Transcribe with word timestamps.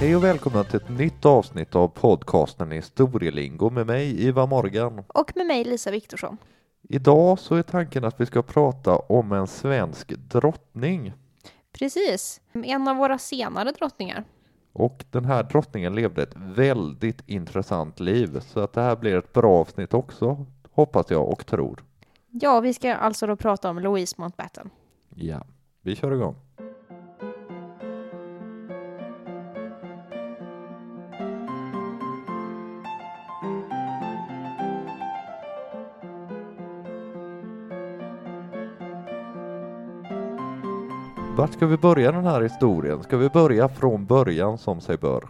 Hej 0.00 0.16
och 0.16 0.24
välkomna 0.24 0.64
till 0.64 0.76
ett 0.76 0.88
nytt 0.88 1.24
avsnitt 1.24 1.74
av 1.74 1.88
podcasten 1.88 2.70
Historielingo 2.70 3.70
med 3.70 3.86
mig 3.86 4.26
Ivar 4.26 4.46
Morgan. 4.46 5.04
Och 5.08 5.32
med 5.36 5.46
mig 5.46 5.64
Lisa 5.64 5.90
Viktorsson. 5.90 6.36
Idag 6.82 7.38
så 7.38 7.54
är 7.54 7.62
tanken 7.62 8.04
att 8.04 8.20
vi 8.20 8.26
ska 8.26 8.42
prata 8.42 8.96
om 8.96 9.32
en 9.32 9.46
svensk 9.46 10.08
drottning. 10.08 11.12
Precis, 11.72 12.40
en 12.52 12.88
av 12.88 12.96
våra 12.96 13.18
senare 13.18 13.72
drottningar. 13.72 14.24
Och 14.72 15.04
den 15.10 15.24
här 15.24 15.42
drottningen 15.42 15.94
levde 15.94 16.22
ett 16.22 16.36
väldigt 16.36 17.28
intressant 17.28 18.00
liv 18.00 18.40
så 18.40 18.60
att 18.60 18.72
det 18.72 18.82
här 18.82 18.96
blir 18.96 19.16
ett 19.18 19.32
bra 19.32 19.60
avsnitt 19.60 19.94
också 19.94 20.46
hoppas 20.72 21.10
jag 21.10 21.28
och 21.28 21.46
tror. 21.46 21.84
Ja, 22.30 22.60
vi 22.60 22.74
ska 22.74 22.94
alltså 22.94 23.26
då 23.26 23.36
prata 23.36 23.70
om 23.70 23.78
Louise 23.78 24.14
Mountbatten. 24.18 24.70
Ja, 25.14 25.44
vi 25.82 25.96
kör 25.96 26.12
igång. 26.12 26.36
Vart 41.40 41.52
ska 41.52 41.66
vi 41.66 41.76
börja 41.76 42.12
den 42.12 42.24
här 42.24 42.40
historien? 42.40 43.02
Ska 43.02 43.16
vi 43.16 43.28
börja 43.28 43.68
från 43.68 44.06
början 44.06 44.58
som 44.58 44.80
sig 44.80 44.96
bör? 44.96 45.28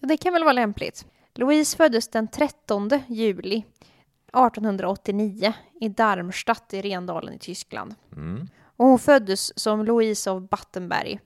Ja, 0.00 0.08
det 0.08 0.16
kan 0.16 0.32
väl 0.32 0.44
vara 0.44 0.52
lämpligt. 0.52 1.06
Louise 1.34 1.76
föddes 1.76 2.08
den 2.08 2.28
13 2.28 2.90
juli 3.06 3.56
1889 3.56 5.52
i 5.80 5.88
Darmstadt 5.88 6.74
i 6.74 6.82
Rendalen 6.82 7.34
i 7.34 7.38
Tyskland. 7.38 7.94
Mm. 8.12 8.48
Och 8.76 8.86
hon 8.86 8.98
föddes 8.98 9.58
som 9.58 9.84
Louise 9.84 10.30
av 10.30 10.48
Battenberg, 10.48 11.20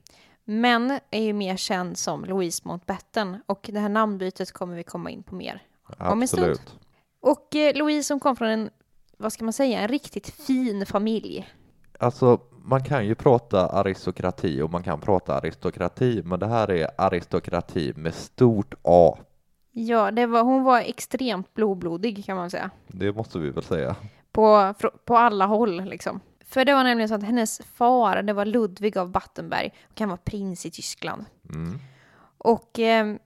men 0.45 0.99
är 1.11 1.23
ju 1.23 1.33
mer 1.33 1.57
känd 1.57 1.99
som 1.99 2.25
Louise 2.25 2.63
Mountbatten 2.65 3.37
och 3.47 3.71
det 3.73 3.81
här 3.81 3.89
namnbytet 3.89 4.53
kommer 4.53 4.77
vi 4.77 4.83
komma 4.83 5.11
in 5.11 5.23
på 5.23 5.35
mer 5.35 5.63
om 5.99 6.23
en 6.23 6.29
stund. 6.29 6.61
Och 7.21 7.57
eh, 7.57 7.77
Louise 7.77 8.07
som 8.07 8.21
kom 8.21 8.37
från 8.37 8.49
en, 8.49 8.71
vad 9.17 9.33
ska 9.33 9.45
man 9.45 9.53
säga, 9.53 9.81
en 9.81 9.89
riktigt 9.89 10.31
fin 10.31 10.87
familj. 10.87 11.49
Alltså, 11.99 12.41
man 12.69 12.83
kan 12.83 13.07
ju 13.07 13.15
prata 13.15 13.67
aristokrati 13.67 14.63
och 14.63 14.71
man 14.71 14.83
kan 14.83 15.01
prata 15.01 15.35
aristokrati, 15.35 16.23
men 16.25 16.41
det 16.41 16.47
här 16.47 16.71
är 16.71 16.89
aristokrati 16.99 17.93
med 17.97 18.15
stort 18.15 18.75
A. 18.83 19.19
Ja, 19.73 20.11
det 20.11 20.27
var, 20.27 20.43
hon 20.43 20.65
var 20.65 20.81
extremt 20.81 21.55
blodblodig 21.55 22.25
kan 22.25 22.37
man 22.37 22.51
säga. 22.51 22.71
Det 22.87 23.13
måste 23.13 23.39
vi 23.39 23.51
väl 23.51 23.63
säga. 23.63 23.97
På, 24.33 24.75
på 25.05 25.17
alla 25.17 25.47
håll 25.47 25.85
liksom. 25.85 26.21
För 26.45 26.65
det 26.65 26.75
var 26.75 26.85
nämligen 26.85 27.09
så 27.09 27.15
att 27.15 27.23
hennes 27.23 27.61
far, 27.75 28.23
det 28.23 28.33
var 28.33 28.45
Ludvig 28.45 28.99
av 28.99 29.11
Battenberg, 29.11 29.73
och 29.91 30.01
han 30.01 30.09
var 30.09 30.17
prins 30.17 30.67
i 30.67 30.71
Tyskland. 30.71 31.25
Mm. 31.55 31.79
Och 32.39 32.79
eh, 32.79 33.17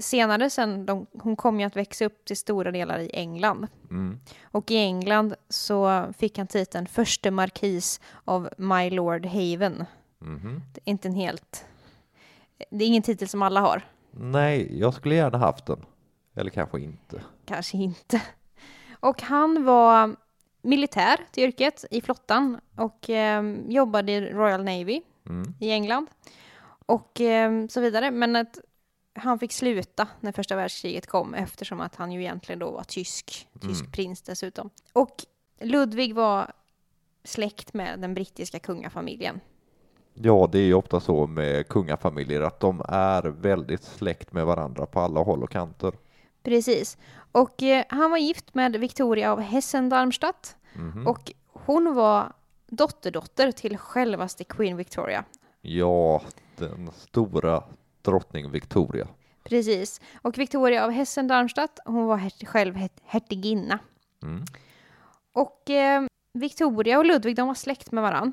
senare 0.00 0.50
sen, 0.50 0.86
de, 0.86 1.06
hon 1.12 1.36
kom 1.36 1.60
ju 1.60 1.66
att 1.66 1.76
växa 1.76 2.04
upp 2.04 2.24
till 2.24 2.36
stora 2.36 2.70
delar 2.70 2.98
i 2.98 3.10
England. 3.12 3.66
Mm. 3.90 4.20
Och 4.42 4.70
i 4.70 4.76
England 4.76 5.34
så 5.48 6.06
fick 6.18 6.38
han 6.38 6.46
titeln 6.46 6.86
förste 6.86 7.30
markis 7.30 8.00
av 8.24 8.48
My 8.56 8.90
Lord 8.90 9.26
Haven. 9.26 9.84
Mhm. 10.18 10.62
Det 10.74 10.80
är 10.84 10.90
inte 10.90 11.08
en 11.08 11.14
helt... 11.14 11.64
Det 12.70 12.84
är 12.84 12.88
ingen 12.88 13.02
titel 13.02 13.28
som 13.28 13.42
alla 13.42 13.60
har. 13.60 13.82
Nej, 14.10 14.78
jag 14.80 14.94
skulle 14.94 15.14
gärna 15.14 15.38
haft 15.38 15.66
den. 15.66 15.84
Eller 16.34 16.50
kanske 16.50 16.80
inte. 16.80 17.22
Kanske 17.44 17.76
inte. 17.76 18.22
Och 19.00 19.22
han 19.22 19.64
var 19.64 20.16
militär 20.62 21.20
till 21.30 21.44
yrket 21.44 21.84
i 21.90 22.00
flottan 22.00 22.60
och 22.76 23.10
eh, 23.10 23.42
jobbade 23.68 24.12
i 24.12 24.20
Royal 24.32 24.64
Navy 24.64 25.02
Mm. 25.28 25.54
i 25.60 25.70
England 25.70 26.06
och 26.86 27.20
eh, 27.20 27.66
så 27.66 27.80
vidare. 27.80 28.10
Men 28.10 28.36
att 28.36 28.58
han 29.14 29.38
fick 29.38 29.52
sluta 29.52 30.08
när 30.20 30.32
första 30.32 30.56
världskriget 30.56 31.06
kom 31.06 31.34
eftersom 31.34 31.80
att 31.80 31.96
han 31.96 32.12
ju 32.12 32.20
egentligen 32.20 32.58
då 32.58 32.70
var 32.70 32.84
tysk, 32.84 33.48
tysk 33.60 33.80
Mm. 33.80 33.92
prins 33.92 34.22
dessutom. 34.22 34.70
Och 34.92 35.14
Ludvig 35.60 36.14
var 36.14 36.52
släkt 37.24 37.74
med 37.74 38.00
den 38.00 38.14
brittiska 38.14 38.58
kungafamiljen. 38.58 39.40
Ja, 40.14 40.48
det 40.52 40.58
är 40.58 40.62
ju 40.62 40.74
ofta 40.74 41.00
så 41.00 41.26
med 41.26 41.68
kungafamiljer 41.68 42.40
att 42.40 42.60
de 42.60 42.82
är 42.88 43.22
väldigt 43.22 43.82
släkt 43.84 44.32
med 44.32 44.46
varandra 44.46 44.86
på 44.86 45.00
alla 45.00 45.20
håll 45.20 45.42
och 45.42 45.50
kanter. 45.50 45.92
Precis. 46.42 46.98
Och 47.32 47.62
eh, 47.62 47.84
han 47.88 48.10
var 48.10 48.18
gift 48.18 48.54
med 48.54 48.76
Victoria 48.76 49.32
av 49.32 49.40
Hessen-Darmstadt 49.40 50.56
Mhm. 50.74 51.06
och 51.06 51.32
hon 51.46 51.94
var 51.94 52.32
dotterdotter 52.66 53.52
till 53.52 53.78
självaste 53.78 54.44
Queen 54.44 54.76
Victoria. 54.76 55.24
Ja, 55.60 56.22
den 56.56 56.90
stora 56.96 57.62
drottning 58.02 58.50
Victoria. 58.50 59.08
Precis. 59.44 60.00
Och 60.22 60.38
Victoria 60.38 60.84
av 60.84 60.90
Hessen-Darmstadt, 60.90 61.78
hon 61.84 62.06
var 62.06 62.16
her- 62.16 62.46
själv 62.46 62.88
hertiginna. 63.04 63.78
Mm. 64.22 64.44
Och 65.32 65.70
eh, 65.70 66.02
Victoria 66.32 66.98
och 66.98 67.04
Ludvig, 67.04 67.36
de 67.36 67.48
var 67.48 67.54
släkt 67.54 67.92
med 67.92 68.02
varann. 68.02 68.32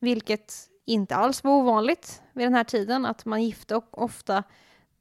Vilket 0.00 0.54
inte 0.86 1.16
alls 1.16 1.44
var 1.44 1.52
ovanligt 1.52 2.22
vid 2.32 2.46
den 2.46 2.54
här 2.54 2.64
tiden, 2.64 3.06
att 3.06 3.24
man 3.24 3.42
gifte 3.42 3.76
och 3.76 4.02
ofta 4.02 4.42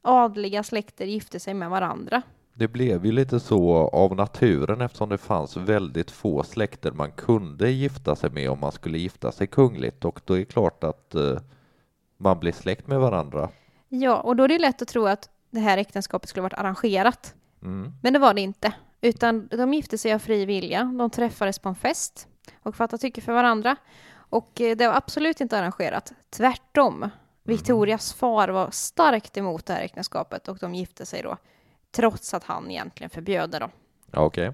adliga 0.01 0.63
släkter 0.63 1.05
gifte 1.05 1.39
sig 1.39 1.53
med 1.53 1.69
varandra. 1.69 2.21
Det 2.53 2.67
blev 2.67 3.05
ju 3.05 3.11
lite 3.11 3.39
så 3.39 3.71
av 3.73 4.15
naturen 4.15 4.81
eftersom 4.81 5.09
det 5.09 5.17
fanns 5.17 5.57
väldigt 5.57 6.11
få 6.11 6.43
släkter 6.43 6.91
man 6.91 7.11
kunde 7.11 7.71
gifta 7.71 8.15
sig 8.15 8.29
med 8.29 8.49
om 8.49 8.59
man 8.59 8.71
skulle 8.71 8.97
gifta 8.97 9.31
sig 9.31 9.47
kungligt 9.47 10.05
och 10.05 10.21
då 10.25 10.33
är 10.33 10.39
det 10.39 10.45
klart 10.45 10.83
att 10.83 11.15
eh, 11.15 11.37
man 12.17 12.39
blir 12.39 12.51
släkt 12.51 12.87
med 12.87 12.99
varandra. 12.99 13.49
Ja, 13.93 14.19
och 14.19 14.35
då 14.35 14.43
är 14.43 14.47
det 14.47 14.59
lätt 14.59 14.81
att 14.81 14.87
tro 14.87 15.05
att 15.05 15.29
det 15.49 15.59
här 15.59 15.77
äktenskapet 15.77 16.29
skulle 16.29 16.41
varit 16.41 16.53
arrangerat. 16.53 17.35
Mm. 17.61 17.93
Men 18.01 18.13
det 18.13 18.19
var 18.19 18.33
det 18.33 18.41
inte. 18.41 18.73
Utan 19.01 19.47
de 19.47 19.73
gifte 19.73 19.97
sig 19.97 20.13
av 20.13 20.19
fri 20.19 20.45
vilja. 20.45 20.83
De 20.83 21.09
träffades 21.09 21.59
på 21.59 21.69
en 21.69 21.75
fest 21.75 22.27
och 22.63 22.75
fattade 22.75 23.01
tycke 23.01 23.21
för 23.21 23.33
varandra. 23.33 23.75
Och 24.13 24.61
eh, 24.61 24.77
det 24.77 24.87
var 24.87 24.95
absolut 24.95 25.41
inte 25.41 25.59
arrangerat. 25.59 26.13
Tvärtom. 26.29 27.09
Victorias 27.43 28.13
far 28.13 28.49
var 28.49 28.71
starkt 28.71 29.37
emot 29.37 29.65
det 29.65 29.73
här 29.73 29.81
äktenskapet 29.81 30.47
och 30.47 30.57
de 30.57 30.75
gifte 30.75 31.05
sig 31.05 31.21
då. 31.21 31.37
Trots 31.91 32.33
att 32.33 32.43
han 32.43 32.71
egentligen 32.71 33.09
förbjöd 33.09 33.49
det 33.51 33.59
då. 33.59 33.69
Okej. 34.13 34.53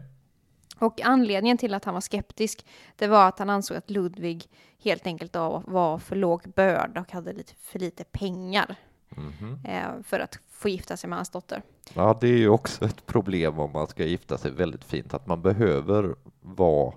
Och 0.80 1.02
anledningen 1.02 1.58
till 1.58 1.74
att 1.74 1.86
han 1.86 1.94
var 1.94 2.02
skeptisk, 2.02 2.66
det 2.96 3.08
var 3.08 3.28
att 3.28 3.40
han 3.40 3.50
ansåg 3.50 3.78
att 3.78 3.90
Ludvig 3.90 4.50
helt 4.84 5.08
enkelt 5.08 5.36
var 5.36 6.00
för 6.00 6.16
låg 6.16 6.54
börd 6.56 6.98
och 6.98 7.12
hade 7.12 7.34
lite 7.34 7.54
för 7.56 7.80
lite 7.80 8.04
pengar 8.04 8.76
Mhm. 9.10 9.60
eh, 9.64 10.04
för 10.04 10.20
att 10.20 10.40
få 10.50 10.70
gifta 10.70 10.98
sig 10.98 11.10
med 11.10 11.18
hans 11.18 11.30
dotter. 11.30 11.62
Ja, 11.94 12.18
det 12.22 12.28
är 12.28 12.38
ju 12.38 12.50
också 12.50 12.86
ett 12.86 13.06
problem 13.06 13.60
om 13.60 13.72
man 13.72 13.88
ska 13.88 14.04
gifta 14.06 14.38
sig 14.38 14.52
väldigt 14.52 14.84
fint 14.84 15.14
att 15.14 15.28
man 15.28 15.42
behöver 15.42 16.16
vara 16.42 16.94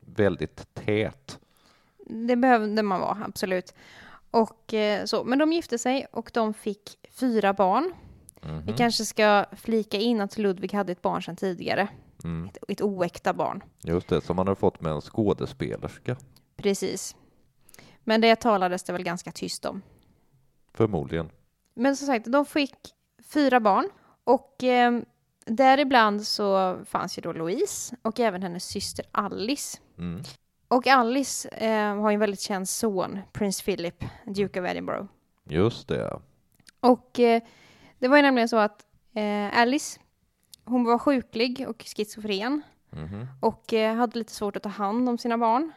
väldigt 0.00 0.74
tät. 0.74 1.38
Det 2.06 2.36
behövde 2.36 2.82
man 2.82 3.00
vara, 3.00 3.24
absolut. 3.24 3.74
Och, 4.30 4.74
eh, 4.74 5.04
så. 5.04 5.24
Men 5.24 5.38
de 5.38 5.52
gifte 5.52 5.78
sig 5.78 6.06
och 6.12 6.30
de 6.34 6.54
fick 6.54 6.98
fyra 7.10 7.52
barn. 7.52 7.92
Mhm. 8.42 8.66
Vi 8.66 8.72
kanske 8.72 9.04
ska 9.04 9.44
flika 9.56 9.96
in 9.96 10.20
att 10.20 10.38
Ludvig 10.38 10.72
hade 10.72 10.92
ett 10.92 11.02
barn 11.02 11.22
sedan 11.22 11.36
tidigare. 11.36 11.88
Mm. 12.24 12.48
Ett, 12.48 12.58
ett 12.68 12.82
oäkta 12.82 13.32
barn. 13.32 13.62
Just 13.82 14.08
det, 14.08 14.20
som 14.20 14.36
man 14.36 14.48
har 14.48 14.54
fått 14.54 14.80
med 14.80 14.92
en 14.92 15.00
skådespelerska, 15.00 16.16
Precis. 16.56 17.16
Men 18.04 18.20
det 18.20 18.36
talades 18.36 18.82
det 18.82 18.92
väl 18.92 19.02
ganska 19.02 19.32
tyst 19.32 19.64
om. 19.64 19.82
Förmodligen. 20.74 21.30
Men 21.74 21.96
som 21.96 22.06
sagt, 22.06 22.32
de 22.32 22.46
fick 22.46 22.74
fyra 23.32 23.60
barn. 23.60 23.88
Och 24.24 24.64
eh, 24.64 25.00
däribland 25.46 26.22
så 26.26 26.78
fanns 26.84 27.18
ju 27.18 27.22
då 27.22 27.32
Louise 27.32 27.96
och 28.02 28.20
även 28.20 28.42
hennes 28.42 28.64
syster 28.64 29.06
Alice. 29.12 29.78
Mm. 29.98 30.22
Och 30.68 30.86
Alice 30.86 31.48
eh, 31.48 31.96
har 32.00 32.10
ju 32.10 32.14
en 32.14 32.20
väldigt 32.20 32.40
känd 32.40 32.68
son, 32.68 33.18
prins 33.32 33.62
Philip, 33.62 34.04
Duke 34.26 34.60
of 34.60 34.66
Edinburgh. 34.66 35.04
Just 35.44 35.88
det. 35.88 36.20
Och 36.80 37.20
eh, 37.20 37.42
det 37.98 38.08
var 38.08 38.16
ju 38.16 38.22
nämligen 38.22 38.48
så 38.48 38.56
att 38.56 38.86
eh, 39.14 39.58
Alice, 39.58 40.00
hon 40.64 40.84
var 40.84 40.98
sjuklig 40.98 41.68
och 41.68 41.82
schizofren 41.96 42.62
Mhm. 42.90 43.26
och 43.40 43.72
eh, 43.72 43.94
hade 43.94 44.18
lite 44.18 44.32
svårt 44.32 44.56
att 44.56 44.62
ta 44.62 44.68
hand 44.68 45.08
om 45.08 45.18
sina 45.18 45.38
barn. 45.38 45.72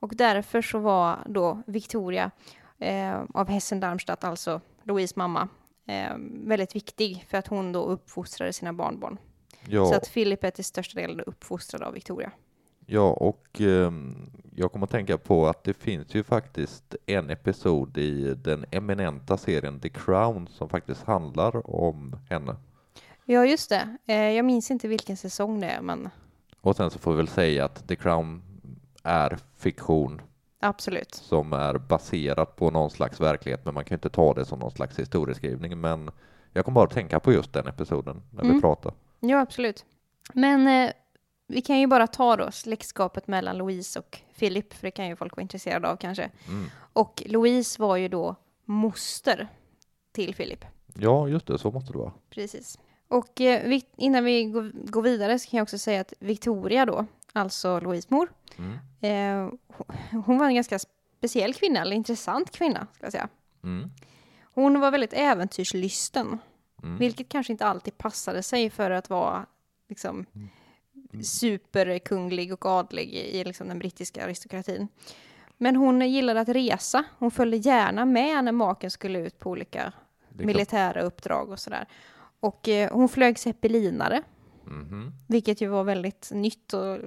Och 0.00 0.12
därför 0.16 0.62
så 0.62 0.78
var 0.78 1.18
då 1.26 1.62
Victoria 1.66 2.30
eh, 2.78 3.22
av 3.34 3.48
Hessen-Darmstadt, 3.48 4.24
alltså 4.24 4.60
Louise 4.82 5.14
mamma, 5.16 5.48
eh, 5.86 6.12
väldigt 6.44 6.76
viktig 6.76 7.24
för 7.28 7.38
att 7.38 7.46
hon 7.46 7.72
då 7.72 7.84
uppfostrade 7.84 8.52
sina 8.52 8.72
barnbarn. 8.72 9.18
Ja. 9.66 9.86
Så 9.86 9.94
att 9.94 10.12
Philip 10.12 10.44
är 10.44 10.50
till 10.50 10.64
största 10.64 11.00
delen 11.00 11.20
uppfostrad 11.20 11.82
av 11.82 11.92
Victoria. 11.92 12.32
Ja, 12.90 13.10
och 13.10 13.60
ehm, 13.60 14.30
jag 14.56 14.72
kommer 14.72 14.86
att 14.86 14.90
tänka 14.90 15.18
på 15.18 15.46
att 15.46 15.64
det 15.64 15.74
finns 15.74 16.14
ju 16.14 16.24
faktiskt 16.24 16.96
en 17.06 17.30
episod 17.30 17.98
i 17.98 18.34
den 18.34 18.64
eminenta 18.70 19.36
serien 19.36 19.80
The 19.80 19.88
Crown 19.88 20.48
som 20.48 20.68
faktiskt 20.68 21.02
handlar 21.02 21.70
om 21.74 22.16
henne. 22.30 22.56
Ja, 23.24 23.46
just 23.46 23.68
det. 23.68 23.96
Eh, 24.06 24.30
jag 24.30 24.44
minns 24.44 24.70
inte 24.70 24.88
vilken 24.88 25.16
säsong 25.16 25.60
det 25.60 25.66
är, 25.66 25.80
men 25.80 26.08
Och 26.60 26.76
sen 26.76 26.90
så 26.90 26.98
får 26.98 27.10
vi 27.10 27.16
väl 27.16 27.28
säga 27.28 27.64
att 27.64 27.88
The 27.88 27.96
Crown 27.96 28.42
är 29.02 29.38
fiktion 29.56 30.20
absolut. 30.60 31.14
som 31.14 31.52
är 31.52 31.78
baserat 31.78 32.56
på 32.56 32.70
någon 32.70 32.90
slags 32.90 33.20
verklighet, 33.20 33.64
men 33.64 33.74
man 33.74 33.84
kan 33.84 33.94
ju 33.94 33.96
inte 33.96 34.10
ta 34.10 34.34
det 34.34 34.44
som 34.44 34.58
någon 34.58 34.70
slags 34.70 34.98
historieskrivning. 34.98 35.80
Men 35.80 36.10
Jag 36.52 36.64
kommer 36.64 36.74
bara 36.74 36.84
att 36.86 36.94
tänka 36.94 37.20
på 37.20 37.32
just 37.32 37.52
den 37.52 37.66
episoden 37.66 38.22
när 38.30 38.42
vi 38.42 38.48
Mm. 38.48 38.60
pratar. 38.60 38.92
Ja, 39.20 39.40
absolut. 39.40 39.84
Men 40.34 40.68
eh, 40.68 40.92
vi 41.46 41.60
kan 41.62 41.78
ju 41.80 41.86
bara 41.86 42.06
ta 42.06 42.36
då 42.36 42.50
släktskapet 42.50 43.26
mellan 43.28 43.58
Louise 43.58 43.98
och 43.98 44.18
Philip, 44.38 44.72
för 44.74 44.82
det 44.86 44.90
kan 44.90 45.06
ju 45.08 45.16
folk 45.16 45.36
vara 45.36 45.42
intresserade 45.42 45.88
av 45.88 45.96
kanske. 45.96 46.30
Mm. 46.48 46.70
Och 46.92 47.22
Louise 47.26 47.82
var 47.82 47.96
ju 47.96 48.08
då 48.08 48.34
moster 48.64 49.48
till 50.12 50.34
Philip. 50.34 50.64
Ja, 50.94 51.28
just 51.28 51.46
det, 51.46 51.58
så 51.58 51.70
måste 51.70 51.92
det 51.92 51.98
vara. 51.98 52.12
Precis. 52.30 52.78
Och 53.08 53.40
eh, 53.40 53.68
vi, 53.68 53.82
innan 53.96 54.24
vi 54.24 54.44
går 54.84 55.02
vidare 55.02 55.38
så 55.38 55.50
kan 55.50 55.58
jag 55.58 55.62
också 55.62 55.78
säga 55.78 56.00
att 56.00 56.12
Victoria 56.20 56.86
då, 56.86 57.06
alltså 57.38 57.80
Louise 57.80 58.08
mor, 58.10 58.28
Mm. 58.58 58.78
eh, 59.00 59.52
hon- 60.24 60.38
var 60.38 60.46
en 60.46 60.54
ganska 60.54 60.78
speciell 61.18 61.54
kvinna, 61.54 61.80
eller 61.80 61.96
intressant 61.96 62.50
kvinna, 62.50 62.86
ska 62.94 63.06
jag 63.06 63.12
säga. 63.12 63.28
Mm. 63.64 63.90
Hon 64.54 64.80
var 64.80 64.90
väldigt 64.90 65.12
äventyrslysten, 65.12 66.38
Mm. 66.82 66.98
vilket 66.98 67.28
kanske 67.28 67.52
inte 67.52 67.66
alltid 67.66 67.98
passade 67.98 68.42
sig 68.42 68.70
för 68.70 68.90
att 68.90 69.10
vara 69.10 69.46
liksom 69.88 70.26
superkunglig 71.22 72.52
och 72.52 72.66
adlig 72.66 73.14
i 73.14 73.44
liksom 73.44 73.68
den 73.68 73.78
brittiska 73.78 74.24
aristokratin. 74.24 74.88
Men 75.56 75.76
hon 75.76 76.00
gillade 76.10 76.40
att 76.40 76.48
resa. 76.48 77.04
Hon 77.18 77.30
följde 77.30 77.56
gärna 77.56 78.04
med 78.04 78.44
när 78.44 78.52
maken 78.52 78.90
skulle 78.90 79.18
ut 79.18 79.38
på 79.38 79.50
olika 79.50 79.92
militära 80.28 81.00
uppdrag 81.02 81.50
och 81.50 81.58
sådär. 81.58 81.86
Och 82.40 82.68
eh, 82.68 82.92
hon 82.92 83.08
flög 83.08 83.38
zeppelinare, 83.38 84.22
Mhm. 84.64 85.12
vilket 85.28 85.60
ju 85.60 85.68
var 85.68 85.84
väldigt 85.84 86.30
nytt 86.32 86.72
och 86.72 86.98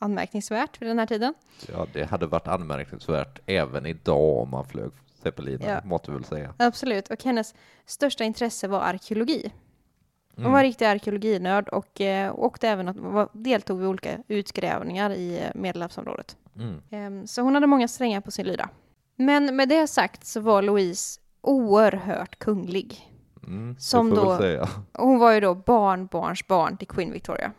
anmärkningsvärt 0.00 0.82
vid 0.82 0.88
den 0.88 0.98
här 0.98 1.06
tiden. 1.06 1.34
Ja, 1.72 1.86
det 1.92 2.04
hade 2.04 2.26
varit 2.26 2.48
anmärkningsvärt 2.48 3.38
även 3.46 3.86
idag 3.86 4.38
om 4.42 4.50
man 4.50 4.64
flög 4.64 4.90
zeppelinare, 5.22 5.70
Ja. 5.70 5.88
måste 5.88 6.10
vi 6.10 6.16
väl 6.16 6.24
säga. 6.24 6.54
Absolut. 6.58 7.08
Och 7.10 7.24
hennes 7.24 7.54
största 7.86 8.24
intresse 8.24 8.68
var 8.68 8.80
arkeologi. 8.80 9.52
Hon 10.34 10.44
Mm. 10.44 10.52
var 10.52 10.62
riktig 10.62 10.84
arkeologinörd 10.84 11.68
och 11.68 12.00
eh, 12.00 12.34
åkte 12.38 12.68
även 12.68 12.88
att, 12.88 13.30
deltog 13.32 13.78
vid 13.78 13.88
olika 13.88 14.18
utgrävningar 14.28 15.10
i 15.10 15.38
eh, 15.38 15.44
Medelhavsområdet. 15.54 16.36
Mm. 16.56 16.82
Ehm, 16.90 17.26
Så 17.26 17.42
hon 17.42 17.54
hade 17.54 17.66
många 17.66 17.88
strängar 17.88 18.20
på 18.20 18.30
sin 18.30 18.46
lyra. 18.46 18.68
Men 19.16 19.56
med 19.56 19.68
det 19.68 19.86
sagt 19.86 20.26
så 20.26 20.40
var 20.40 20.62
Louise 20.62 21.20
oerhört 21.40 22.38
kunglig. 22.38 23.10
Mm. 23.46 23.76
Som 23.78 24.10
då- 24.10 24.66
Hon 24.92 25.18
var 25.18 25.32
ju 25.32 25.40
då 25.40 25.54
barnbarns 25.54 26.46
barn 26.46 26.76
till 26.76 26.88
Queen 26.88 27.12
Victoria. 27.12 27.52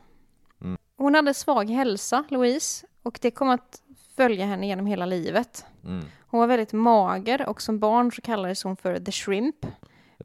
Hon 1.02 1.16
hade 1.16 1.34
svag 1.34 1.70
hälsa, 1.70 2.24
Louise, 2.30 2.86
och 3.04 3.20
det 3.22 3.32
kom 3.32 3.50
att 3.50 3.82
följa 4.16 4.46
henne 4.46 4.68
genom 4.68 4.86
hela 4.86 5.06
livet. 5.06 5.66
Mm. 5.86 6.06
Hon 6.28 6.40
var 6.40 6.48
väldigt 6.48 6.74
mager 6.74 7.50
och 7.50 7.62
som 7.62 7.80
barn 7.80 8.12
så 8.12 8.22
kallades 8.22 8.64
hon 8.64 8.76
för 8.78 9.00
The 9.00 9.12
Shrimp. 9.12 9.56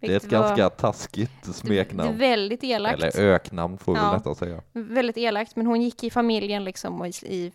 Det 0.00 0.06
är 0.12 0.16
ett 0.16 0.24
var- 0.24 0.30
ganska 0.30 0.70
taskigt 0.70 1.54
smeknamn. 1.54 2.18
väldigt 2.18 2.64
elakt. 2.64 3.02
Eller 3.02 3.24
öknamn 3.24 3.78
får 3.78 3.92
vi 3.94 3.98
Ja. 3.98 4.12
nästan 4.12 4.34
säga. 4.34 4.62
Väldigt 4.72 5.16
elakt, 5.16 5.56
men 5.56 5.66
hon 5.66 5.82
gick 5.82 6.04
i 6.04 6.10
familjen 6.10 6.64
liksom 6.64 7.00
och 7.00 7.06
i, 7.06 7.52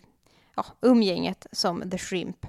ja, 0.56 0.64
umgänget 0.80 1.46
som 1.52 1.90
The 1.90 1.98
Shrimp. 1.98 2.46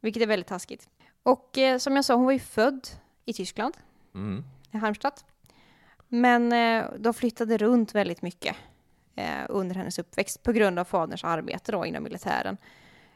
Vilket 0.00 0.22
är 0.22 0.26
väldigt 0.26 0.48
taskigt. 0.48 0.88
Och 1.22 1.58
eh, 1.58 1.78
som 1.78 1.96
jag 1.96 2.04
sa, 2.04 2.14
hon 2.14 2.24
var 2.24 2.32
ju 2.32 2.38
född 2.38 2.88
i 3.24 3.32
Tyskland, 3.32 3.76
Mm. 4.14 4.44
i 4.72 4.76
Halmstad. 4.76 5.12
Men 6.08 6.52
eh, 6.52 6.84
de 6.98 7.14
flyttade 7.14 7.58
runt 7.58 7.94
väldigt 7.94 8.22
mycket 8.22 8.56
under 9.48 9.74
hennes 9.74 9.98
uppväxt 9.98 10.42
på 10.42 10.52
grund 10.52 10.78
av 10.78 10.84
faderns 10.84 11.24
arbete 11.24 11.72
då 11.72 11.86
inom 11.86 12.02
militären. 12.02 12.56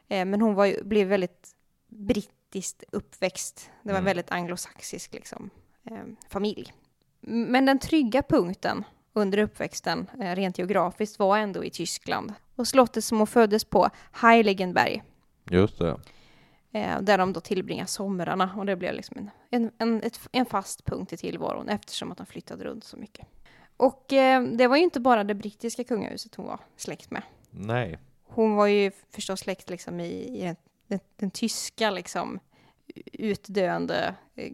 Eh, 0.07 0.25
men 0.25 0.41
hon 0.41 0.53
var 0.55 0.65
ju, 0.65 0.83
blev 0.83 1.07
väldigt 1.07 1.55
brittiskt 1.87 2.83
uppväxt. 2.91 3.69
Det 3.83 3.89
var 3.89 3.97
en 3.97 4.03
Mm. 4.03 4.05
väldigt 4.05 4.31
anglosaxisk 4.31 5.13
liksom, 5.13 5.49
eh, 5.91 5.97
familj. 6.29 6.73
Men 7.21 7.65
den 7.65 7.79
trygga 7.79 8.21
punkten 8.23 8.83
under 9.13 9.37
uppväxten, 9.37 10.09
eh, 10.21 10.35
rent 10.35 10.57
geografiskt, 10.57 11.19
var 11.19 11.37
ändå 11.37 11.63
i 11.63 11.69
Tyskland. 11.69 12.33
Och 12.55 12.67
slottet 12.67 13.03
som 13.03 13.17
hon 13.17 13.27
föddes 13.27 13.65
på, 13.65 13.89
Heiligenberg, 14.11 15.03
Just 15.51 15.79
det. 15.79 15.99
eh, 16.71 17.01
där 17.01 17.17
de 17.17 17.33
då 17.33 17.39
tillbringar 17.39 17.85
somrarna. 17.85 18.53
Och 18.57 18.65
det 18.65 18.75
blev 18.75 18.93
liksom 18.93 19.17
en, 19.17 19.29
en, 19.49 19.71
en, 19.77 20.03
ett, 20.03 20.19
en 20.31 20.45
fast 20.45 20.85
punkt 20.85 21.13
i 21.13 21.17
tillvaron 21.17 21.69
eftersom 21.69 22.11
att 22.11 22.17
de 22.17 22.25
flyttade 22.25 22.63
runt 22.63 22.83
så 22.83 22.97
mycket. 22.97 23.27
Och 23.83 24.13
eh, 24.13 24.43
det 24.43 24.67
var 24.67 24.77
ju 24.77 24.83
inte 24.83 24.99
bara 24.99 25.23
det 25.23 25.33
brittiska 25.33 25.83
kungahuset 25.83 26.35
hon 26.35 26.45
var 26.45 26.59
släkt 26.77 27.11
med. 27.11 27.23
Nej. 27.49 27.99
Hon 28.23 28.55
var 28.55 28.67
ju 28.67 28.91
förstås 29.11 29.39
släkt 29.39 29.69
liksom 29.69 29.99
i, 29.99 30.11
i 30.11 30.55
den, 30.87 30.99
den, 31.15 31.31
tyska 31.31 31.91
liksom 31.91 32.39
utdöende 33.13 34.15
eh, 34.35 34.53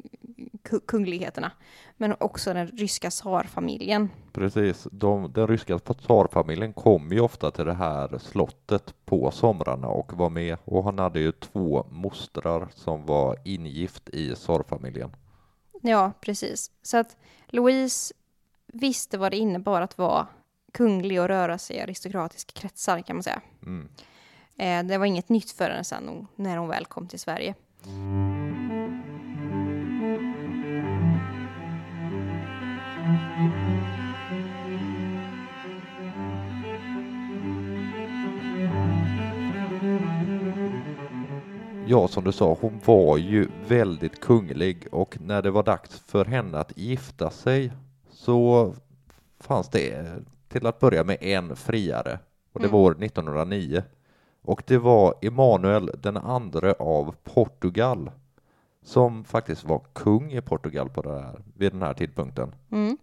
ku- 0.64 0.82
kungligheterna. 0.88 1.52
Men 1.98 2.16
också 2.20 2.54
den 2.54 2.68
ryska 2.68 3.10
tsarfamiljen. 3.10 4.10
Precis. 4.34 4.88
De, 4.92 5.34
den 5.34 5.48
ryska 5.48 5.80
tsarfamiljen 5.80 6.74
kom 6.74 7.12
ju 7.12 7.20
ofta 7.20 7.52
till 7.52 7.66
det 7.66 7.74
här 7.74 8.18
slottet 8.18 9.06
på 9.06 9.32
somrarna 9.32 9.88
och 9.88 10.14
var 10.14 10.30
med. 10.30 10.58
Och 10.66 10.84
han 10.84 11.00
hade 11.00 11.20
ju 11.20 11.32
två 11.32 11.86
mostrar 11.92 12.68
som 12.76 13.06
var 13.06 13.38
ingift 13.46 14.10
i 14.10 14.36
tsarfamiljen. 14.36 15.16
Ja, 15.82 16.12
precis. 16.22 16.72
Så 16.82 16.98
att 16.98 17.18
Louise 17.48 18.14
visste 18.74 19.18
vad 19.18 19.32
det 19.32 19.38
innebar 19.38 19.82
att 19.82 19.98
vara 19.98 20.28
kunglig 20.74 21.22
och 21.22 21.28
röra 21.28 21.58
sig 21.58 21.76
i 21.76 21.80
aristokratiska 21.80 22.52
kretsar 22.62 23.02
kan 23.02 23.16
man 23.16 23.24
säga. 23.24 23.42
Mm. 23.66 23.90
Eh, 24.58 24.84
det 24.92 24.98
var 24.98 25.06
inget 25.06 25.30
nytt 25.30 25.52
för 25.52 25.70
henne 25.70 25.84
sen 25.84 26.08
hon- 26.08 26.28
när 26.36 26.58
hon 26.58 26.70
väl 26.70 26.86
kom 26.86 27.08
till 27.08 27.20
Sverige. 27.20 27.56
Ja, 41.88 42.08
som 42.08 42.24
du 42.24 42.32
sa, 42.32 42.58
hon 42.62 42.80
var 42.86 43.18
ju 43.18 43.48
väldigt 43.68 44.20
kunglig 44.20 44.88
och 44.92 45.18
när 45.22 45.42
det 45.42 45.52
var 45.52 45.64
dags 45.64 46.00
för 46.00 46.26
henne 46.26 46.58
att 46.60 46.78
gifta 46.78 47.30
sig 47.30 47.72
så 48.20 48.74
fanns 49.40 49.70
det 49.70 50.06
till 50.48 50.66
att 50.68 50.80
börja 50.80 51.04
med 51.04 51.18
en 51.24 51.56
friare 51.56 52.20
och 52.54 52.60
det 52.60 52.66
Mm. 52.68 52.72
var 52.72 52.80
år 52.80 53.04
1909. 53.04 53.84
Och 54.42 54.64
det 54.68 54.78
var 54.78 55.14
Emanuel 55.22 55.92
den 55.98 56.18
andre 56.18 56.74
av 56.74 57.16
Portugal 57.24 58.12
som 58.82 59.24
faktiskt 59.24 59.64
var 59.64 59.82
kung 59.94 60.32
i 60.32 60.42
Portugal 60.42 60.90
på 60.90 61.02
det 61.02 61.22
här, 61.22 61.42
vid 61.56 61.72
den 61.72 61.82
här 61.82 61.94
tidpunkten. 61.94 62.56
Mm. 62.72 62.98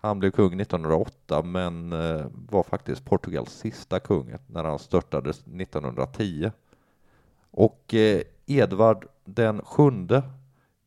Han 0.00 0.18
blev 0.18 0.30
kung 0.30 0.60
1908 0.60 1.42
men 1.42 1.92
eh, 1.92 2.26
var 2.50 2.62
faktiskt 2.62 3.04
Portugals 3.04 3.52
sista 3.52 4.00
kung 4.00 4.34
när 4.46 4.64
han 4.64 4.78
störtades 4.78 5.38
1910. 5.40 6.50
Och 7.50 7.94
eh, 7.94 8.22
Edvard 8.46 9.06
den 9.24 9.62
sjunde 9.64 10.22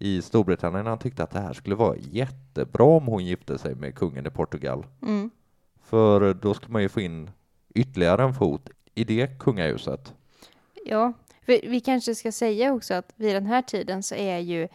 i 0.01 0.21
Storbritannien 0.21 0.85
han 0.87 0.99
tyckte 0.99 1.23
att 1.23 1.31
det 1.31 1.39
här 1.39 1.53
skulle 1.53 1.75
vara 1.75 1.95
jättebra 1.97 2.83
om 2.83 3.05
hon 3.07 3.25
gifte 3.25 3.57
sig 3.57 3.75
med 3.75 3.95
kungen 3.95 4.27
i 4.27 4.29
Portugal. 4.29 4.85
Mm. 5.01 5.29
För 5.83 6.33
då 6.33 6.53
skulle 6.53 6.73
man 6.73 6.81
ju 6.81 6.89
få 6.89 7.01
in 7.01 7.29
ytterligare 7.75 8.23
en 8.23 8.33
fot 8.33 8.69
i 8.95 9.03
det 9.03 9.39
kungahuset. 9.39 10.13
Ja, 10.85 11.13
vi 11.45 11.79
kanske 11.79 12.15
ska 12.15 12.31
säga 12.31 12.73
också 12.73 12.93
att 12.93 13.13
vid 13.15 13.35
den 13.35 13.45
här 13.45 13.61
tiden 13.61 14.03
så 14.03 14.15
är 14.15 14.37
ju 14.39 14.67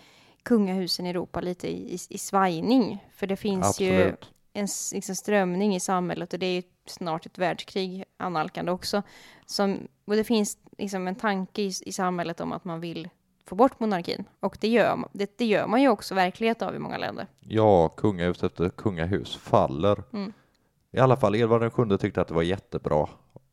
kungahusen 0.43 1.07
i 1.07 1.11
Europa 1.11 1.41
lite 1.41 1.69
i, 1.69 1.95
i, 1.95 1.99
i 2.09 2.19
svajning. 2.19 3.05
För 3.15 3.27
det 3.27 3.37
finns 3.37 3.81
ju 3.81 3.91
Absolut. 4.03 4.33
en 4.53 4.65
s- 4.65 4.93
liksom, 4.95 5.15
strömning 5.17 5.75
i 5.77 5.81
samhället 5.81 6.33
och 6.33 6.39
det 6.39 6.47
är 6.47 6.55
ju 6.55 6.63
snart 6.87 7.27
ett 7.27 7.39
världskrig 7.39 8.05
analkande 8.17 8.73
också. 8.73 9.03
Som, 9.47 9.79
och 10.05 10.17
det 10.17 10.25
finns 10.25 10.59
liksom 10.79 11.09
en 11.09 11.15
tanke 11.15 11.63
i, 11.63 11.73
i 11.87 11.93
samhället 11.93 12.41
om 12.41 12.53
att 12.53 12.65
man 12.65 12.81
vill 12.81 13.09
få 13.47 13.55
bort 13.55 13.81
monarkin. 13.81 14.25
Och 14.41 14.59
det 14.61 14.69
gör, 14.69 14.97
man- 14.97 15.09
det, 15.13 15.39
det 15.39 15.45
gör 15.45 15.67
man 15.67 15.83
ju 15.83 15.89
också 15.89 16.15
verklighet 16.15 16.63
av 16.63 16.75
i 16.75 16.79
många 16.79 16.99
länder. 16.99 17.27
Ja, 17.41 17.89
kungahus 17.89 18.43
efter 18.45 18.69
kungahus 18.69 19.37
faller. 19.37 20.03
Mm. 20.13 20.33
I 20.93 20.99
alla 20.99 21.17
fall 21.17 21.35
Edvard 21.37 21.61
den 21.61 21.71
sjunde 21.71 21.99
tyckte 21.99 22.21
att 22.21 22.29
det 22.29 22.35
var 22.35 22.43
jättebra. 22.43 23.09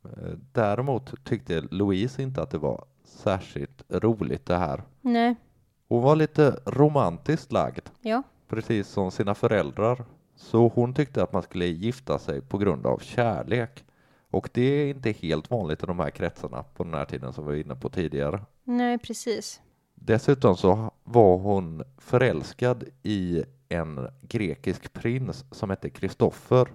Eh, 0.06 0.34
Däremot 0.52 1.24
tyckte 1.26 1.62
Louise 1.72 2.22
inte 2.22 2.42
att 2.42 2.50
det 2.52 2.58
var 2.58 2.86
särskilt 3.04 3.84
roligt 3.90 4.46
det 4.46 4.56
här. 4.58 4.84
Nej, 5.02 5.36
Hon 5.88 6.02
var 6.04 6.16
lite 6.16 6.60
romantiskt 6.66 7.52
lagd, 7.52 7.90
ja. 8.02 8.24
precis 8.50 8.88
som 8.88 9.12
sina 9.12 9.36
föräldrar. 9.36 10.06
Så 10.36 10.68
hon 10.76 10.94
tyckte 10.94 11.24
att 11.24 11.34
man 11.34 11.44
skulle 11.44 11.66
gifta 11.66 12.20
sig 12.20 12.42
på 12.42 12.58
grund 12.58 12.86
av 12.86 12.98
kärlek. 13.00 13.84
Och 14.32 14.50
det 14.54 14.62
är 14.62 14.88
inte 14.90 15.12
helt 15.12 15.50
vanligt 15.52 15.84
i 15.84 15.86
de 15.86 16.00
här 16.00 16.10
kretsarna 16.10 16.64
på 16.64 16.84
den 16.84 16.94
här 16.94 17.06
tiden 17.06 17.34
som 17.34 17.46
vi 17.46 17.52
var 17.52 17.58
inne 17.66 17.76
på 17.76 17.90
tidigare. 17.90 18.40
Nej, 18.64 18.98
precis. 18.98 19.62
Dessutom 20.06 20.58
så 20.58 20.92
var 21.04 21.38
hon 21.38 21.84
förälskad 21.98 22.84
i 23.04 23.44
en 23.70 24.08
grekisk 24.22 24.94
prins 24.94 25.46
som 25.52 25.70
hette 25.70 25.90
Kristoffer. 25.90 26.68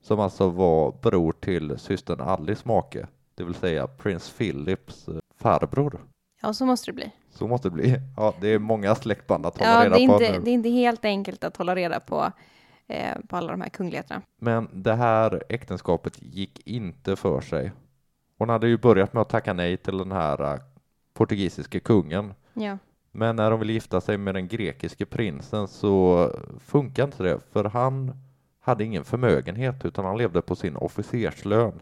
Som 0.00 0.20
alltså 0.20 0.48
var 0.48 0.92
bror 1.02 1.32
till 1.40 1.78
systern 1.78 2.20
Alice 2.20 2.68
make, 2.68 3.06
det 3.34 3.44
vill 3.44 3.54
säga 3.54 3.86
prins 3.86 4.30
Philips 4.30 5.08
eh, 5.08 5.14
farbror. 5.36 6.00
Ja, 6.42 6.52
så 6.52 6.66
måste 6.66 6.90
det 6.90 6.94
bli. 6.94 7.12
Så 7.30 7.46
måste 7.48 7.68
det 7.68 7.72
bli. 7.72 8.00
Ja, 8.16 8.34
det 8.40 8.48
är 8.48 8.58
många 8.58 8.94
släktband 8.94 9.46
att 9.46 9.58
hålla 9.58 9.70
Ja, 9.72 9.84
reda 9.84 9.96
det 9.96 10.02
är, 10.04 10.08
på 10.08 10.12
inte, 10.14 10.32
nu. 10.32 10.44
det 10.44 10.50
är 10.50 10.54
inte 10.54 10.68
helt 10.68 11.04
enkelt 11.04 11.44
att 11.44 11.56
hålla 11.56 11.74
reda 11.74 12.00
på, 12.00 12.32
eh, 12.86 13.16
på 13.28 13.36
alla 13.36 13.50
de 13.50 13.60
här 13.60 13.68
kungligheterna. 13.68 14.22
Men 14.40 14.68
det 14.72 14.94
här 14.94 15.42
äktenskapet 15.48 16.22
gick 16.22 16.66
inte 16.68 17.16
för 17.16 17.40
sig. 17.40 17.72
Hon 18.38 18.48
hade 18.48 18.68
ju 18.68 18.78
börjat 18.78 19.12
med 19.12 19.20
att 19.20 19.28
tacka 19.28 19.52
nej 19.52 19.76
till 19.76 19.98
den 19.98 20.12
här 20.12 20.54
eh, 20.54 20.60
portugisiske 21.14 21.80
kungen. 21.80 22.34
Ja. 22.58 22.78
Men 23.12 23.36
när 23.36 23.50
hon 23.50 23.60
ville 23.60 23.72
gifta 23.72 24.00
sig 24.00 24.18
med 24.18 24.34
den 24.34 24.48
grekiske 24.48 25.06
prinsen 25.06 25.68
så 25.68 26.30
funkar 26.60 27.04
inte 27.04 27.22
det, 27.22 27.40
för 27.52 27.64
han 27.64 28.16
hade 28.60 28.84
ingen 28.84 29.04
förmögenhet 29.04 29.84
utan 29.84 30.04
han 30.04 30.18
levde 30.18 30.42
på 30.42 30.56
sin 30.56 30.76
officerslön. 30.76 31.80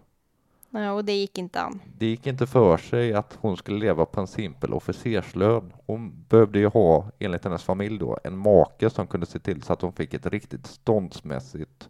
ja, 0.70 0.92
och 0.92 1.04
det 1.04 1.12
gick 1.12 1.38
inte 1.38 1.60
an. 1.60 1.80
Det 1.98 2.06
gick 2.06 2.26
inte 2.26 2.46
för 2.46 2.76
sig 2.76 3.14
att 3.14 3.38
hon 3.40 3.56
skulle 3.56 3.78
leva 3.78 4.06
på 4.06 4.20
en 4.20 4.26
simpel 4.26 4.72
officerslön. 4.74 5.72
Hon 5.86 6.24
behövde 6.28 6.58
ju 6.58 6.66
ha, 6.66 7.10
enligt 7.18 7.44
hennes 7.44 7.62
familj 7.64 7.98
då, 7.98 8.18
en 8.24 8.38
make 8.38 8.90
som 8.90 9.06
kunde 9.06 9.26
se 9.26 9.38
till 9.38 9.62
så 9.62 9.72
att 9.72 9.82
hon 9.82 9.92
fick 9.92 10.14
ett 10.14 10.26
riktigt 10.26 10.66
ståndsmässigt 10.66 11.88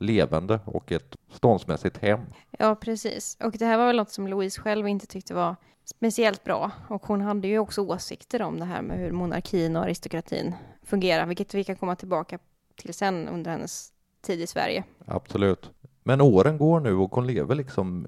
levande 0.00 0.60
och 0.64 0.92
ett 0.92 1.16
ståndsmässigt 1.30 1.96
hem. 1.98 2.20
Ja, 2.58 2.74
precis. 2.74 3.36
Och 3.40 3.52
det 3.52 3.66
här 3.66 3.78
var 3.78 3.86
väl 3.86 3.96
något 3.96 4.10
som 4.10 4.28
Louise 4.28 4.60
själv 4.60 4.88
inte 4.88 5.06
tyckte 5.06 5.34
var 5.34 5.56
speciellt 5.90 6.44
bra. 6.44 6.70
Och 6.88 7.06
hon 7.06 7.20
hade 7.20 7.48
ju 7.48 7.58
också 7.58 7.82
åsikter 7.82 8.42
om 8.42 8.58
det 8.58 8.64
här 8.64 8.82
med 8.82 8.98
hur 8.98 9.12
monarkin 9.12 9.76
och 9.76 9.82
aristokratin 9.82 10.54
fungerar, 10.82 11.26
vilket 11.26 11.54
vi 11.54 11.64
kan 11.64 11.76
komma 11.76 11.96
tillbaka 11.96 12.38
till 12.76 12.94
sen 12.94 13.28
under 13.28 13.50
hennes 13.50 13.92
tid 14.20 14.40
i 14.40 14.46
Sverige. 14.46 14.84
Absolut. 15.06 15.70
Men 16.02 16.20
åren 16.20 16.58
går 16.58 16.80
nu 16.80 16.94
och 16.94 17.14
hon 17.14 17.26
lever 17.26 17.54
liksom 17.54 18.06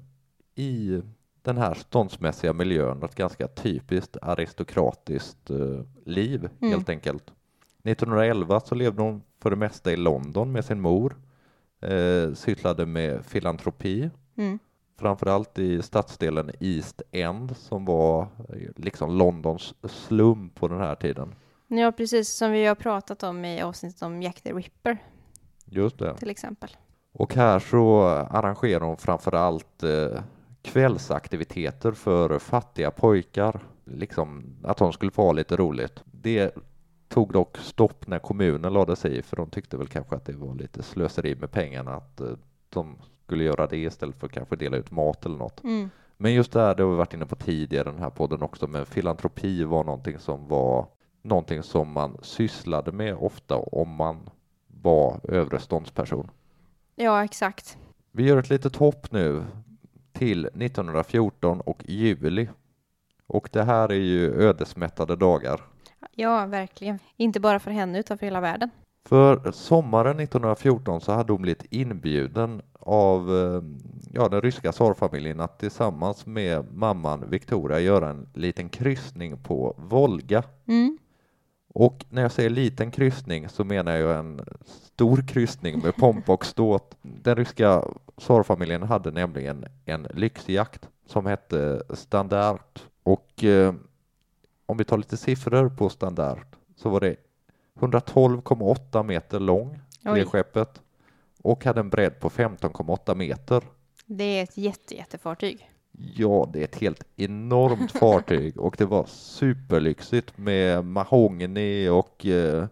i 0.55 1.01
den 1.41 1.57
här 1.57 1.73
ståndsmässiga 1.73 2.53
miljön, 2.53 3.03
ett 3.03 3.15
ganska 3.15 3.47
typiskt 3.47 4.17
aristokratiskt 4.21 5.49
eh, 5.49 5.57
liv 6.05 6.49
Mm. 6.61 6.71
helt 6.73 6.89
enkelt. 6.89 7.23
1911 7.83 8.59
så 8.59 8.75
levde 8.75 9.01
hon 9.01 9.21
för 9.39 9.49
det 9.49 9.55
mesta 9.55 9.91
i 9.91 9.95
London 9.95 10.51
med 10.51 10.65
sin 10.65 10.81
mor, 10.81 11.15
eh, 11.81 12.33
sysslade 12.33 12.85
med 12.85 13.25
filantropi, 13.25 14.09
Mm. 14.37 14.59
Framförallt 14.99 15.59
i 15.59 15.81
stadsdelen 15.81 16.51
East 16.59 17.01
End 17.11 17.57
som 17.57 17.85
var 17.85 18.21
eh, 18.21 18.69
liksom 18.75 19.17
Londons 19.17 19.73
slum 19.83 20.49
på 20.49 20.67
den 20.67 20.79
här 20.79 20.95
tiden. 20.95 21.35
Ja, 21.67 21.91
precis 21.91 22.29
som 22.29 22.51
vi 22.51 22.65
har 22.65 22.75
pratat 22.75 23.23
om 23.23 23.45
i 23.45 23.61
avsnittet 23.61 24.01
om 24.01 24.21
Jack 24.21 24.41
the 24.41 24.53
Ripper 24.53 24.97
Just 25.65 25.99
det. 25.99 26.17
till 26.17 26.29
exempel. 26.29 26.69
Och 27.13 27.35
här 27.35 27.59
så 27.59 28.01
arrangerar 28.07 28.85
hon 28.85 28.97
framförallt 28.97 29.83
eh, 29.83 30.21
kvällsaktiviteter 30.61 31.91
för 31.91 32.39
fattiga 32.39 32.91
pojkar, 32.91 33.59
liksom 33.85 34.55
att 34.63 34.77
de 34.77 34.93
skulle 34.93 35.11
få 35.11 35.21
ha 35.21 35.31
lite 35.31 35.55
roligt. 35.55 36.03
Det 36.05 36.55
tog 37.09 37.33
dock 37.33 37.57
stopp 37.57 38.07
när 38.07 38.19
kommunen 38.19 38.73
lade 38.73 38.95
sig 38.95 39.17
i, 39.17 39.21
för 39.21 39.35
de 39.35 39.49
tyckte 39.49 39.77
väl 39.77 39.87
kanske 39.87 40.15
att 40.15 40.25
det 40.25 40.33
var 40.33 40.55
lite 40.55 40.83
slöseri 40.83 41.35
med 41.35 41.51
pengarna, 41.51 41.91
att 41.95 42.21
eh, 42.21 42.27
de 42.69 42.97
skulle 43.31 43.43
göra 43.43 43.67
det 43.67 43.77
istället 43.77 44.19
för 44.19 44.27
att 44.27 44.33
kanske 44.33 44.55
dela 44.55 44.77
ut 44.77 44.91
mat 44.91 45.25
eller 45.25 45.37
något. 45.37 45.63
Mm. 45.63 45.89
Men 46.17 46.33
just 46.33 46.51
det 46.51 46.59
här, 46.59 46.75
det 46.75 46.83
har 46.83 46.89
vi 46.89 46.97
varit 46.97 47.13
inne 47.13 47.25
på 47.25 47.35
tidigare 47.35 47.89
i 47.89 47.91
den 47.91 48.01
här 48.01 48.09
podden 48.09 48.41
också, 48.41 48.67
men 48.67 48.85
filantropi 48.85 49.63
var 49.63 49.83
någonting 49.83 50.19
som 50.19 50.47
var 50.47 50.87
någonting 51.21 51.63
som 51.63 51.91
man 51.91 52.17
sysslade 52.21 52.91
med 52.91 53.15
ofta 53.15 53.55
om 53.55 53.89
man 53.89 54.29
var 54.67 55.19
övre 55.23 55.59
ståndsperson. 55.59 56.29
Ja, 56.95 57.23
exakt. 57.23 57.77
Vi 58.11 58.23
gör 58.23 58.37
ett 58.37 58.49
litet 58.49 58.75
hopp 58.75 59.11
nu 59.11 59.43
till 60.11 60.45
1914 60.45 61.61
och 61.61 61.83
juli. 61.87 62.49
Och 63.27 63.49
det 63.51 63.63
här 63.63 63.91
är 63.91 63.95
ju 63.95 64.41
ödesmättade 64.41 65.15
dagar. 65.15 65.61
Ja, 66.11 66.45
verkligen. 66.45 66.99
Inte 67.17 67.39
bara 67.39 67.59
för 67.59 67.71
henne 67.71 67.99
utan 67.99 68.17
för 68.17 68.25
hela 68.25 68.41
världen. 68.41 68.69
För 69.05 69.51
sommaren 69.51 70.19
1914 70.19 71.01
så 71.01 71.11
hade 71.11 71.33
hon 71.33 71.41
blivit 71.41 71.65
inbjuden 71.69 72.61
av 72.79 73.37
eh, 73.37 73.61
ja, 74.13 74.29
den 74.29 74.41
ryska 74.41 74.71
tsarfamiljen 74.71 75.39
att 75.39 75.59
tillsammans 75.59 76.25
med 76.25 76.73
mamman 76.73 77.29
Victoria 77.29 77.79
göra 77.79 78.09
en 78.09 78.27
liten 78.33 78.69
kryssning 78.69 79.37
på 79.37 79.75
Volga. 79.77 80.43
Mm. 80.65 80.97
Och 81.73 82.05
när 82.09 82.21
jag 82.21 82.31
säger 82.31 82.49
liten 82.49 82.91
kryssning 82.91 83.49
så 83.49 83.63
menar 83.63 83.95
jag 83.95 84.19
en 84.19 84.41
stor 84.65 85.27
kryssning 85.27 85.79
med 85.79 85.95
pompa 85.95 86.33
och 86.33 86.45
ståt. 86.45 86.97
Den 87.01 87.35
ryska 87.35 87.83
tsarfamiljen 88.17 88.83
hade 88.83 89.11
nämligen 89.11 89.65
en 89.85 90.07
lyxjakt 90.13 90.89
som 91.05 91.25
hette 91.25 91.83
Standard 91.93 92.79
och 93.03 93.43
eh, 93.43 93.73
om 94.65 94.77
vi 94.77 94.83
tar 94.83 94.97
lite 94.97 95.17
siffror 95.17 95.69
på 95.69 95.89
Standard 95.89 96.45
så 96.75 96.89
var 96.89 96.99
det 96.99 97.15
112,8 97.79 99.03
meter 99.03 99.39
lång, 99.39 99.79
det 100.01 100.25
skeppet, 100.25 100.81
och 101.41 101.65
hade 101.65 101.79
en 101.79 101.89
bredd 101.89 102.19
på 102.19 102.29
15,8 102.29 103.15
meter. 103.15 103.63
det 104.05 104.23
är 104.23 104.43
ett 104.43 104.57
jätte, 104.57 104.95
jättefartyg. 104.95 105.71
Ja, 106.15 106.49
det 106.53 106.59
är 106.59 106.63
ett 106.63 106.75
helt 106.75 107.03
enormt 107.15 107.91
fartyg 107.91 108.57
och 108.59 108.75
det 108.77 108.85
var 108.85 109.05
superlyxigt 109.05 110.37
med 110.37 110.85
mahogny 110.85 111.89
och 111.89 112.25
eh, 112.25 112.65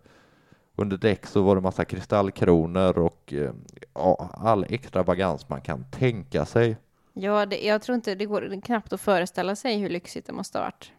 under 0.76 0.98
däck 0.98 1.26
så 1.26 1.42
var 1.42 1.56
det 1.56 1.62
massa 1.62 1.86
kristallkronor 1.86 2.98
och 2.98 3.34
eh, 3.34 3.52
ja, 3.94 4.30
all 4.34 4.66
extravagans 4.70 5.50
man 5.50 5.62
kan 5.62 5.86
tänka 5.92 6.46
sig. 6.46 6.78
Ja, 7.14 7.46
det, 7.46 7.66
jag 7.66 7.82
tror 7.82 7.96
inte 7.96 8.16
det 8.16 8.26
går 8.26 8.62
knappt 8.62 8.94
att 8.94 9.02
föreställa 9.02 9.56
sig 9.56 9.78
hur 9.78 9.90
lyxigt 9.90 10.28
det 10.28 10.34
måste 10.34 10.58
ha 10.58 10.66
varit. 10.66 10.92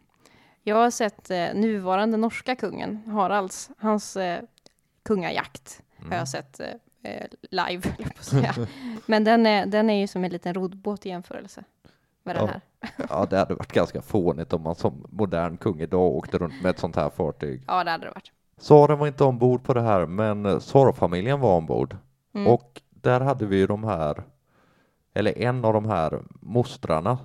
Jag 0.62 0.76
har 0.76 0.90
sett 0.90 1.30
eh, 1.30 1.54
nuvarande 1.54 2.16
norska 2.16 2.56
kungen, 2.56 3.02
Haralds, 3.06 3.70
hans 3.78 4.16
eh, 4.16 4.42
kungajakt 5.02 5.82
har 5.98 6.06
Mm. 6.06 6.18
jag 6.18 6.28
sett 6.28 6.60
eh, 6.60 6.66
eh, 7.02 7.26
live, 7.50 7.82
jag 7.98 8.14
på 8.16 8.22
säga. 8.24 8.54
Men 9.06 9.24
den 9.24 9.46
är, 9.46 9.66
den 9.66 9.90
är 9.90 10.00
ju 10.00 10.06
som 10.06 10.24
en 10.24 10.30
liten 10.30 10.54
roddbåt 10.54 11.06
i 11.06 11.08
jämförelse 11.08 11.64
med 12.22 12.36
den 12.36 12.46
Ja. 12.46 12.52
här. 12.52 12.60
Ja, 13.08 13.26
det 13.30 13.38
hade 13.38 13.54
varit 13.54 13.72
ganska 13.72 14.02
fånigt 14.02 14.52
om 14.52 14.62
man 14.62 14.74
som 14.74 15.06
modern 15.10 15.56
kung 15.56 15.80
idag 15.80 16.02
åkte 16.16 16.38
runt 16.38 16.62
med 16.62 16.70
ett 16.70 16.78
sånt 16.78 16.96
här 16.96 17.10
fartyg. 17.10 17.64
Ja, 17.66 17.84
det 17.84 17.90
hade 17.90 18.04
det 18.06 18.10
varit. 18.10 18.32
Tsaren 18.60 18.98
var 18.98 19.06
inte 19.06 19.24
ombord 19.24 19.62
på 19.64 19.74
det 19.74 19.82
här, 19.82 20.06
men 20.06 20.46
eh, 20.46 20.58
tsarfamiljen 20.58 21.40
var 21.40 21.56
ombord. 21.56 21.96
Mm. 22.34 22.46
Och 22.46 22.82
där 22.90 23.20
hade 23.20 23.46
vi 23.46 23.56
ju 23.56 23.66
de 23.66 23.84
här, 23.84 24.22
eller 25.14 25.38
en 25.38 25.64
av 25.64 25.72
de 25.72 25.84
här 25.84 26.22
mostrarna, 26.40 27.18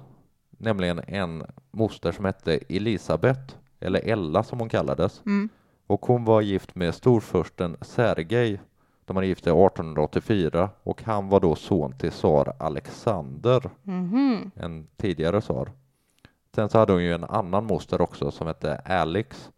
nämligen 0.65 1.01
en 1.07 1.43
moster 1.72 2.12
som 2.12 2.25
hette 2.25 2.60
Elisabet, 2.69 3.57
eller 3.79 4.07
Ella 4.10 4.43
som 4.43 4.60
hon 4.60 4.69
kallades. 4.69 5.22
Mm. 5.25 5.50
Och 5.88 6.05
hon 6.05 6.25
var 6.25 6.41
gift 6.41 6.75
med 6.75 6.95
storfursten 6.95 7.77
Sergej. 7.81 8.62
De 9.05 9.15
hade 9.15 9.27
gift 9.27 9.43
sig 9.43 9.51
1884 9.51 10.69
och 10.84 11.03
han 11.03 11.29
var 11.29 11.39
då 11.39 11.55
son 11.55 11.93
till 11.98 12.12
tsar 12.12 12.53
Alexander, 12.60 13.69
Mhm. 13.84 14.51
en 14.55 14.88
tidigare 14.98 15.41
tsar. 15.41 15.72
Sen 16.55 16.69
så 16.69 16.77
hade 16.77 16.93
hon 16.93 17.03
ju 17.03 17.13
en 17.13 17.24
annan 17.24 17.65
moster 17.65 18.01
också 18.01 18.31
som 18.31 18.48
hette 18.48 18.75
Alex 18.86 19.50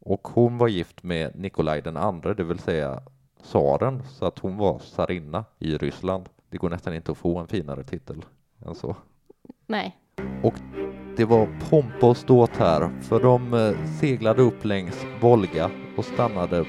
och 0.00 0.28
hon 0.28 0.58
var 0.58 0.68
gift 0.68 1.02
med 1.02 1.36
Nikolaj 1.36 1.82
den 1.82 1.96
andre, 1.96 2.34
det 2.34 2.44
vill 2.44 2.58
säga 2.58 3.00
tsaren, 3.42 4.02
så 4.08 4.26
att 4.26 4.38
hon 4.38 4.56
var 4.56 4.78
tsarinna 4.78 5.44
i 5.58 5.76
Ryssland. 5.78 6.28
Det 6.50 6.58
går 6.58 6.70
nästan 6.70 6.94
inte 6.94 7.12
att 7.12 7.18
få 7.18 7.38
en 7.38 7.46
finare 7.46 7.84
titel 7.84 8.24
än 8.66 8.74
så. 8.74 8.96
Nej. 9.66 9.96
Och 10.42 10.54
Det 11.16 11.24
var 11.24 11.48
pompa 11.70 12.06
och 12.06 12.16
ståt 12.16 12.56
här, 12.56 12.90
för 13.02 13.20
de 13.20 13.54
eh, 13.54 13.86
seglade 14.00 14.42
upp 14.42 14.64
längs 14.64 15.06
Volga 15.20 15.70
och 15.96 16.04
stannade 16.04 16.64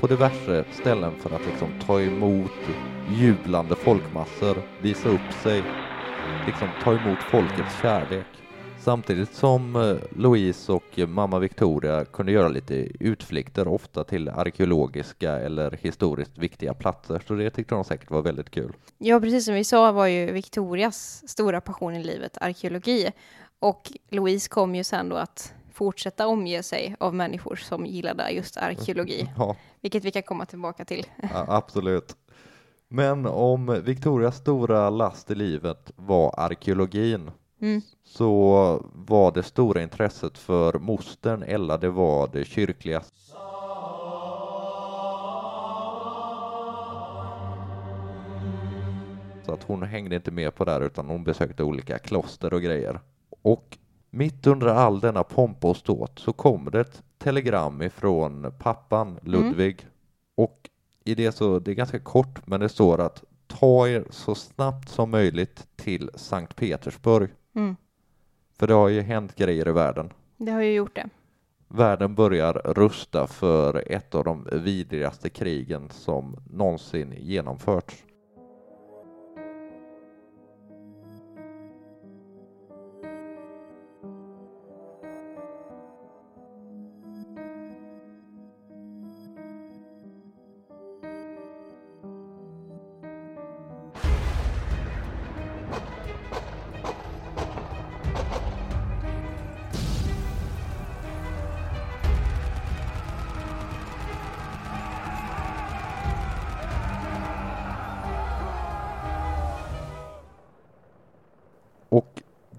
på 0.00 0.06
diverse 0.06 0.64
ställen 0.70 1.12
för 1.18 1.30
att 1.34 1.46
liksom 1.46 1.68
ta 1.86 2.00
emot 2.00 2.60
jublande 3.10 3.74
folkmassor, 3.74 4.56
visa 4.82 5.08
upp 5.08 5.32
sig, 5.42 5.62
liksom 6.46 6.68
ta 6.82 6.90
emot 6.94 7.18
folkets 7.22 7.82
kärlek. 7.82 8.26
Samtidigt 8.88 9.34
som 9.34 9.76
eh, 9.76 9.96
Louise 10.16 10.72
och 10.72 10.98
eh, 10.98 11.06
mamma 11.06 11.38
Victoria 11.38 12.04
kunde 12.04 12.32
göra 12.32 12.48
lite 12.48 12.74
utflykter, 13.00 13.68
ofta 13.68 14.04
till 14.04 14.28
arkeologiska 14.28 15.32
eller 15.32 15.78
historiskt 15.82 16.38
viktiga 16.38 16.74
platser, 16.74 17.22
så 17.26 17.34
det 17.34 17.50
tyckte 17.50 17.74
de 17.74 17.84
säkert 17.84 18.10
var 18.10 18.22
väldigt 18.22 18.50
kul. 18.50 18.72
Ja, 18.98 19.20
precis 19.20 19.44
som 19.44 19.54
vi 19.54 19.64
sa 19.64 19.92
var 19.92 20.06
ju 20.06 20.32
Victorias 20.32 21.28
stora 21.28 21.60
passion 21.60 21.94
i 21.94 22.04
livet 22.04 22.38
arkeologi. 22.40 23.10
Och 23.58 23.92
Louise 24.10 24.48
kom 24.48 24.74
ju 24.74 24.84
sen 24.84 25.08
då 25.08 25.16
att 25.16 25.52
fortsätta 25.72 26.26
omge 26.26 26.62
sig 26.62 26.96
av 27.00 27.14
människor 27.14 27.56
som 27.56 27.86
gillade 27.86 28.30
just 28.30 28.56
arkeologi, 28.56 29.28
Ja, 29.36 29.56
vilket 29.80 30.04
vi 30.04 30.10
kan 30.10 30.22
komma 30.22 30.46
tillbaka 30.46 30.84
till. 30.84 31.06
Ja, 31.22 31.44
absolut. 31.48 32.16
Men 32.88 33.26
om 33.26 33.82
Victorias 33.84 34.36
stora 34.36 34.90
last 34.90 35.30
i 35.30 35.34
livet 35.34 35.92
var 35.96 36.34
arkeologin 36.36 37.30
Mm. 37.60 37.80
så 38.04 38.90
var 38.94 39.32
det 39.32 39.42
stora 39.42 39.82
intresset 39.82 40.38
för 40.38 40.78
mostern 40.78 41.42
Ella, 41.42 41.76
det 41.76 41.90
var 41.90 42.30
det 42.32 42.44
kyrkliga. 42.44 43.02
Så 49.46 49.52
att 49.52 49.62
hon 49.62 49.82
hängde 49.82 50.16
inte 50.16 50.30
med 50.30 50.54
på 50.54 50.64
det 50.64 50.70
här 50.70 50.80
utan 50.80 51.06
hon 51.08 51.24
besökte 51.24 51.62
olika 51.62 51.98
kloster 51.98 52.54
och 52.54 52.62
grejer. 52.62 53.00
Och 53.42 53.78
Mitt 54.10 54.46
under 54.46 54.66
all 54.66 55.00
denna 55.00 55.24
pompa 55.24 55.68
och 55.68 55.76
ståt 55.76 56.18
så 56.18 56.32
kommer 56.32 56.70
det 56.70 56.80
ett 56.80 57.02
telegram 57.18 57.82
ifrån 57.82 58.52
pappan 58.58 59.18
Ludvig 59.22 59.86
och 60.36 60.70
i 61.04 61.14
det 61.14 61.32
så, 61.32 61.58
det 61.58 61.70
är 61.70 61.74
ganska 61.74 61.98
kort, 61.98 62.46
men 62.46 62.60
det 62.60 62.68
står 62.68 63.00
att 63.00 63.24
ta 63.46 63.88
er 63.88 64.04
så 64.10 64.34
snabbt 64.34 64.88
som 64.88 65.10
möjligt 65.10 65.66
till 65.76 66.10
Sankt 66.14 66.56
Petersburg. 66.56 67.30
Mm. 67.54 67.76
För 68.58 68.66
det 68.66 68.74
har 68.74 68.88
ju 68.88 69.00
hänt 69.00 69.34
grejer 69.34 69.68
i 69.68 69.72
världen. 69.72 70.12
Det 70.36 70.50
har 70.52 70.62
ju 70.62 70.72
gjort 70.74 70.94
det. 70.94 71.08
Världen 71.68 72.14
börjar 72.14 72.52
rusta 72.52 73.26
för 73.26 73.92
ett 73.92 74.14
av 74.14 74.24
de 74.24 74.48
vidrigaste 74.52 75.30
krigen 75.30 75.90
som 75.90 76.36
någonsin 76.50 77.14
genomförts. 77.18 78.04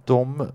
De 0.09 0.47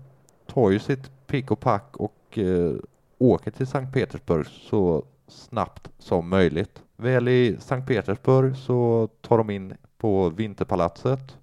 tar 0.45 0.71
ju 0.71 0.79
sitt 0.79 1.27
pick 1.27 1.51
och 1.51 1.59
pack 1.59 1.97
och 1.97 2.37
eh, 2.37 2.73
åker 3.17 3.51
till 3.51 3.67
Sankt 3.67 3.93
Petersburg 3.93 4.47
så 4.47 5.03
snabbt 5.27 5.89
som 5.97 6.29
möjligt. 6.29 6.83
Väl 6.95 7.27
i 7.27 7.57
Sankt 7.59 7.87
Petersburg 7.87 8.55
så 8.55 9.09
tar 9.21 9.37
de 9.37 9.49
in 9.49 9.73
på 9.97 10.29
Vinterpalatset. 10.29 11.37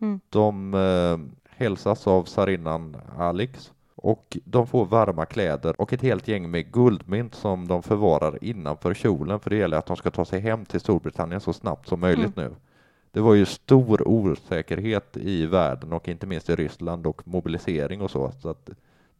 Mm. 0.00 0.20
De 0.28 0.74
eh, 0.74 1.18
hälsas 1.56 2.06
av 2.06 2.24
tsarinnan 2.24 2.96
Alex 3.18 3.72
och 3.94 4.36
de 4.44 4.66
får 4.66 4.86
varma 4.86 5.26
kläder 5.26 5.80
och 5.80 5.92
ett 5.92 6.02
helt 6.02 6.28
gäng 6.28 6.50
med 6.50 6.72
guldmynt 6.72 7.34
som 7.34 7.68
de 7.68 7.82
förvarar 7.82 8.44
innanför 8.44 8.94
kjolen 8.94 9.40
för 9.40 9.50
det 9.50 9.56
gäller 9.56 9.76
att 9.76 9.86
de 9.86 9.96
ska 9.96 10.10
ta 10.10 10.24
sig 10.24 10.40
hem 10.40 10.64
till 10.64 10.80
Storbritannien 10.80 11.40
så 11.40 11.52
snabbt 11.52 11.88
som 11.88 12.00
möjligt 12.00 12.36
nu. 12.36 12.54
Det 13.16 13.22
var 13.22 13.34
ju 13.34 13.46
stor 13.46 14.08
osäkerhet 14.08 15.16
i 15.16 15.46
världen 15.46 15.92
och 15.92 16.08
inte 16.08 16.26
minst 16.26 16.48
i 16.50 16.54
Ryssland 16.56 17.06
och 17.06 17.28
mobilisering 17.28 18.00
och 18.02 18.10
så, 18.10 18.32
så 18.42 18.48
att 18.48 18.70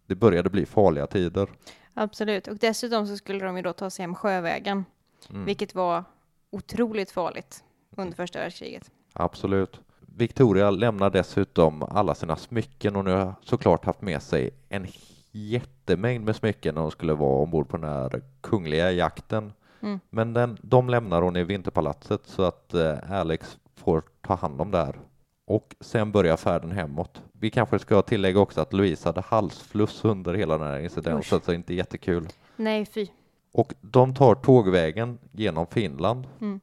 det 0.07 0.15
började 0.15 0.51
bli 0.51 0.67
farliga 0.67 1.07
tider. 1.07 1.49
Absolut. 1.95 2.49
Och 2.49 2.57
dessutom 2.57 3.07
så 3.07 3.17
skulle 3.17 3.45
de 3.45 3.57
ju 3.57 3.63
då 3.63 3.73
ta 3.73 3.91
sig 3.91 4.03
hem 4.03 4.15
sjövägen, 4.15 4.85
Mm. 5.31 5.45
vilket 5.45 5.75
var 5.75 6.05
otroligt 6.51 7.11
farligt 7.11 7.65
under 7.97 8.17
första 8.17 8.39
världskriget. 8.39 8.91
Absolut. 9.13 9.81
Victoria 10.01 10.71
lämnar 10.71 11.11
dessutom 11.11 11.83
alla 11.83 12.15
sina 12.15 12.37
smycken 12.37 12.97
och 12.97 13.05
nu 13.05 13.11
har 13.11 13.35
såklart 13.43 13.85
haft 13.85 14.03
med 14.03 14.23
sig 14.23 14.51
en 14.69 14.87
jättemängd 15.33 16.25
med 16.25 16.37
smycken 16.37 16.75
när 16.75 16.83
hon 16.83 16.91
skulle 16.91 17.13
vara 17.15 17.43
ombord 17.43 17.69
på 17.69 17.77
den 17.77 17.91
här 17.91 18.23
kungliga 18.41 18.93
jakten. 18.93 19.53
Mm. 19.81 20.01
Men 20.11 20.33
den, 20.33 20.59
de 20.63 20.89
lämnar 20.91 21.23
hon 21.23 21.37
i 21.37 21.45
Vinterpalatset 21.45 22.21
så 22.25 22.43
att 22.43 22.75
eh, 22.75 23.13
Alex 23.13 23.59
får 23.77 24.03
ta 24.21 24.35
hand 24.35 24.61
om 24.61 24.71
det 24.71 24.79
här. 24.79 24.99
Och 25.47 25.75
sen 25.81 26.13
börjar 26.13 26.37
färden 26.37 26.71
hemåt. 26.71 27.23
Vi 27.33 27.51
kanske 27.51 27.79
ska 27.79 28.03
tillägga 28.03 28.41
också 28.41 28.61
att 28.61 28.73
Louise 28.73 29.09
hade 29.09 29.21
halsfluss 29.21 30.05
under 30.05 30.35
hela 30.35 30.59
den 30.59 30.67
här 30.67 30.79
incidenten, 30.81 31.39
Usch. 31.39 31.45
så 31.45 31.53
inte 31.53 31.75
jättekul. 31.75 32.29
Nej, 32.57 32.87
fy. 32.87 33.07
Och 33.53 33.75
de 33.81 34.15
tar 34.15 34.35
tågvägen 34.35 35.19
genom 35.33 35.67
Finland, 35.67 36.27
Mm. 36.41 36.61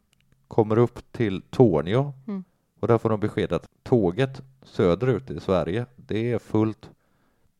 kommer 0.48 0.78
upp 0.78 1.12
till 1.12 1.42
Tornio 1.42 2.14
Mm. 2.28 2.44
och 2.80 2.88
där 2.88 2.98
får 2.98 3.10
de 3.10 3.20
besked 3.20 3.54
att 3.54 3.66
tåget 3.84 4.42
söderut 4.64 5.30
i 5.32 5.40
Sverige, 5.40 5.86
det 5.96 6.32
är 6.32 6.40
fullt. 6.40 6.90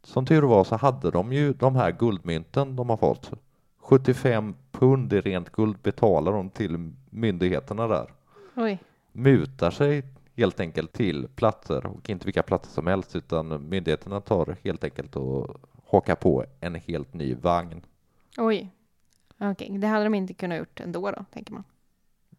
Som 0.04 0.26
tur 0.26 0.42
var 0.42 0.64
så 0.64 0.76
hade 0.76 1.12
de 1.12 1.34
ju 1.34 1.54
de 1.54 1.76
här 1.76 1.92
guldmynten 1.92 2.76
de 2.76 2.90
har 2.90 2.98
fått. 2.98 3.32
75 3.80 4.56
pund 4.72 5.14
i 5.14 5.22
rent 5.22 5.50
guld 5.52 5.78
betalar 5.84 6.32
de 6.32 6.50
till 6.50 6.92
myndigheterna 7.10 7.88
där. 7.88 8.08
Oj. 8.56 8.80
Mutar 9.14 9.72
sig 9.72 10.04
helt 10.36 10.60
enkelt 10.60 10.94
till 10.94 11.28
platser 11.36 11.86
och 11.86 12.10
inte 12.10 12.26
vilka 12.26 12.44
platser 12.44 12.72
som 12.72 12.88
helst 12.88 13.16
utan 13.16 13.70
myndigheterna 13.70 14.22
tar 14.22 14.58
helt 14.64 14.84
enkelt 14.84 15.16
och 15.16 15.58
hakar 15.86 16.16
på 16.16 16.46
en 16.60 16.76
helt 16.76 17.14
ny 17.14 17.36
vagn. 17.36 17.82
Oj. 18.38 18.70
Okej, 19.38 19.78
det 19.78 19.88
hade 19.88 20.04
de 20.04 20.14
inte 20.16 20.34
kunnat 20.34 20.58
gjort 20.58 20.80
ändå 20.80 21.12
då, 21.12 21.26
tänker 21.34 21.54
man. 21.54 21.64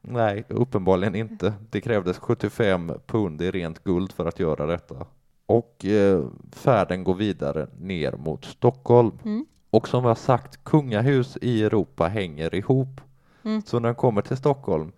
Nej, 0.01 0.45
uppenbarligen 0.49 1.15
inte. 1.15 1.55
Det 1.71 1.81
krävdes 1.81 2.19
75 2.19 2.93
pund 3.07 3.43
i 3.43 3.51
rent 3.51 3.85
guld 3.85 4.13
för 4.13 4.27
att 4.27 4.41
göra 4.41 4.67
detta. 4.67 5.07
Och 5.47 5.85
eh, 5.85 6.25
färden 6.53 7.05
går 7.05 7.15
vidare 7.15 7.69
ner 7.79 8.13
mot 8.13 8.45
Stockholm. 8.45 9.19
Mm. 9.25 9.47
Och 9.71 9.89
som 9.89 10.03
vi 10.03 10.09
har 10.09 10.15
sagt, 10.15 10.65
kungahus 10.65 11.39
i 11.41 11.65
Europa 11.65 12.09
hänger 12.09 12.55
ihop. 12.55 13.01
Mm. 13.45 13.63
Så 13.63 13.81
när 13.81 13.89
de 13.89 13.95
kommer 13.95 14.23
till 14.23 14.37
Stockholm 14.37 14.93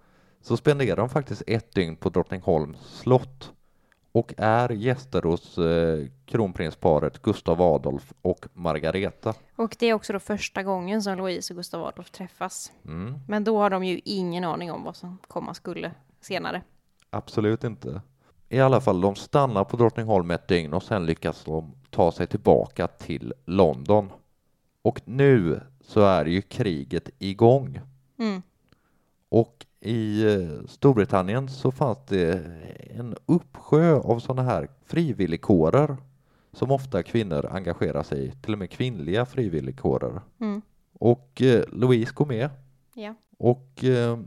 så 0.47 0.57
spenderar 0.57 0.97
de 0.97 1.09
faktiskt 1.09 1.43
ett 1.47 1.75
dygn 1.75 1.97
på 1.97 2.09
Drottningholms 2.09 2.79
slott 2.79 3.53
och 4.13 4.35
är 4.37 4.69
gäster 4.69 5.23
hos 5.23 5.59
eh, 5.59 6.07
kronprinsparet 6.27 7.23
Gustav 7.23 7.63
Adolf 7.63 8.13
och 8.23 8.47
Margareta. 8.53 9.35
Och 9.57 9.77
det 9.79 9.87
är 9.87 9.95
också 9.95 10.13
då 10.13 10.19
första 10.19 10.63
gången 10.63 11.03
som 11.03 11.19
Louise 11.19 11.53
och 11.53 11.57
Gustav 11.57 11.85
Adolf 11.85 12.11
träffas. 12.11 12.73
Mm, 12.85 13.15
Men 13.29 13.45
då 13.45 13.59
har 13.59 13.71
de 13.71 13.85
ju 13.85 14.01
ingen 14.05 14.45
aning 14.45 14.73
om 14.73 14.85
vad 14.85 14.97
som 14.97 15.19
komma 15.29 15.55
skulle 15.55 15.93
senare. 16.21 16.63
absolut 17.11 17.65
inte. 17.65 18.01
I 18.49 18.61
alla 18.61 18.81
fall, 18.81 19.01
de 19.01 19.15
stannar 19.15 19.65
på 19.65 19.77
Drottningholm 19.77 20.31
ett 20.31 20.49
dygn 20.49 20.75
och 20.75 20.83
sen 20.83 21.07
lyckas 21.07 21.45
de 21.45 21.73
ta 21.91 22.13
sig 22.13 22.27
tillbaka 22.27 22.87
till 22.87 23.35
London. 23.45 24.13
Och 24.83 25.01
nu 25.05 25.61
så 25.81 26.01
är 26.01 26.25
ju 26.25 26.43
kriget 26.43 27.11
igång. 27.19 27.81
Mm. 28.19 28.43
Och 29.29 29.66
i 29.87 30.35
eh, 30.35 30.67
Storbritannien 30.67 31.49
så 31.49 31.71
fanns 31.71 31.99
det 32.09 32.45
en 32.91 33.17
uppsjö 33.27 33.97
av 33.97 34.19
sådana 34.19 34.43
här 34.43 34.69
frivilligkårer 34.85 35.97
som 36.53 36.71
ofta 36.71 37.03
kvinnor 37.03 37.47
engagerar 37.51 38.03
sig 38.03 38.27
i, 38.27 38.31
till 38.31 38.53
och 38.53 38.59
med 38.59 38.71
kvinnliga 38.71 39.27
frivilligkårer. 39.27 40.21
Mm. 40.41 40.63
Och 40.93 41.43
eh, 41.43 41.65
Louise 41.73 42.13
går 42.15 42.27
med 42.27 42.51
Ja. 42.95 43.15
och 43.39 43.85
eh, 43.85 44.19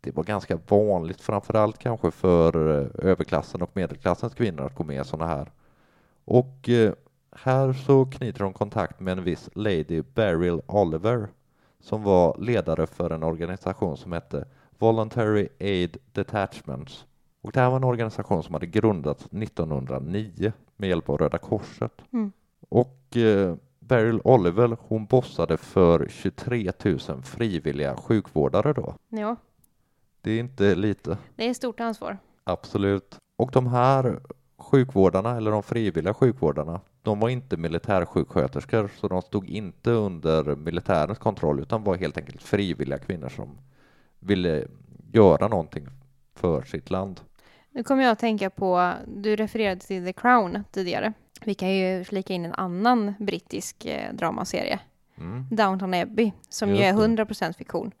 det 0.00 0.16
var 0.16 0.24
ganska 0.24 0.58
vanligt, 0.68 1.20
framförallt 1.20 1.78
kanske 1.78 2.10
för 2.10 2.80
eh, 2.80 3.10
överklassen 3.10 3.62
och 3.62 3.70
medelklassens 3.74 4.34
kvinnor 4.34 4.64
att 4.64 4.74
gå 4.74 4.84
med 4.84 5.00
i 5.00 5.04
sådana 5.04 5.32
här. 5.32 5.50
Och 6.24 6.68
eh, 6.68 6.92
här 7.32 7.72
så 7.72 8.04
knyter 8.06 8.44
de 8.44 8.52
kontakt 8.52 9.00
med 9.00 9.18
en 9.18 9.24
viss 9.24 9.50
Lady 9.54 10.02
Beryl 10.14 10.60
Oliver 10.66 11.28
som 11.80 12.02
var 12.02 12.36
ledare 12.38 12.86
för 12.86 13.10
en 13.10 13.22
organisation 13.22 13.96
som 13.96 14.12
hette 14.12 14.44
Voluntary 14.78 15.48
Aid 15.60 15.96
Detachments. 16.12 17.06
Och 17.42 17.52
det 17.52 17.60
här 17.60 17.70
var 17.70 17.76
en 17.76 17.84
organisation 17.84 18.42
som 18.42 18.54
hade 18.54 18.66
grundats 18.66 19.26
1909 19.26 20.52
med 20.76 20.88
hjälp 20.88 21.08
av 21.08 21.18
Röda 21.18 21.38
Korset. 21.38 21.92
Mm. 22.12 22.32
Och 22.68 23.16
eh, 23.16 23.54
Beryl 23.80 24.20
Oliver 24.24 24.76
hon 24.80 25.06
bossade 25.06 25.56
för 25.56 26.08
23 26.10 26.72
000 26.84 26.98
frivilliga 27.22 27.96
sjukvårdare 27.96 28.72
då. 28.72 28.94
Ja, 29.08 29.36
Det 30.20 30.30
är 30.30 30.40
inte 30.40 30.74
lite. 30.74 31.18
det 31.36 31.48
är 31.48 31.54
stort 31.54 31.80
ansvar. 31.80 32.18
Absolut. 32.44 33.18
Och 33.36 33.50
de 33.52 33.66
här 33.66 34.20
sjukvårdarna, 34.58 35.36
eller 35.36 35.50
de 35.50 35.62
frivilliga 35.62 36.14
sjukvårdarna, 36.14 36.80
de 37.02 37.20
var 37.20 37.28
inte 37.28 37.56
militärsjuksköterskor, 37.56 38.90
så 38.96 39.08
de 39.08 39.22
stod 39.22 39.48
inte 39.48 39.90
under 39.90 40.56
militärens 40.56 41.18
kontroll, 41.18 41.60
utan 41.60 41.84
var 41.84 41.96
helt 41.96 42.18
enkelt 42.18 42.42
frivilliga 42.42 42.98
kvinnor 42.98 43.28
som 43.28 43.58
ville 44.20 44.66
göra 45.12 45.48
någonting 45.48 45.86
för 46.34 46.62
sitt 46.62 46.90
land. 46.90 47.20
Nu 47.70 47.82
kommer 47.82 48.02
jag 48.02 48.12
att 48.12 48.18
tänka 48.18 48.50
på, 48.50 48.92
du 49.06 49.36
refererade 49.36 49.80
till 49.80 50.04
The 50.04 50.12
Crown 50.12 50.64
tidigare. 50.72 51.12
Vi 51.44 51.54
kan 51.54 51.70
ju 51.76 52.04
flika 52.04 52.34
in 52.34 52.44
en 52.44 52.54
annan 52.54 53.14
brittisk 53.18 53.84
eh, 53.84 54.12
dramaserie, 54.14 54.78
Mm. 55.18 55.46
Downton 55.50 55.94
Abbey, 55.94 56.32
som 56.48 56.68
ju 56.68 56.74
Just 56.76 56.98
är 57.00 57.16
det. 57.16 57.22
100% 57.24 57.52
fiktion. 57.52 57.92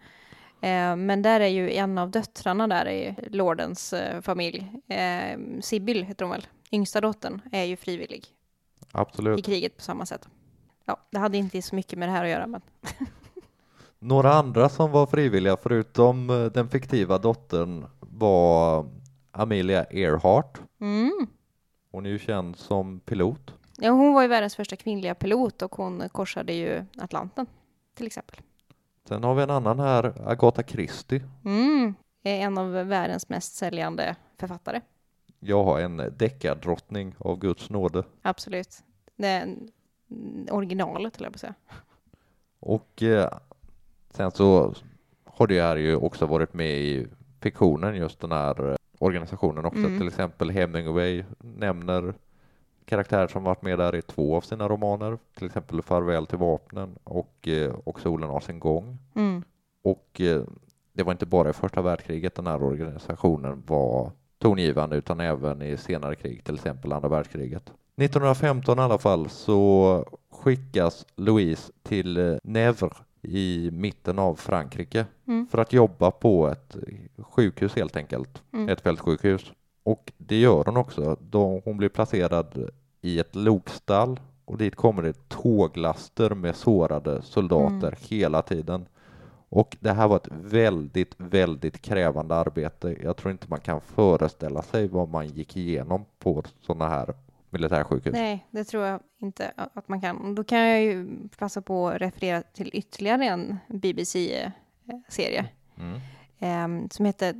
Eh, 0.60 0.96
men 0.96 1.22
där 1.22 1.40
är 1.40 1.46
ju 1.46 1.72
en 1.72 1.98
av 1.98 2.10
döttrarna 2.10 2.66
där 2.66 2.88
i 2.88 3.14
lordens 3.30 3.92
eh, 3.92 4.20
familj, 4.20 4.72
eh, 4.88 5.38
Sibyl 5.60 6.02
heter 6.04 6.24
hon 6.24 6.32
väl, 6.32 6.46
yngsta 6.72 7.00
dottern, 7.00 7.40
är 7.52 7.64
ju 7.64 7.76
frivillig 7.76 8.18
i 8.18 8.24
Absolut. 8.92 9.44
kriget 9.46 9.76
på 9.76 9.82
samma 9.82 10.06
sätt. 10.06 10.28
Ja, 10.84 11.00
det 11.10 11.18
hade 11.18 11.38
inte 11.38 11.62
så 11.62 11.74
mycket 11.74 11.98
med 11.98 12.08
det 12.08 12.12
här 12.12 12.24
att 12.24 12.30
göra, 12.30 12.46
men 12.46 12.60
Några 13.98 14.32
andra 14.32 14.68
som 14.68 14.90
var 14.90 15.06
frivilliga, 15.06 15.56
förutom 15.62 16.30
eh, 16.30 16.44
den 16.44 16.68
fiktiva 16.68 17.18
dottern, 17.18 17.86
var 18.00 18.86
Amelia 19.30 19.84
Earhart. 19.84 20.60
mm, 20.80 21.26
Hon 21.90 22.06
är 22.06 22.10
ju 22.10 22.18
känd 22.18 22.56
som 22.56 23.00
pilot. 23.00 23.54
Ja, 23.78 23.90
hon 23.90 24.14
var 24.14 24.22
ju 24.22 24.28
världens 24.28 24.56
första 24.56 24.76
kvinnliga 24.76 25.14
pilot 25.14 25.62
och 25.62 25.74
hon 25.76 26.08
korsade 26.08 26.52
ju 26.52 26.84
Atlanten 26.98 27.46
till 27.94 28.06
exempel. 28.06 28.36
Sen 29.08 29.24
har 29.24 29.34
vi 29.34 29.42
en 29.42 29.50
annan 29.50 29.78
här, 29.80 30.28
Agatha 30.28 30.62
Christie. 30.62 31.22
Mm, 31.44 31.94
är 32.22 32.40
en 32.40 32.58
av 32.58 32.70
världens 32.72 33.28
mest 33.28 33.54
säljande 33.54 34.16
författare. 34.38 34.80
Jag 35.40 35.64
har 35.64 35.80
en 35.80 35.96
deckardrottning 36.16 37.14
av 37.18 37.38
Guds 37.38 37.70
nåde. 37.70 38.02
Absolut. 38.22 38.82
Det 39.16 39.28
en- 39.28 39.70
originalet, 40.50 41.16
höll 41.16 41.24
jag 41.24 41.32
på 41.32 41.36
att 41.36 41.40
säga. 41.40 41.54
Och 42.60 43.02
eh, 43.02 43.30
sen 44.16 44.30
så 44.30 44.74
har 45.24 45.46
det 45.46 45.60
här 45.60 45.76
ju 45.76 45.96
också 45.96 46.26
varit 46.26 46.54
med 46.54 46.78
i 46.78 47.06
fiktionen, 47.40 47.96
just 47.96 48.20
den 48.20 48.32
här 48.32 48.70
eh, 48.70 48.76
organisationen 48.98 49.64
också. 49.64 49.78
Mm. 49.78 49.98
Till 49.98 50.08
exempel 50.08 50.50
Hemingway 50.50 51.24
nämner 51.38 52.14
karaktärer 52.84 53.26
som 53.26 53.44
varit 53.44 53.62
med 53.62 53.78
där 53.78 53.94
i 53.94 54.02
två 54.02 54.36
av 54.36 54.40
sina 54.40 54.68
romaner, 54.68 55.18
till 55.34 55.46
exempel 55.46 55.82
Farväl 55.82 56.26
till 56.26 56.38
vapnen 56.38 56.98
och 57.04 57.48
eh, 57.48 57.74
Och 57.84 58.00
solen 58.00 58.30
har 58.30 58.40
sin 58.40 58.60
gång. 58.60 58.98
Mm. 59.14 59.42
Och 59.82 60.20
eh, 60.20 60.42
det 60.92 61.02
var 61.02 61.12
inte 61.12 61.26
bara 61.26 61.50
i 61.50 61.52
första 61.52 61.82
världskriget 61.82 62.34
den 62.34 62.46
här 62.46 62.62
organisationen 62.62 63.62
var 63.66 64.10
tongivande 64.38 64.96
utan 64.96 65.20
även 65.20 65.62
i 65.62 65.76
senare 65.76 66.14
krig, 66.14 66.44
till 66.44 66.54
exempel 66.54 66.92
andra 66.92 67.08
världskriget. 67.08 67.72
1915 67.96 68.78
i 68.78 68.82
alla 68.82 68.98
fall 68.98 69.28
så 69.28 70.04
skickas 70.30 71.06
Louise 71.16 71.72
till 71.82 72.38
Nevers 72.42 72.92
i 73.28 73.70
mitten 73.72 74.18
av 74.18 74.34
Frankrike 74.34 75.06
Mm. 75.26 75.46
för 75.50 75.58
att 75.58 75.72
jobba 75.72 76.10
på 76.10 76.48
ett 76.48 76.76
sjukhus 77.18 77.76
helt 77.76 77.96
enkelt, 77.96 78.42
Mm. 78.52 78.68
ett 78.68 78.80
fältsjukhus. 78.80 79.52
Och 79.82 80.12
det 80.18 80.36
gör 80.40 80.64
hon 80.64 80.76
också. 80.76 81.16
Då 81.30 81.62
hon 81.64 81.76
blir 81.76 81.88
placerad 81.88 82.70
i 83.00 83.18
ett 83.18 83.34
lokstall 83.34 84.20
och 84.44 84.58
dit 84.58 84.76
kommer 84.76 85.02
det 85.02 85.28
tåglaster 85.28 86.30
med 86.34 86.56
sårade 86.56 87.22
soldater 87.22 87.86
Mm. 87.88 87.98
hela 88.08 88.42
tiden. 88.42 88.86
Och 89.48 89.76
det 89.80 89.92
här 89.92 90.08
var 90.08 90.16
ett 90.16 90.28
väldigt, 90.30 91.14
väldigt 91.16 91.82
krävande 91.82 92.34
arbete. 92.34 92.96
Jag 93.02 93.16
tror 93.16 93.32
inte 93.32 93.46
man 93.50 93.60
kan 93.60 93.80
föreställa 93.80 94.62
sig 94.62 94.88
vad 94.88 95.08
man 95.08 95.26
gick 95.28 95.56
igenom 95.56 96.04
på 96.18 96.42
sådana 96.60 96.88
här 96.88 97.14
militärsjukhus. 97.56 98.12
Nej, 98.12 98.46
det 98.50 98.64
tror 98.64 98.84
jag 98.84 99.00
inte 99.18 99.52
att 99.56 99.88
man 99.88 100.00
kan. 100.00 100.34
Då 100.34 100.44
kan 100.44 100.58
jag 100.58 100.82
ju 100.82 101.08
passa 101.38 101.62
på 101.62 101.88
att 101.88 102.00
referera 102.00 102.42
till 102.42 102.70
ytterligare 102.72 103.24
en 103.24 103.56
BBC-serie. 103.68 104.52
Mm. 105.78 106.00
Eh, 106.38 106.88
som 106.90 107.06
heter, 107.06 107.34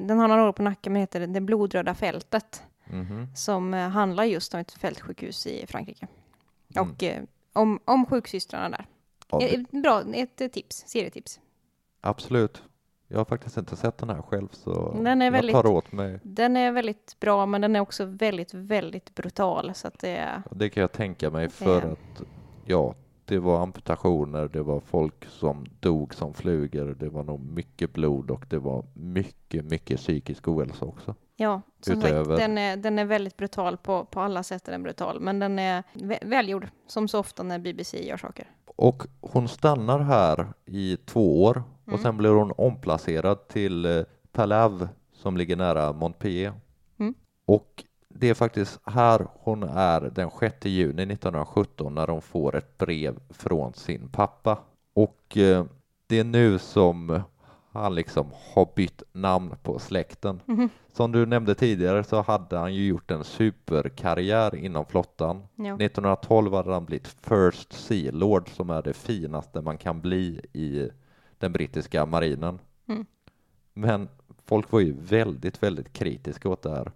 den 0.00 0.18
har 0.18 0.28
några 0.28 0.48
år 0.48 0.52
på 0.52 0.62
nacken, 0.62 0.92
men 0.92 1.00
heter 1.00 1.26
Det 1.26 1.40
blodröda 1.40 1.94
fältet. 1.94 2.62
Mhm. 2.84 3.36
Som 3.36 3.74
eh, 3.74 3.88
handlar 3.88 4.24
just 4.24 4.54
om 4.54 4.60
ett 4.60 4.72
fältsjukhus 4.72 5.46
i 5.46 5.66
Frankrike. 5.66 6.06
Mm. 6.74 6.90
Och 6.90 7.02
eh, 7.02 7.22
om, 7.52 7.80
om 7.84 8.06
sjuksystrarna 8.06 8.68
där. 8.68 8.86
Ett, 9.40 9.70
bra, 9.70 10.02
ett 10.14 10.40
eh, 10.40 10.48
tips, 10.48 10.84
serietips. 10.86 11.40
Absolut. 12.00 12.62
Jag 13.12 13.18
har 13.18 13.24
faktiskt 13.24 13.56
inte 13.56 13.76
sett 13.76 13.98
den 13.98 14.10
här 14.10 14.22
själv 14.22 14.48
så 14.52 14.92
Den 15.04 15.22
är 15.22 15.26
jag 15.26 15.32
väldigt- 15.32 15.54
tar 15.54 15.66
åt 15.66 15.92
mig. 15.92 16.18
Den 16.22 16.56
är 16.56 16.72
väldigt 16.72 17.16
bra, 17.20 17.46
men 17.46 17.60
den 17.60 17.76
är 17.76 17.80
också 17.80 18.04
väldigt, 18.04 18.54
väldigt 18.54 19.14
brutal. 19.14 19.74
Så 19.74 19.88
att 19.88 19.98
det 19.98 20.16
är... 20.16 20.42
Det 20.50 20.70
kan 20.70 20.80
jag 20.80 20.92
tänka 20.92 21.30
mig 21.30 21.48
för 21.48 21.82
Eh. 21.84 21.92
att 21.92 22.22
ja, 22.66 22.94
det 23.24 23.38
var 23.38 23.62
amputationer, 23.62 24.48
det 24.48 24.62
var 24.62 24.80
folk 24.80 25.24
som 25.28 25.66
dog 25.80 26.14
som 26.14 26.34
flugor, 26.34 26.96
det 27.00 27.08
var 27.08 27.22
nog 27.24 27.40
mycket 27.40 27.92
blod 27.92 28.30
och 28.30 28.44
det 28.48 28.58
var 28.58 28.84
mycket, 28.94 29.64
mycket 29.64 29.98
psykisk 30.00 30.48
ohälsa 30.48 30.84
också. 30.84 31.14
Ja, 31.36 31.60
som 31.80 31.98
Utöver- 31.98 32.24
sagt, 32.24 32.38
den 32.38 32.58
är, 32.58 32.76
den 32.76 32.98
är 32.98 33.04
väldigt 33.04 33.36
brutal 33.36 33.76
på, 33.76 34.04
på 34.04 34.20
alla 34.20 34.42
sätt 34.42 34.68
är 34.68 34.72
den 34.72 34.82
brutal, 34.82 35.20
men 35.20 35.38
den 35.38 35.58
är 35.58 35.82
vä- 35.94 36.26
välgjord, 36.28 36.68
som 36.86 37.08
så 37.08 37.18
ofta 37.18 37.42
när 37.42 37.58
BBC 37.58 38.06
gör 38.08 38.16
saker. 38.16 38.50
Och 38.76 39.02
hon 39.20 39.48
stannar 39.48 39.98
här 39.98 40.46
i 40.66 40.96
två 41.06 41.44
år 41.44 41.62
och 41.92 41.98
Mm. 41.98 42.02
sen 42.02 42.16
blir 42.16 42.30
hon 42.30 42.52
omplacerad 42.56 43.48
till 43.48 43.84
eh, 43.84 44.02
Palave 44.32 44.88
som 45.12 45.36
ligger 45.36 45.56
nära 45.56 45.92
Montpellier. 45.92 46.52
Mm. 46.98 47.14
Och 47.44 47.84
det 48.08 48.28
är 48.30 48.34
faktiskt 48.34 48.80
här 48.84 49.26
hon 49.32 49.62
är 49.62 50.00
den 50.00 50.30
6 50.40 50.64
juni 50.66 51.02
1917 51.02 51.94
när 51.94 52.06
hon 52.06 52.22
får 52.22 52.56
ett 52.56 52.78
brev 52.78 53.18
från 53.30 53.74
sin 53.74 54.08
pappa. 54.08 54.58
Och 54.94 55.36
eh, 55.36 55.64
det 56.06 56.18
är 56.18 56.24
nu 56.24 56.58
som 56.58 57.22
han 57.72 57.94
liksom 57.94 58.26
har 58.54 58.68
bytt 58.76 59.02
namn 59.12 59.54
på 59.62 59.78
släkten. 59.78 60.40
Mhm. 60.46 60.68
Som 60.92 61.12
du 61.12 61.26
nämnde 61.26 61.54
tidigare 61.54 62.04
så 62.04 62.20
hade 62.22 62.58
han 62.58 62.74
ju 62.74 62.86
gjort 62.86 63.10
en 63.10 63.24
superkarriär 63.24 64.54
inom 64.54 64.84
flottan. 64.86 65.42
Ja. 65.56 65.74
1912 65.74 66.54
hade 66.54 66.72
han 66.72 66.84
blivit 66.84 67.08
First 67.08 67.72
Sea 67.72 68.12
Lord 68.12 68.48
som 68.56 68.70
är 68.70 68.82
det 68.82 68.92
finaste 68.92 69.60
man 69.60 69.78
kan 69.78 70.00
bli 70.00 70.40
i 70.52 70.90
den 71.42 71.52
brittiska 71.52 72.06
marinen. 72.06 72.58
Mm. 72.86 73.06
Men 73.72 74.08
folk 74.46 74.72
var 74.72 74.80
ju 74.80 74.92
väldigt, 74.92 75.62
väldigt 75.62 75.92
kritiska 75.92 76.48
åt 76.48 76.62
det 76.62 76.70
här. 76.70 76.92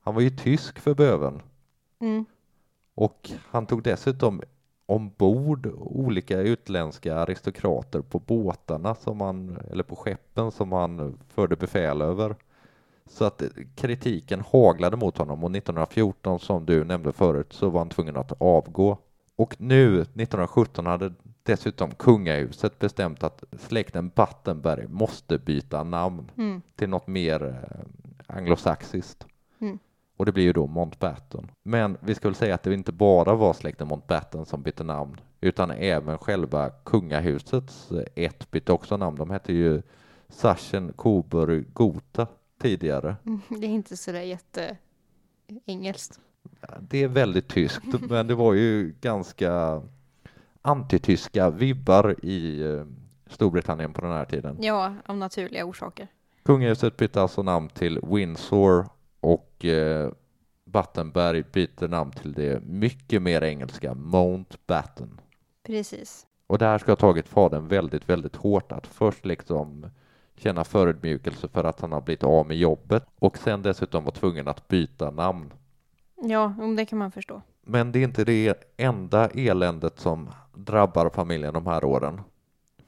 Han 0.00 0.14
var 0.14 0.22
ju 0.22 0.30
tysk 0.30 0.78
för 0.78 0.94
böven 0.94 1.42
Mm. 2.00 2.24
och 2.94 3.30
han 3.50 3.66
tog 3.66 3.82
dessutom 3.82 4.42
ombord 4.86 5.66
olika 5.76 6.40
utländska 6.40 7.16
aristokrater 7.16 8.00
på 8.00 8.18
båtarna 8.18 8.94
som 8.94 9.20
han, 9.20 9.58
eller 9.70 9.82
på 9.82 9.96
skeppen 9.96 10.50
som 10.50 10.72
han 10.72 11.18
förde 11.28 11.56
befäl 11.56 12.02
över. 12.02 12.36
Så 13.06 13.24
att 13.24 13.42
kritiken 13.74 14.44
haglade 14.52 14.96
mot 14.96 15.18
honom 15.18 15.44
och 15.44 15.50
1914 15.50 16.40
som 16.40 16.66
du 16.66 16.84
nämnde 16.84 17.12
förut 17.12 17.52
så 17.52 17.70
var 17.70 17.80
han 17.80 17.88
tvungen 17.88 18.16
att 18.16 18.32
avgå. 18.42 18.98
Och 19.36 19.60
nu 19.60 20.00
1917 20.00 20.86
hade 20.86 21.12
dessutom 21.48 21.90
kungahuset 21.90 22.78
bestämt 22.78 23.22
att 23.22 23.44
släkten 23.58 24.10
Battenberg 24.14 24.86
måste 24.88 25.38
byta 25.38 25.84
namn 25.84 26.30
Mm. 26.36 26.62
till 26.76 26.88
något 26.88 27.06
mer 27.06 27.44
eh, 27.46 28.36
anglosaxiskt. 28.36 29.26
Mm. 29.58 29.78
Och 30.16 30.26
det 30.26 30.32
blir 30.32 30.44
ju 30.44 30.52
då 30.52 30.66
Mountbatten. 30.66 31.50
Men 31.62 31.96
vi 32.00 32.14
väl 32.28 32.34
säga 32.34 32.54
att 32.54 32.62
det 32.62 32.74
inte 32.74 32.92
bara 32.92 33.34
var 33.34 33.52
släkten 33.52 33.88
Mountbatten 33.88 34.46
som 34.46 34.62
bytte 34.62 34.84
namn, 34.84 35.20
utan 35.40 35.70
även 35.70 36.18
själva 36.18 36.70
kungahusets 36.70 37.90
eh, 37.90 38.24
ett 38.24 38.50
bytte 38.50 38.72
också 38.72 38.96
namn. 38.96 39.16
De 39.16 39.30
hette 39.30 39.52
ju 39.52 39.82
Sachsen 40.28 40.92
Coburg 40.96 41.72
Gotha 41.72 42.26
tidigare. 42.60 43.16
Mm. 43.26 43.40
Det 43.48 43.66
är 43.66 43.70
inte 43.70 43.96
sådär 43.96 44.20
jätte 44.20 44.76
engelskt. 45.66 46.20
Det 46.80 47.02
är 47.02 47.08
väldigt 47.08 47.48
tyskt, 47.48 48.00
men 48.10 48.26
det 48.26 48.34
var 48.34 48.54
ju 48.54 48.94
ganska 49.00 49.82
antityska 50.68 51.50
vibbar 51.50 52.24
i 52.24 52.62
eh, 52.62 52.84
Storbritannien 53.26 53.92
på 53.92 54.00
den 54.00 54.10
här 54.10 54.24
tiden. 54.24 54.56
Ja, 54.60 54.94
av 55.06 55.16
naturliga 55.16 55.64
orsaker. 55.64 56.08
Kungahuset 56.42 56.96
bytte 56.96 57.22
alltså 57.22 57.42
namn 57.42 57.68
till 57.68 58.00
Windsor 58.02 58.86
och 59.20 59.64
eh, 59.64 60.10
Battenberg 60.64 61.42
byter 61.52 61.88
namn 61.88 62.10
till 62.10 62.32
det 62.32 62.62
mycket 62.64 63.22
mer 63.22 63.42
engelska 63.42 63.94
Mountbatten. 63.94 65.20
Precis. 65.66 66.26
Och 66.46 66.58
det 66.58 66.64
här 66.64 66.78
ska 66.78 66.90
ha 66.92 66.96
tagit 66.96 67.28
fadern 67.28 67.68
väldigt, 67.68 68.08
väldigt 68.08 68.36
hårt 68.36 68.72
att 68.72 68.86
först 68.86 69.24
liksom 69.24 69.86
känna 70.36 70.64
förödmjukelse 70.64 71.48
för 71.48 71.64
att 71.64 71.80
han 71.80 71.92
har 71.92 72.00
blivit 72.00 72.24
av 72.24 72.46
med 72.46 72.56
jobbet 72.56 73.06
och 73.18 73.38
sen 73.38 73.62
dessutom 73.62 74.04
var 74.04 74.12
tvungen 74.12 74.48
att 74.48 74.68
byta 74.68 75.10
namn. 75.10 75.52
Ja, 76.22 76.54
om 76.60 76.76
det 76.76 76.84
kan 76.84 76.98
man 76.98 77.12
förstå. 77.12 77.42
Men 77.62 77.92
det 77.92 77.98
är 77.98 78.04
inte 78.04 78.24
det 78.24 78.74
enda 78.76 79.28
eländet 79.28 79.98
som 79.98 80.30
drabbar 80.58 81.10
familjen 81.10 81.54
de 81.54 81.66
här 81.66 81.84
åren. 81.84 82.20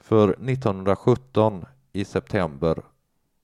För 0.00 0.28
1917 0.28 1.64
i 1.92 2.04
september 2.04 2.83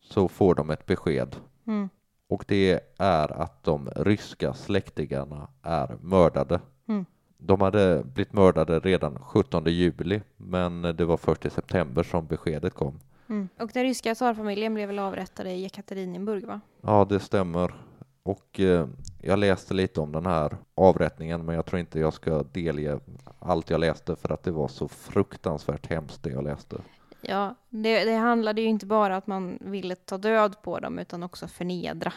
så 0.00 0.28
får 0.28 0.54
de 0.54 0.70
ett 0.70 0.86
besked 0.86 1.36
Mm. 1.66 1.88
och 2.28 2.44
det 2.48 2.80
är 2.98 3.42
att 3.42 3.62
de 3.64 3.88
ryska 3.96 4.52
släktingarna 4.54 5.48
är 5.62 5.96
mördade. 6.00 6.60
Mm. 6.88 7.04
De 7.38 7.60
hade 7.60 8.02
blivit 8.04 8.32
mördade 8.32 8.78
redan 8.80 9.18
17 9.22 9.64
juli, 9.66 10.20
men 10.36 10.82
det 10.82 11.04
var 11.04 11.16
först 11.16 11.44
i 11.46 11.50
september 11.50 12.02
som 12.02 12.26
beskedet 12.26 12.74
kom. 12.74 12.98
Mm. 13.28 13.48
Och 13.60 13.70
den 13.74 13.82
ryska 13.82 14.14
tsarfamiljen 14.14 14.74
blev 14.74 14.88
väl 14.88 14.98
avrättade 14.98 15.50
i 15.50 15.64
Ekaterinburg, 15.64 16.46
va? 16.46 16.60
Ja, 16.80 17.06
det 17.08 17.20
stämmer. 17.20 17.74
Och 18.22 18.60
eh, 18.60 18.88
jag 19.26 19.38
läste 19.38 19.74
lite 19.74 20.00
om 20.00 20.12
den 20.12 20.26
här 20.26 20.56
avrättningen, 20.74 21.44
men 21.44 21.54
jag 21.54 21.66
tror 21.66 21.80
inte 21.80 22.00
jag 22.00 22.14
ska 22.14 22.42
delge 22.42 23.00
allt 23.38 23.70
jag 23.70 23.80
läste 23.80 24.16
för 24.16 24.32
att 24.32 24.42
det 24.42 24.50
var 24.50 24.68
så 24.68 24.88
fruktansvärt 24.88 25.86
hemskt 25.86 26.22
det 26.22 26.30
jag 26.30 26.44
läste. 26.44 26.76
Ja, 27.20 27.54
det, 27.68 28.04
det 28.04 28.14
handlade 28.16 28.60
ju 28.60 28.68
inte 28.68 28.86
bara 28.86 29.16
att 29.16 29.26
man 29.26 29.58
ville 29.60 29.94
ta 29.94 30.18
död 30.18 30.56
på 30.62 30.78
dem, 30.78 30.98
utan 30.98 31.22
också 31.22 31.48
förnedra. 31.48 32.12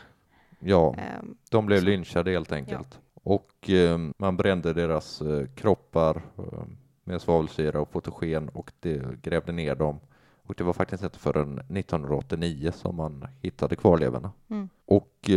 Ja, 0.59 0.95
Ehm, 0.97 1.37
de 1.49 1.65
blev 1.65 1.79
Så. 1.79 1.85
lynchade 1.85 2.31
helt 2.31 2.51
enkelt. 2.51 2.99
Och 3.13 3.69
eh, 3.69 3.97
man 4.17 4.37
brände 4.37 4.73
deras 4.73 5.21
eh, 5.21 5.47
kroppar 5.55 6.15
eh, 6.37 6.63
med 7.03 7.21
svavelsyra 7.21 7.81
och 7.81 7.91
fotogen 7.91 8.49
och 8.49 8.71
det 8.79 9.21
grävde 9.21 9.51
ner 9.51 9.75
dem. 9.75 9.99
Och 10.43 10.55
det 10.57 10.63
var 10.63 10.73
faktiskt 10.73 11.03
inte 11.03 11.19
förrän 11.19 11.59
1989 11.59 12.71
som 12.75 12.95
man 12.95 13.27
hittade 13.41 13.75
kvarlevorna. 13.75 14.31
Mm. 14.49 14.69
Och 14.85 15.29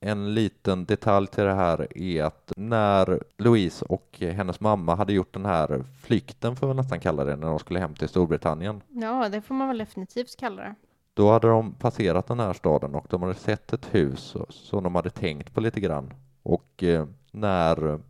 En 0.00 0.34
liten 0.34 0.84
detalj 0.84 1.26
till 1.26 1.44
det 1.44 1.54
här 1.54 1.98
är 1.98 2.22
att 2.24 2.52
när 2.56 3.22
Louise 3.36 3.84
och 3.84 4.16
hennes 4.20 4.60
mamma 4.60 4.94
hade 4.94 5.12
gjort 5.12 5.34
den 5.34 5.44
här 5.44 5.84
flykten, 6.02 6.56
får 6.56 6.68
vi 6.68 6.74
nästan 6.74 7.00
kalla 7.00 7.24
det, 7.24 7.36
när 7.36 7.46
de 7.48 7.58
skulle 7.58 7.78
hem 7.80 7.94
till 7.94 8.08
Storbritannien, 8.08 8.82
Ja, 8.88 9.28
det 9.28 9.40
får 9.40 9.54
man 9.54 9.68
väl 9.68 9.78
definitivt 9.78 10.36
kalla 10.36 10.62
det. 10.62 10.74
då 11.14 11.30
hade 11.32 11.48
de 11.48 11.72
passerat 11.74 12.26
den 12.26 12.40
här 12.40 12.52
staden 12.52 12.94
och 12.94 13.06
de 13.10 13.22
hade 13.22 13.34
sett 13.34 13.72
ett 13.72 13.94
hus 13.94 14.36
som 14.48 14.82
de 14.82 14.94
hade 14.94 15.10
tänkt 15.10 15.54
på 15.54 15.60
lite 15.60 15.80
grann. 15.80 16.12
Och 16.42 16.82
eh, 16.82 17.06
när 17.30 18.00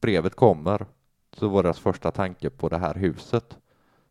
brevet 0.00 0.34
kommer 0.34 0.86
så 1.36 1.48
var 1.48 1.62
deras 1.62 1.78
första 1.78 2.10
tanke 2.10 2.50
på 2.50 2.68
det 2.68 2.78
här 2.78 2.94
huset 2.94 3.58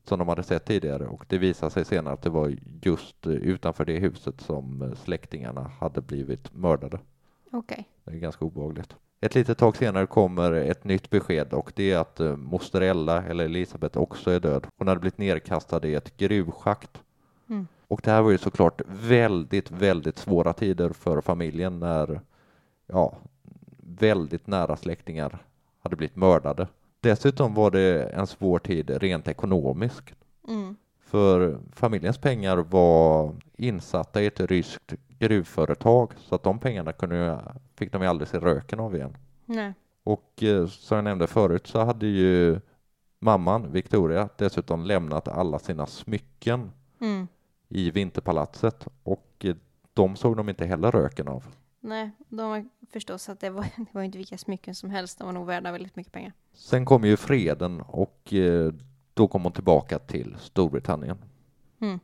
som 0.04 0.20
de 0.20 0.28
hade 0.28 0.44
sett 0.44 0.66
tidigare 0.66 1.08
och 1.08 1.26
det 1.28 1.38
visade 1.38 1.72
sig 1.72 1.86
senare 1.86 2.14
att 2.14 2.22
det 2.22 2.30
var 2.30 2.56
just 2.82 3.28
utanför 3.28 3.86
det 3.86 4.00
huset 4.00 4.42
som 4.42 4.82
eh, 4.82 4.94
släktingarna 4.96 5.72
hade 5.80 6.02
blivit 6.02 6.54
mördade. 6.56 7.00
Okej. 7.52 7.90
Det 8.04 8.12
är 8.12 8.16
ganska 8.16 8.46
obehagligt. 8.46 8.96
Ett 9.22 9.36
litet 9.36 9.58
tag 9.58 9.78
senare 9.78 10.08
kommer 10.08 10.52
ett 10.52 10.84
nytt 10.84 11.10
besked 11.10 11.54
och 11.54 11.72
det 11.76 11.92
är 11.92 11.98
att 11.98 12.20
eh, 12.20 12.36
moster 12.36 12.82
Ella, 12.82 13.24
eller 13.24 13.46
Elisabeth, 13.46 13.98
också 13.98 14.32
är 14.32 14.40
död. 14.40 14.68
Hon 14.78 14.88
hade 14.88 15.00
blivit 15.00 15.18
nedkastad 15.18 15.88
i 15.88 15.96
ett 15.96 16.18
gruvschakt. 16.18 17.04
Mm. 17.50 17.68
Och 17.88 18.02
det 18.04 18.12
här 18.12 18.22
var 18.22 18.32
ju 18.32 18.38
såklart 18.38 18.82
väldigt, 18.88 19.72
väldigt 19.72 20.18
svåra 20.18 20.54
tider 20.54 20.90
för 20.90 21.22
familjen 21.22 21.80
när, 21.80 22.22
ja, 22.88 23.18
väldigt 23.78 24.48
nära 24.48 24.78
släktingar 24.78 25.46
hade 25.80 25.96
blivit 25.96 26.16
mördade. 26.16 26.68
Dessutom 27.00 27.54
var 27.54 27.72
det 27.72 28.04
en 28.04 28.28
svår 28.28 28.60
tid 28.60 28.90
rent 28.90 29.28
ekonomiskt. 29.28 30.14
Mm. 30.48 30.76
För 31.02 31.60
familjens 31.72 32.18
pengar 32.18 32.58
var 32.58 33.36
insatta 33.58 34.22
i 34.22 34.26
ett 34.26 34.40
ryskt 34.40 34.94
gruvföretag 35.28 36.12
så 36.18 36.36
att 36.36 36.44
de 36.44 36.60
pengarna 36.60 36.94
kunde, 36.94 37.16
ju- 37.18 37.60
fick 37.76 37.92
de 37.92 38.02
ju 38.02 38.08
aldrig 38.08 38.28
se 38.28 38.38
röken 38.40 38.80
av 38.80 38.96
igen. 38.96 39.18
Nej. 39.46 39.74
Och 40.04 40.44
eh, 40.44 40.68
som 40.68 40.96
jag 40.96 41.04
nämnde 41.04 41.28
förut 41.28 41.68
så 41.68 41.80
hade 41.86 42.08
ju 42.08 42.60
mamman, 43.20 43.72
Victoria, 43.72 44.30
dessutom 44.38 44.84
lämnat 44.86 45.28
alla 45.28 45.60
sina 45.60 45.86
smycken 45.86 46.72
Mm. 47.02 47.28
i 47.70 47.92
Vinterpalatset 47.92 48.88
och 49.04 49.28
eh, 49.40 49.56
de 49.94 50.16
såg 50.16 50.38
de 50.38 50.50
inte 50.50 50.66
heller 50.66 50.92
röken 50.92 51.28
av. 51.28 51.44
Nej, 51.80 52.12
de 52.30 52.50
var 52.50 52.66
förstås 52.92 53.30
att 53.30 53.40
det 53.40 53.50
var, 53.50 53.62
det 53.78 53.86
var 53.92 54.02
inte 54.02 54.18
vilka 54.18 54.38
smycken 54.38 54.76
som 54.76 54.90
helst. 54.90 55.18
De 55.20 55.26
var 55.26 55.34
nog 55.34 55.46
värda 55.48 55.72
väldigt 55.72 55.96
mycket 55.96 56.14
pengar. 56.14 56.34
Sen 56.54 56.86
kom 56.86 57.04
ju 57.04 57.18
freden 57.18 57.82
och 57.82 58.34
eh, 58.34 58.74
då 59.14 59.28
kom 59.28 59.44
hon 59.44 59.52
tillbaka 59.52 60.00
till 60.00 60.36
Storbritannien. 60.40 61.18
Mm. 61.82 62.00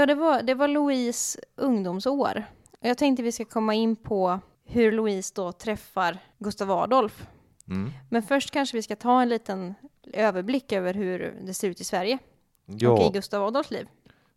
Ja, 0.00 0.06
det 0.06 0.14
var, 0.14 0.42
det 0.42 0.54
var 0.54 0.68
Louise 0.68 1.40
ungdomsår. 1.56 2.44
Jag 2.80 2.98
tänkte 2.98 3.22
vi 3.22 3.32
ska 3.32 3.44
komma 3.44 3.74
in 3.74 3.96
på 3.96 4.40
hur 4.64 4.92
Louise 4.92 5.32
då 5.36 5.52
träffar 5.52 6.18
Gustav 6.38 6.70
Adolf. 6.70 7.26
Mm. 7.68 7.90
Men 8.10 8.22
först 8.22 8.50
kanske 8.50 8.76
vi 8.76 8.82
ska 8.82 8.96
ta 8.96 9.22
en 9.22 9.28
liten 9.28 9.74
överblick 10.12 10.72
över 10.72 10.94
hur 10.94 11.38
det 11.46 11.54
ser 11.54 11.68
ut 11.68 11.80
i 11.80 11.84
Sverige 11.84 12.18
och 12.66 12.72
i 12.74 12.76
Ja, 12.84 13.10
Gustav 13.12 13.44
Adolfs 13.46 13.70
liv. 13.70 13.88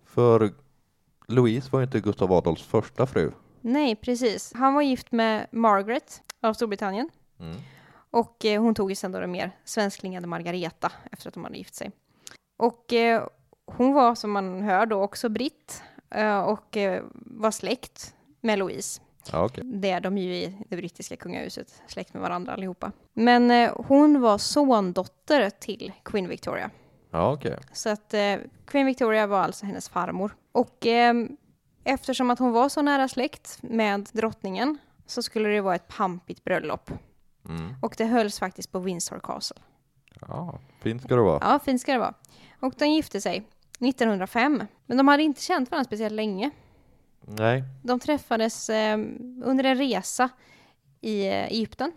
för 0.06 0.54
Louise 1.28 1.70
var 1.72 1.84
inte 1.84 2.00
Gustav 2.00 2.32
Adolfs 2.34 2.64
första 2.64 3.08
fru. 3.08 3.32
Nej, 3.62 3.96
precis. 3.96 4.54
Han 4.56 4.74
var 4.74 4.82
gift 4.82 5.12
med 5.12 5.48
Margaret 5.52 6.22
av 6.42 6.54
Storbritannien 6.54 7.10
Mm. 7.40 7.56
och 8.12 8.46
eh, 8.46 8.62
hon 8.62 8.76
tog 8.76 8.92
ju 8.92 8.96
sen 8.96 9.12
då 9.12 9.20
den 9.20 9.32
mer 9.32 9.52
svensklingade 9.66 10.28
Margareta 10.28 10.92
efter 11.12 11.28
att 11.28 11.34
de 11.34 11.44
hade 11.44 11.58
gift 11.58 11.76
sig. 11.76 11.92
Och 12.58 12.94
eh, 12.94 13.28
hon 13.66 13.94
var 13.94 14.16
som 14.16 14.32
man 14.32 14.62
hör 14.62 14.86
då 14.86 15.02
också 15.02 15.30
britt 15.30 15.84
eh, 16.10 16.40
och 16.40 16.78
eh, 16.78 17.04
var 17.14 17.52
släkt 17.52 18.16
med 18.42 18.60
Louise. 18.60 19.02
Ja, 19.32 19.46
okej. 19.46 19.64
Det 19.64 19.90
är 19.90 20.02
de 20.02 20.18
ju 20.18 20.36
i 20.36 20.58
det 20.70 20.78
brittiska 20.78 21.16
kungahuset, 21.16 21.82
släkt 21.88 22.14
med 22.14 22.22
varandra 22.22 22.54
allihopa. 22.54 22.92
Men 23.14 23.52
eh, 23.52 23.72
hon 23.76 24.22
var 24.22 24.38
sondotter 24.38 25.50
till 25.50 25.92
Queen 26.04 26.28
Victoria. 26.28 26.72
Ja, 27.12 27.34
okej. 27.34 27.58
Så 27.74 27.90
att 27.90 28.14
Queen 28.66 28.86
Victoria 28.86 29.28
var 29.28 29.40
alltså 29.40 29.66
hennes 29.66 29.90
farmor. 29.90 30.36
Och 30.52 30.86
eh, 30.86 31.14
eftersom 31.84 32.30
att 32.30 32.40
hon 32.40 32.52
var 32.52 32.70
så 32.70 32.82
nära 32.82 33.08
släkt 33.08 33.58
med 33.62 34.10
drottningen 34.12 34.78
så 35.06 35.24
skulle 35.24 35.50
det 35.50 35.62
vara 35.62 35.76
ett 35.76 35.88
pampigt 35.88 36.44
bröllop. 36.44 36.92
Mm. 37.50 37.76
Och 37.82 37.96
det 37.98 38.06
hölls 38.06 38.40
faktiskt 38.40 38.72
på 38.72 38.80
Windsor 38.80 39.20
Castle. 39.20 39.62
Ja, 40.28 40.60
fint 40.82 41.02
ska 41.02 41.16
det 41.16 41.22
vara. 41.22 41.40
Ja, 41.42 41.60
fint 41.60 41.82
ska 41.82 41.92
det 41.94 42.00
vara. 42.00 42.14
Och 42.60 42.74
de 42.78 42.86
gifte 42.86 43.22
sig 43.22 43.48
1905. 43.80 44.64
Men 44.86 44.98
de 44.98 45.08
hade 45.08 45.24
inte 45.24 45.42
känt 45.42 45.72
varandra 45.72 45.86
speciellt 45.86 46.14
länge. 46.14 46.52
Nej. 47.22 47.64
De 47.84 48.00
träffades 48.00 48.70
eh, 48.70 48.98
under 49.44 49.64
en 49.64 49.78
resa 49.78 50.30
i 51.02 51.28
eh, 51.28 51.34
Egypten. 51.34 51.92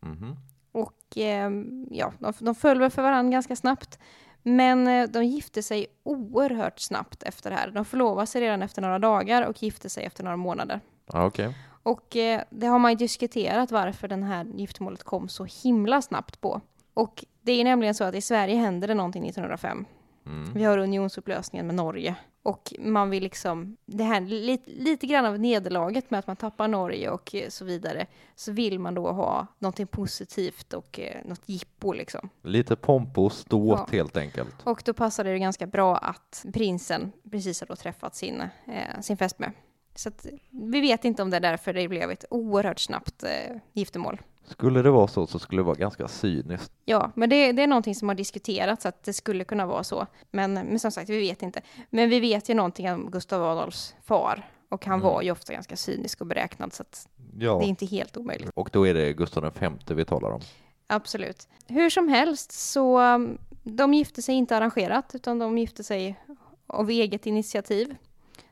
Mhm. 0.00 0.36
Och 0.72 1.18
eh, 1.18 1.50
ja, 1.90 2.12
de, 2.18 2.32
de 2.38 2.54
föll 2.54 2.78
väl 2.78 2.90
för 2.90 3.02
varandra 3.02 3.32
ganska 3.32 3.56
snabbt. 3.56 3.98
Men 4.42 4.88
eh, 4.88 5.08
de 5.08 5.24
gifte 5.24 5.62
sig 5.62 5.86
oerhört 6.02 6.80
snabbt 6.80 7.22
efter 7.22 7.50
det 7.50 7.56
här. 7.56 7.70
De 7.70 7.84
förlovade 7.84 8.26
sig 8.26 8.40
redan 8.40 8.62
efter 8.62 8.82
några 8.82 8.98
dagar 8.98 9.42
och 9.42 9.62
gifte 9.62 9.90
sig 9.90 10.04
efter 10.04 10.24
några 10.24 10.36
månader. 10.36 10.80
Ja, 11.12 11.26
okej. 11.26 11.54
Och 11.82 12.16
eh, 12.16 12.42
det 12.50 12.66
har 12.66 12.78
man 12.78 12.90
ju 12.90 12.96
diskuterat 12.96 13.70
varför 13.70 14.08
den 14.08 14.22
här 14.22 14.44
giftermålet 14.44 15.02
kom 15.04 15.28
så 15.28 15.46
himla 15.62 16.02
snabbt 16.02 16.40
på. 16.40 16.60
Och 16.94 17.24
det 17.42 17.52
är 17.52 17.64
nämligen 17.64 17.94
så 17.94 18.04
att 18.04 18.14
i 18.14 18.20
Sverige 18.20 18.56
händer 18.56 18.88
det 18.88 18.94
någonting 18.94 19.26
1905. 19.28 19.84
Mm. 20.28 20.52
Vi 20.54 20.64
har 20.64 20.78
unionsupplösningen 20.78 21.66
med 21.66 21.74
Norge. 21.76 22.16
Och 22.42 22.74
man 22.78 23.10
vill 23.10 23.22
liksom, 23.22 23.76
det 23.86 24.04
här 24.04 24.20
lite, 24.20 24.70
lite 24.70 25.06
grann 25.06 25.24
av 25.24 25.38
nederlaget 25.38 26.10
med 26.10 26.18
att 26.18 26.26
man 26.26 26.36
tappar 26.36 26.68
Norge 26.68 27.10
och 27.10 27.34
eh, 27.34 27.48
så 27.48 27.64
vidare, 27.64 28.06
så 28.34 28.52
vill 28.52 28.78
man 28.78 28.94
då 28.94 29.12
ha 29.12 29.46
någonting 29.58 29.86
positivt 29.86 30.72
och 30.72 31.00
eh, 31.00 31.16
något 31.24 31.40
jippo 31.46 31.92
liksom. 31.92 32.28
Lite 32.42 32.76
pomp 32.76 33.18
och 33.18 33.32
ståt 33.32 33.78
Ja. 33.78 33.88
helt 33.92 34.16
enkelt. 34.16 34.54
Och 34.64 34.82
då 34.84 34.92
passade 34.92 35.32
det 35.32 35.38
ganska 35.38 35.66
bra 35.66 35.96
att 35.96 36.46
prinsen 36.52 37.12
precis 37.30 37.60
har 37.60 37.66
då 37.66 37.76
träffat 37.76 38.14
sin, 38.14 38.40
eh, 38.40 39.00
sin 39.00 39.16
fästmö. 39.16 39.50
Så 39.94 40.08
att 40.08 40.26
vi 40.50 40.80
vet 40.80 41.04
inte 41.04 41.22
om 41.22 41.30
det 41.30 41.36
är 41.36 41.40
därför 41.40 41.72
det 41.72 41.88
blev 41.88 42.10
ett 42.10 42.24
oerhört 42.30 42.78
snabbt 42.80 43.22
eh, 43.22 43.56
giftermål. 43.72 44.20
Skulle 44.48 44.82
det 44.82 44.90
vara 44.90 45.06
så 45.08 45.26
så 45.26 45.38
skulle 45.38 45.58
det 45.60 45.66
vara 45.66 45.74
ganska 45.76 46.08
cyniskt. 46.08 46.72
Ja, 46.84 47.10
men 47.14 47.30
det, 47.30 47.52
det 47.52 47.62
är 47.62 47.66
någonting 47.66 47.94
som 47.94 48.08
har 48.08 48.14
diskuterats 48.14 48.86
att 48.86 49.02
det 49.04 49.12
skulle 49.12 49.44
kunna 49.44 49.66
vara 49.66 49.84
så. 49.84 50.06
Men, 50.30 50.54
men 50.54 50.78
som 50.78 50.90
sagt, 50.90 51.10
vi 51.10 51.18
vet 51.20 51.42
inte. 51.42 51.60
Men 51.90 52.10
vi 52.10 52.20
vet 52.20 52.48
ju 52.50 52.54
någonting 52.54 52.90
om 52.92 53.10
Gustav 53.10 53.42
Adolfs 53.44 53.94
far. 54.04 54.50
Och 54.68 54.84
han 54.86 54.94
Mm. 55.00 55.12
var 55.12 55.22
ju 55.22 55.30
ofta 55.30 55.52
ganska 55.52 55.76
cynisk 55.76 56.20
och 56.20 56.26
beräknad, 56.26 56.72
så 56.72 56.82
att 56.82 57.08
Ja, 57.38 57.58
det 57.58 57.64
är 57.64 57.68
inte 57.68 57.86
helt 57.86 58.16
omöjligt. 58.16 58.50
och 58.54 58.68
då 58.72 58.86
är 58.86 58.94
det 58.94 59.12
Gustav 59.12 59.52
V 59.60 59.94
vi 59.94 60.04
talar 60.04 60.30
om. 60.30 60.40
Absolut. 60.86 61.48
Hur 61.66 61.90
som 61.90 62.08
helst 62.08 62.52
så 62.52 63.00
um, 63.00 63.38
de 63.62 63.94
gifte 63.94 64.22
sig 64.22 64.34
inte 64.34 64.56
arrangerat, 64.56 65.10
utan 65.14 65.38
de 65.38 65.58
gifte 65.58 65.84
sig 65.84 66.20
av 66.66 66.90
eget 66.90 67.26
initiativ, 67.26 67.94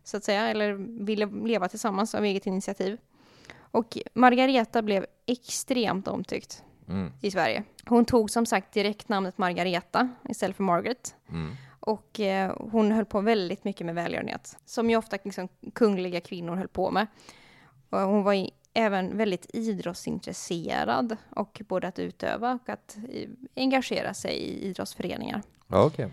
så 0.05 0.17
att 0.17 0.25
säga, 0.25 0.49
eller 0.49 0.73
ville 1.05 1.27
leva 1.27 1.69
tillsammans 1.69 2.15
av 2.15 2.25
eget 2.25 2.47
initiativ. 2.47 2.99
Och 3.77 3.99
Margareta 4.15 4.83
blev 4.83 5.07
extremt 5.27 6.09
omtyckt 6.09 6.63
Mm. 6.89 7.13
i 7.21 7.31
Sverige. 7.31 7.63
Hon 7.87 8.05
tog 8.05 8.31
som 8.31 8.47
sagt 8.47 8.73
direkt 8.73 9.09
namnet 9.09 9.39
Margareta 9.39 10.09
istället 10.29 10.57
för 10.57 10.65
Margaret. 10.65 11.15
Mm. 11.29 11.57
Och 11.81 12.21
eh, 12.21 12.57
hon 12.73 12.93
höll 12.93 13.05
på 13.05 13.21
väldigt 13.21 13.65
mycket 13.65 13.87
med 13.87 13.95
välgörenhet, 13.95 14.59
som 14.65 14.91
ju 14.91 14.97
ofta 14.97 15.19
liksom, 15.25 15.49
kungliga 15.75 16.21
kvinnor 16.21 16.57
höll 16.57 16.69
på 16.69 16.91
med. 16.91 17.07
Och 17.91 18.01
hon 18.01 18.23
var 18.23 18.33
i, 18.33 18.51
även 18.75 19.17
väldigt 19.19 19.47
idrottsintresserad, 19.55 21.17
och 21.31 21.63
både 21.69 21.89
att 21.89 21.99
utöva 21.99 22.59
och 22.63 22.69
att 22.69 22.97
eh, 23.13 23.29
engagera 23.57 24.15
sig 24.15 24.33
i 24.37 24.65
idrottsföreningar. 24.65 25.43
Ja, 25.69 25.85
okej. 25.85 26.11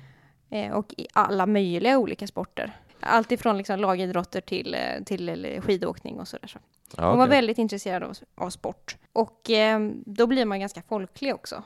Eh, 0.49 0.71
och 0.71 0.93
i 0.97 1.07
alla 1.13 1.45
möjliga 1.45 1.97
olika 1.97 2.27
sporter. 2.27 2.71
Allt 3.05 3.31
ifrån 3.31 3.57
liksom, 3.57 3.79
lagidrotter 3.79 4.41
till, 4.41 4.73
eh, 4.75 5.03
till 5.05 5.45
eh, 5.45 5.61
skidåkning 5.61 6.19
och 6.19 6.27
sådär. 6.27 6.47
Så. 6.47 6.59
Ja, 6.97 7.09
Hon 7.09 7.17
var 7.19 7.27
väldigt 7.27 7.57
intresserad 7.57 8.03
av, 8.03 8.17
av 8.35 8.49
sport. 8.49 8.97
Och 9.13 9.49
eh, 9.49 9.79
då 10.05 10.27
blir 10.27 10.45
man 10.45 10.59
ganska 10.59 10.81
folklig 10.81 11.35
också. 11.35 11.63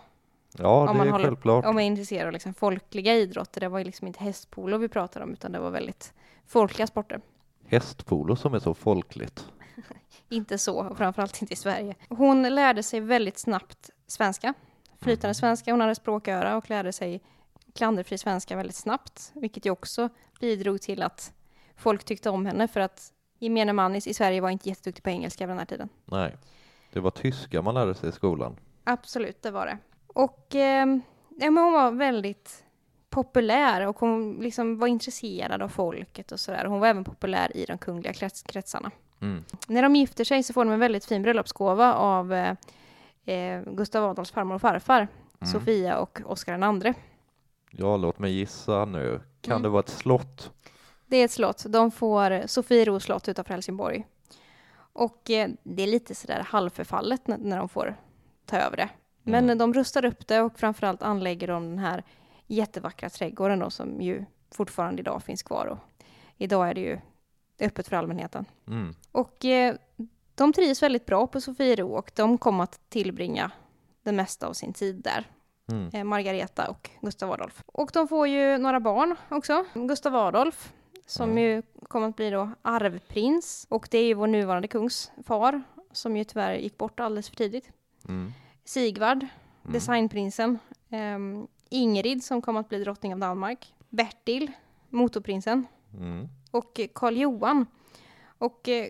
ja 0.57 0.79
om 0.81 0.87
det 0.87 0.93
man 0.93 1.07
är 1.07 1.11
håller- 1.11 1.25
självklart. 1.25 1.65
Om 1.65 1.75
man 1.75 1.83
är 1.83 1.87
intresserad 1.87 2.27
av 2.27 2.33
liksom 2.33 2.53
folkliga 2.53 3.13
idrotter. 3.15 3.61
Det 3.61 3.67
var 3.67 3.79
ju 3.79 3.85
liksom 3.85 4.07
inte 4.07 4.23
hästpolo 4.23 4.77
vi 4.77 4.87
pratade 4.87 5.25
om, 5.25 5.33
utan 5.33 5.51
det 5.51 5.59
var 5.59 5.69
väldigt 5.69 6.13
folkliga 6.47 6.87
sporter. 6.87 7.21
Hästpolo 7.67 8.35
som 8.35 8.53
är 8.53 8.59
så 8.59 8.73
folkligt. 8.73 9.45
inte 10.29 10.57
så, 10.57 10.79
och 10.79 10.97
framförallt 10.97 11.41
inte 11.41 11.53
i 11.53 11.57
Sverige. 11.57 11.95
Hon 12.09 12.43
lärde 12.55 12.83
sig 12.83 12.99
väldigt 12.99 13.37
snabbt 13.37 13.89
svenska, 14.07 14.53
flytande 15.01 15.33
svenska. 15.33 15.71
Hon 15.71 15.81
hade 15.81 15.95
språköra 15.95 16.57
och 16.57 16.69
lärde 16.69 16.93
sig 16.93 17.21
klanderfri 17.77 18.17
svenska 18.17 18.55
väldigt 18.55 18.75
snabbt, 18.75 19.31
vilket 19.35 19.65
ju 19.65 19.69
också 19.69 20.09
bidrog 20.39 20.81
till 20.81 21.01
att 21.01 21.33
folk 21.77 22.03
tyckte 22.03 22.29
om 22.29 22.45
henne 22.45 22.67
för 22.67 22.79
att 22.79 23.13
gemene 23.39 23.73
man 23.73 23.95
i 23.95 24.01
Sverige 24.01 24.41
var 24.41 24.49
inte 24.49 24.69
jätteduktig 24.69 25.03
på 25.03 25.09
engelska 25.09 25.45
vid 25.45 25.51
den 25.51 25.59
här 25.59 25.65
tiden. 25.65 25.89
Nej, 26.05 26.37
det 26.93 26.99
var 26.99 27.11
tyska 27.11 27.61
man 27.61 27.73
lärde 27.73 27.95
sig 27.95 28.09
i 28.09 28.11
skolan. 28.11 28.55
Absolut, 28.83 29.41
det 29.41 29.51
var 29.51 29.65
det. 29.65 29.77
Och 30.07 30.55
eh, 30.55 30.85
ja, 31.39 31.51
men 31.51 31.57
hon 31.57 31.73
var 31.73 31.91
väldigt 31.91 32.63
populär 33.09 33.87
och 33.87 33.99
hon 33.99 34.37
liksom 34.41 34.79
var 34.79 34.87
intresserad 34.87 35.61
av 35.61 35.69
folket 35.69 36.31
och 36.31 36.39
sådär. 36.39 36.65
Hon 36.65 36.79
var 36.79 36.87
även 36.87 37.03
populär 37.03 37.57
i 37.57 37.65
de 37.65 37.77
kungliga 37.77 38.13
krets 38.13 38.41
kretsarna. 38.41 38.91
Mm. 39.21 39.43
När 39.67 39.81
de 39.81 39.95
gifter 39.95 40.23
sig 40.23 40.43
så 40.43 40.53
får 40.53 40.65
de 40.65 40.73
en 40.73 40.79
väldigt 40.79 41.05
fin 41.05 41.21
bröllopsgåva 41.21 41.93
av 41.93 42.33
eh, 42.33 42.55
eh 43.25 43.61
Gustav 43.61 44.09
Adolfs 44.09 44.31
farmor 44.31 44.55
och 44.55 44.61
farfar, 44.61 45.07
Mm. 45.41 45.51
Sofia 45.51 45.97
och 45.97 46.21
Oscar 46.25 46.85
II. 46.85 46.93
Ja, 47.77 47.97
låt 47.97 48.19
mig 48.19 48.31
gissa 48.31 48.85
nu. 48.85 49.21
Kan 49.41 49.51
Mm. 49.51 49.63
det 49.63 49.69
vara 49.69 49.79
ett 49.79 49.89
slott? 49.89 50.51
Det 51.05 51.17
är 51.17 51.25
ett 51.25 51.31
slott. 51.31 51.65
De 51.69 51.91
får 51.91 52.47
Sofiero 52.47 52.99
slott 52.99 53.29
utanför 53.29 53.53
Helsingborg. 53.53 54.07
Och 54.77 55.29
eh, 55.29 55.49
det 55.63 55.83
är 55.83 55.87
lite 55.87 56.15
sådär 56.15 56.39
halvförfallet 56.39 57.27
när, 57.27 57.57
de 57.57 57.69
får 57.69 57.95
ta 58.45 58.57
över 58.57 58.77
det. 58.77 58.89
Men 59.23 59.43
Mm. 59.43 59.57
de 59.57 59.73
rustar 59.73 60.05
upp 60.05 60.27
det 60.27 60.41
och 60.41 60.59
framförallt 60.59 61.01
anlägger 61.01 61.47
de 61.47 61.69
den 61.69 61.79
här 61.79 62.03
jättevackra 62.47 63.09
trädgården 63.09 63.59
då, 63.59 63.69
som 63.69 64.01
ju 64.01 64.25
fortfarande 64.51 64.99
idag 65.01 65.23
finns 65.23 65.43
kvar. 65.43 65.65
Och 65.65 65.77
idag 66.37 66.69
är 66.69 66.73
det 66.73 66.81
ju 66.81 66.99
öppet 67.59 67.87
för 67.87 67.95
allmänheten. 67.95 68.45
Mm. 68.67 68.95
Och 69.11 69.45
eh, 69.45 69.75
de 70.35 70.53
trivs 70.53 70.83
väldigt 70.83 71.05
bra 71.05 71.27
på 71.27 71.41
Sofiero 71.41 71.87
och 71.87 72.11
de 72.15 72.37
kom 72.37 72.59
att 72.59 72.79
tillbringa 72.89 73.51
det 74.03 74.11
mesta 74.11 74.47
av 74.47 74.53
sin 74.53 74.73
tid 74.73 74.95
där. 75.03 75.25
Mm. 75.71 75.89
Eh, 75.93 76.03
Margareta 76.03 76.69
och 76.69 76.89
Gustav 77.01 77.31
Adolf. 77.31 77.63
Och 77.65 77.89
de 77.93 78.07
får 78.07 78.27
ju 78.27 78.57
några 78.57 78.79
barn 78.79 79.15
också. 79.29 79.65
Gustav 79.73 80.15
Adolf, 80.15 80.73
som 81.05 81.31
Mm. 81.31 81.43
ju 81.43 81.61
kommer 81.87 82.07
att 82.09 82.15
bli 82.15 82.29
då 82.29 82.49
arvprins. 82.61 83.65
Och 83.69 83.87
det 83.91 83.97
är 83.97 84.03
ju 84.05 84.13
vår 84.13 84.27
nuvarande 84.27 84.67
kungs 84.67 85.11
far, 85.25 85.61
som 85.91 86.17
ju 86.17 86.23
tyvärr 86.23 86.53
gick 86.55 86.77
bort 86.77 86.99
alldeles 86.99 87.29
för 87.29 87.35
tidigt. 87.35 87.71
Mm. 88.07 88.31
Sigvard, 88.65 89.17
Mm. 89.17 89.73
designprinsen. 89.73 90.59
Ehm, 90.89 91.47
Ingrid, 91.69 92.23
som 92.23 92.41
kommer 92.41 92.59
att 92.59 92.69
bli 92.69 92.79
drottning 92.83 93.13
av 93.13 93.19
Danmark. 93.19 93.73
Bertil, 93.89 94.51
motorprinsen. 94.89 95.67
Mm. 95.93 96.27
Och 96.51 96.79
Karl 96.93 97.17
Johan. 97.17 97.65
Och 98.37 98.69
eh, 98.69 98.87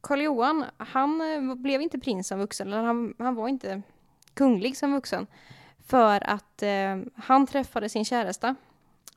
Karl 0.00 0.20
Johan, 0.20 0.64
han 0.76 1.20
eh, 1.20 1.54
blev 1.54 1.82
inte 1.82 1.98
prins 1.98 2.28
som 2.28 2.38
vuxen, 2.38 2.68
eller 2.68 2.82
han, 2.82 3.14
han 3.18 3.34
var 3.34 3.48
inte 3.48 3.82
kunglig 4.34 4.76
som 4.76 4.92
vuxen. 4.92 5.26
För 5.90 6.30
att 6.30 6.62
eh, 6.62 6.96
han 7.16 7.46
träffade 7.46 7.88
sin 7.88 8.04
käresta, 8.04 8.54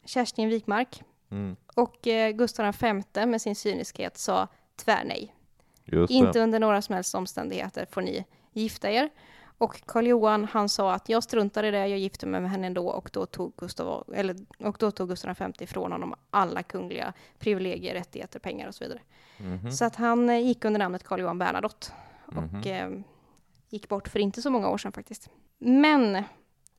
Kerstin 0.05 0.49
Wikmark. 0.49 1.03
Mm. 1.31 1.55
Och 1.75 2.07
eh, 2.07 2.31
Gustav 2.31 2.75
V 2.81 3.25
med 3.25 3.41
sin 3.41 3.55
cyniskhet 3.55 4.17
sa 4.17 4.47
tvärnej. 4.75 5.35
Inte 6.09 6.39
under 6.39 6.59
några 6.59 6.81
som 6.81 6.95
helst 6.95 7.15
omständigheter 7.15 7.85
får 7.91 8.01
ni 8.01 8.25
gifta 8.53 8.91
er. 8.91 9.09
Och 9.57 9.81
Karl 9.85 10.07
Johan 10.07 10.45
han 10.45 10.69
sa 10.69 10.93
att 10.93 11.09
jag 11.09 11.23
struntar 11.23 11.63
i 11.63 11.71
det, 11.71 11.87
jag 11.87 11.99
gifter 11.99 12.27
mig 12.27 12.41
med 12.41 12.51
henne 12.51 12.67
ändå 12.67 12.87
och 12.89 13.09
då 13.13 13.25
tog 13.25 13.55
Gustav, 13.55 14.03
eller, 14.15 14.35
och 14.59 14.75
då 14.79 14.91
tog 14.91 15.09
Gustav 15.09 15.35
V 15.39 15.51
ifrån 15.59 15.91
honom 15.91 16.15
alla 16.29 16.63
kungliga 16.63 17.13
privilegier, 17.39 17.93
rättigheter, 17.93 18.39
pengar 18.39 18.67
och 18.67 18.75
så 18.75 18.83
vidare. 18.83 18.99
Mhm. 19.37 19.71
Så 19.71 19.85
att 19.85 19.95
han 19.95 20.29
eh, 20.29 20.39
gick 20.39 20.65
under 20.65 20.79
namnet 20.79 21.03
Karl 21.03 21.19
Johan 21.19 21.37
Bernadotte 21.37 21.87
och 22.25 22.33
Mhm. 22.33 22.61
eh, 22.65 22.89
gick 23.69 23.89
bort 23.89 24.07
för 24.07 24.19
inte 24.19 24.41
så 24.41 24.49
många 24.49 24.69
år 24.69 24.77
sedan 24.77 24.91
faktiskt. 24.91 25.29
Men 25.57 26.23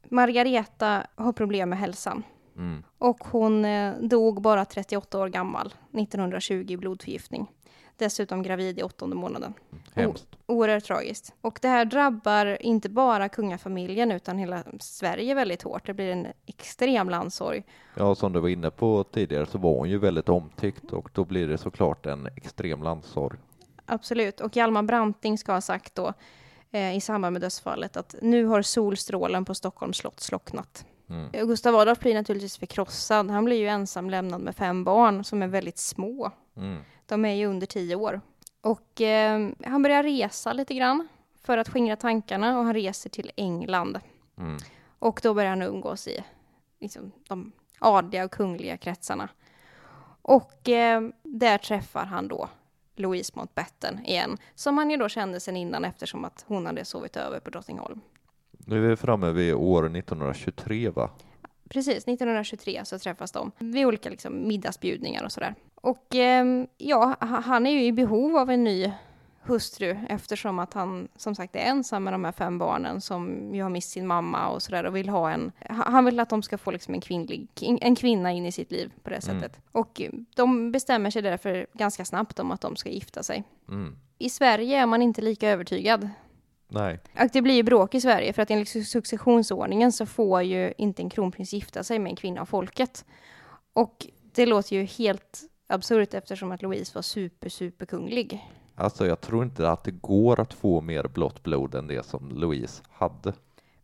Margareta 0.08 1.06
har 1.14 1.32
problem 1.32 1.68
med 1.68 1.78
hälsan 1.78 2.22
Mm. 2.56 2.82
och 2.98 3.24
hon 3.24 3.64
eh, 3.64 3.94
dog 4.00 4.42
bara 4.42 4.64
38 4.64 5.18
år 5.18 5.28
gammal 5.28 5.74
1920 5.92 6.66
i 6.68 6.76
blodförgiftning. 6.76 7.46
Dessutom 7.96 8.42
gravid 8.42 8.78
i 8.78 8.82
åttonde 8.82 9.16
månaden. 9.16 9.54
Hemskt. 9.94 10.26
Oerhört 10.46 10.84
tragiskt. 10.84 11.34
Och 11.40 11.58
det 11.62 11.68
här 11.68 11.84
drabbar 11.84 12.62
inte 12.62 12.88
bara 12.88 13.28
kungafamiljen 13.28 14.12
utan 14.12 14.38
hela 14.38 14.62
Sverige 14.80 15.34
väldigt 15.34 15.62
hårt. 15.62 15.86
Det 15.86 15.94
blir 15.94 16.10
en 16.12 16.26
extrem 16.46 17.10
landssorg. 17.10 17.62
Ja, 17.96 18.14
som 18.14 18.32
du 18.32 18.40
var 18.40 18.48
inne 18.48 18.70
på 18.70 19.04
tidigare 19.04 19.46
så 19.46 19.58
var 19.58 19.76
hon 19.78 19.90
ju 19.90 19.98
väldigt 19.98 20.28
omtyckt 20.28 20.92
och 20.92 21.08
då 21.12 21.24
blir 21.24 21.48
det 21.48 21.58
såklart 21.58 22.06
en 22.06 22.26
extrem 22.36 22.82
landssorg. 22.82 23.38
Absolut. 23.86 24.40
Och 24.40 24.56
Hjalmar 24.56 24.82
Branting 24.82 25.38
ska 25.38 25.52
ha 25.52 25.60
sagt 25.60 25.94
då 25.94 26.12
eh, 26.74 26.96
i 26.96 27.00
samband 27.00 27.32
med 27.32 27.42
dödsfallet 27.42 27.96
att 27.96 28.14
nu 28.22 28.44
har 28.44 28.62
solstrålen 28.62 29.44
på 29.44 29.54
Stockholms 29.54 29.96
slott 29.96 30.20
slocknat. 30.20 30.84
Mm. 31.08 31.30
Eh, 31.32 31.46
Gustav 31.46 31.76
Adolf 31.76 31.98
blir 31.98 32.14
naturligtvis 32.14 32.58
förkrossad. 32.58 33.30
Han 33.30 33.44
blir 33.44 33.56
ju 33.56 33.68
ensam 33.68 34.10
lämnad 34.10 34.40
med 34.40 34.56
fem 34.56 34.84
barn 34.84 35.24
som 35.24 35.42
är 35.42 35.46
väldigt 35.46 35.78
små. 35.78 36.30
Mm. 36.56 36.82
De 37.06 37.24
är 37.24 37.34
ju 37.34 37.46
under 37.46 37.66
tio 37.66 37.96
år. 37.96 38.20
Och 38.60 39.00
eh, 39.00 39.50
han 39.64 39.82
börjar 39.82 40.02
resa 40.02 40.52
lite 40.52 40.74
grann 40.74 41.08
för 41.42 41.58
att 41.58 41.68
skingra 41.68 41.96
tankarna 41.96 42.58
och 42.58 42.64
han 42.64 42.74
reser 42.74 43.10
till 43.10 43.30
England. 43.36 44.00
Mm. 44.38 44.58
Och 44.98 45.20
då 45.22 45.34
börjar 45.34 45.50
han 45.50 45.62
umgås 45.62 46.08
i 46.08 46.24
liksom, 46.80 47.12
de 47.28 47.52
adliga 47.78 48.24
och 48.24 48.30
kungliga 48.30 48.76
kretsarna. 48.76 49.28
Och 50.22 50.68
eh, 50.68 51.02
där 51.22 51.58
träffar 51.58 52.04
han 52.04 52.28
då 52.28 52.48
Louise 52.96 53.32
Mountbatten 53.34 54.04
igen, 54.04 54.36
som 54.54 54.78
han 54.78 54.90
ju 54.90 54.96
då 54.96 55.08
kände 55.08 55.40
sen 55.40 55.56
innan 55.56 55.84
eftersom 55.84 56.24
att 56.24 56.44
hon 56.48 56.66
hade 56.66 56.84
sovit 56.84 57.16
över 57.16 57.40
på 57.40 57.50
Drottningholm. 57.50 58.00
Nu 58.66 58.84
är 58.84 58.88
vi 58.88 58.96
framme 58.96 59.30
vid 59.30 59.54
år 59.54 59.96
1923 59.96 60.88
va? 60.90 61.10
Precis, 61.68 61.96
1923 62.08 62.80
så 62.84 62.98
träffas 62.98 63.32
de 63.32 63.50
vid 63.58 63.86
olika 63.86 64.10
liksom, 64.10 64.48
middagsbjudningar 64.48 65.24
och 65.24 65.32
sådär. 65.32 65.54
Och 65.74 66.14
eh, 66.14 66.64
ja, 66.78 67.16
ha- 67.20 67.40
han 67.40 67.66
är 67.66 67.70
ju 67.70 67.84
i 67.84 67.92
behov 67.92 68.36
av 68.36 68.50
en 68.50 68.64
ny 68.64 68.92
hustru 69.46 69.98
eftersom 70.08 70.58
att 70.58 70.74
han 70.74 71.08
som 71.16 71.34
sagt 71.34 71.56
är 71.56 71.60
ensam 71.60 72.04
med 72.04 72.12
de 72.14 72.24
här 72.24 72.32
fem 72.32 72.58
barnen 72.58 73.00
som 73.00 73.54
ju 73.54 73.62
har 73.62 73.70
mist 73.70 73.90
sin 73.90 74.06
mamma 74.06 74.48
och 74.48 74.62
sådär 74.62 74.84
och 74.84 74.96
vill 74.96 75.08
ha 75.08 75.30
en, 75.30 75.52
ha- 75.68 75.90
han 75.90 76.04
vill 76.04 76.20
att 76.20 76.28
de 76.30 76.42
ska 76.42 76.58
få 76.58 76.70
liksom 76.70 76.94
en 76.94 77.00
kvinnlig, 77.00 77.48
en 77.80 77.96
kvinna 77.96 78.32
in 78.32 78.46
i 78.46 78.52
sitt 78.52 78.70
liv 78.70 78.92
på 79.02 79.10
det 79.10 79.28
Mm. 79.28 79.40
sättet. 79.40 79.60
Och 79.72 80.00
eh, 80.00 80.10
de 80.34 80.72
bestämmer 80.72 81.10
sig 81.10 81.22
därför 81.22 81.66
ganska 81.72 82.04
snabbt 82.04 82.38
om 82.38 82.50
att 82.50 82.60
de 82.60 82.76
ska 82.76 82.90
gifta 82.90 83.22
sig. 83.22 83.44
Mm. 83.68 83.96
I 84.18 84.30
Sverige 84.30 84.78
är 84.78 84.86
man 84.86 85.02
inte 85.02 85.22
lika 85.22 85.48
övertygad. 85.48 86.08
Nej. 86.68 87.00
Och 87.20 87.28
det 87.32 87.42
blir 87.42 87.54
ju 87.54 87.62
bråk 87.62 87.94
i 87.94 88.00
Sverige 88.00 88.32
för 88.32 88.42
att 88.42 88.50
enligt 88.50 88.68
su- 88.68 88.84
successionsordningen 88.84 89.92
så 89.92 90.06
får 90.06 90.42
ju 90.42 90.72
inte 90.78 91.02
en 91.02 91.10
kronprins 91.10 91.52
gifta 91.52 91.82
sig 91.84 91.98
med 91.98 92.10
en 92.10 92.16
kvinna 92.16 92.40
av 92.40 92.46
folket. 92.46 93.04
Och 93.72 94.06
det 94.34 94.46
låter 94.46 94.76
ju 94.76 94.84
helt 94.84 95.40
absurt 95.66 96.14
eftersom 96.14 96.52
att 96.52 96.62
Louise 96.62 96.92
var 96.94 97.02
super, 97.02 97.48
super 97.48 97.86
kunglig. 97.86 98.50
Alltså 98.74 99.06
jag 99.06 99.20
tror 99.20 99.44
inte 99.44 99.70
att 99.70 99.84
det 99.84 99.90
går 99.90 100.40
att 100.40 100.54
få 100.54 100.80
mer 100.80 101.08
blått 101.08 101.42
blod 101.42 101.74
än 101.74 101.86
det 101.86 102.06
som 102.06 102.28
Louise 102.28 102.82
hade. 102.90 103.32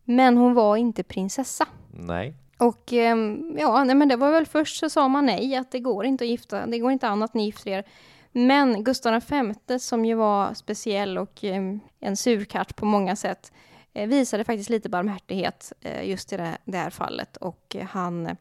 Men 0.03 0.37
hon 0.37 0.53
var 0.53 0.77
inte 0.77 1.03
prinsessa. 1.03 1.67
Nej. 1.91 2.35
Och 2.57 2.93
ehm, 2.93 3.57
ja, 3.59 3.83
nej, 3.83 3.95
men 3.95 4.07
det 4.07 4.15
var 4.15 4.31
väl 4.31 4.45
först 4.45 4.79
så 4.79 4.89
sa 4.89 5.07
man 5.07 5.25
nej, 5.25 5.55
att 5.55 5.71
det 5.71 5.79
går 5.79 6.05
inte 6.05 6.23
att 6.23 6.29
gifta, 6.29 6.65
det 6.65 6.79
går 6.79 6.91
inte 6.91 7.07
an 7.07 7.23
att 7.23 7.33
ni 7.33 7.45
gifter 7.45 7.71
er. 7.71 7.83
Men 8.31 8.83
Gustav 8.83 9.21
V, 9.29 9.79
som 9.79 10.05
ju 10.05 10.15
var 10.15 10.53
speciell 10.53 11.17
och 11.17 11.43
ehm, 11.43 11.79
en 11.99 12.17
surkatt 12.17 12.75
på 12.75 12.85
många 12.85 13.15
sätt, 13.15 13.51
eh, 13.93 14.07
visade 14.07 14.43
faktiskt 14.43 14.69
lite 14.69 14.89
barmhärtighet 14.89 15.73
eh, 15.81 16.09
just 16.09 16.33
i 16.33 16.37
det, 16.65 16.77
här 16.77 16.89
fallet. 16.89 17.37
Och 17.37 17.75
eh, 17.75 17.85
han 17.85 18.35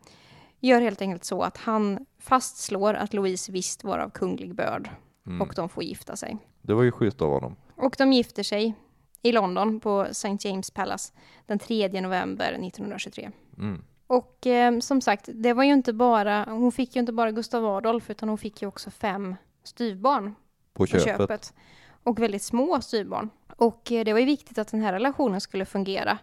gör 0.60 0.80
helt 0.80 1.02
enkelt 1.02 1.24
så 1.24 1.42
att 1.42 1.56
han 1.56 2.06
fastslår 2.18 2.94
att 2.94 3.14
Louise 3.14 3.52
visst 3.52 3.84
var 3.84 3.98
av 3.98 4.10
kunglig 4.10 4.54
börd 4.54 4.90
Mm. 5.26 5.42
och 5.42 5.52
de 5.56 5.68
får 5.68 5.82
gifta 5.82 6.16
sig. 6.16 6.36
Det 6.62 6.74
var 6.74 6.82
ju 6.82 6.92
schysst 6.92 7.22
av 7.22 7.30
honom. 7.30 7.56
Och 7.76 7.94
de 7.98 8.12
gifter 8.12 8.42
sig 8.42 8.74
i 9.22 9.32
London 9.32 9.80
på 9.80 10.02
St. 10.02 10.36
James 10.40 10.70
Palace 10.70 11.12
den 11.46 11.58
3 11.58 12.00
november 12.00 12.52
1923. 12.52 13.30
Mm. 13.58 13.84
Och 14.06 14.46
eh, 14.46 14.78
som 14.78 15.00
sagt, 15.00 15.28
det 15.34 15.52
var 15.52 15.64
ju 15.64 15.72
inte 15.72 15.92
bara, 15.92 16.44
hon 16.44 16.72
fick 16.72 16.96
ju 16.96 17.00
inte 17.00 17.12
bara 17.12 17.30
Gustav 17.30 17.66
Adolf 17.66 18.10
utan 18.10 18.28
hon 18.28 18.38
fick 18.38 18.62
ju 18.62 18.68
också 18.68 18.90
fem 18.90 19.34
styvbarn 19.64 20.34
På 20.72 20.82
på 20.82 20.86
köpet. 20.86 21.04
köpet. 21.04 21.54
Och 22.02 22.18
väldigt 22.18 22.42
små 22.42 22.80
styvbarn. 22.80 23.30
Och 23.56 23.92
eh, 23.92 24.04
det 24.04 24.12
var 24.12 24.20
ju 24.20 24.26
viktigt 24.26 24.58
att 24.58 24.68
den 24.68 24.80
här 24.80 24.92
relationen 24.92 25.40
skulle 25.40 25.64
fungera. 25.64 26.18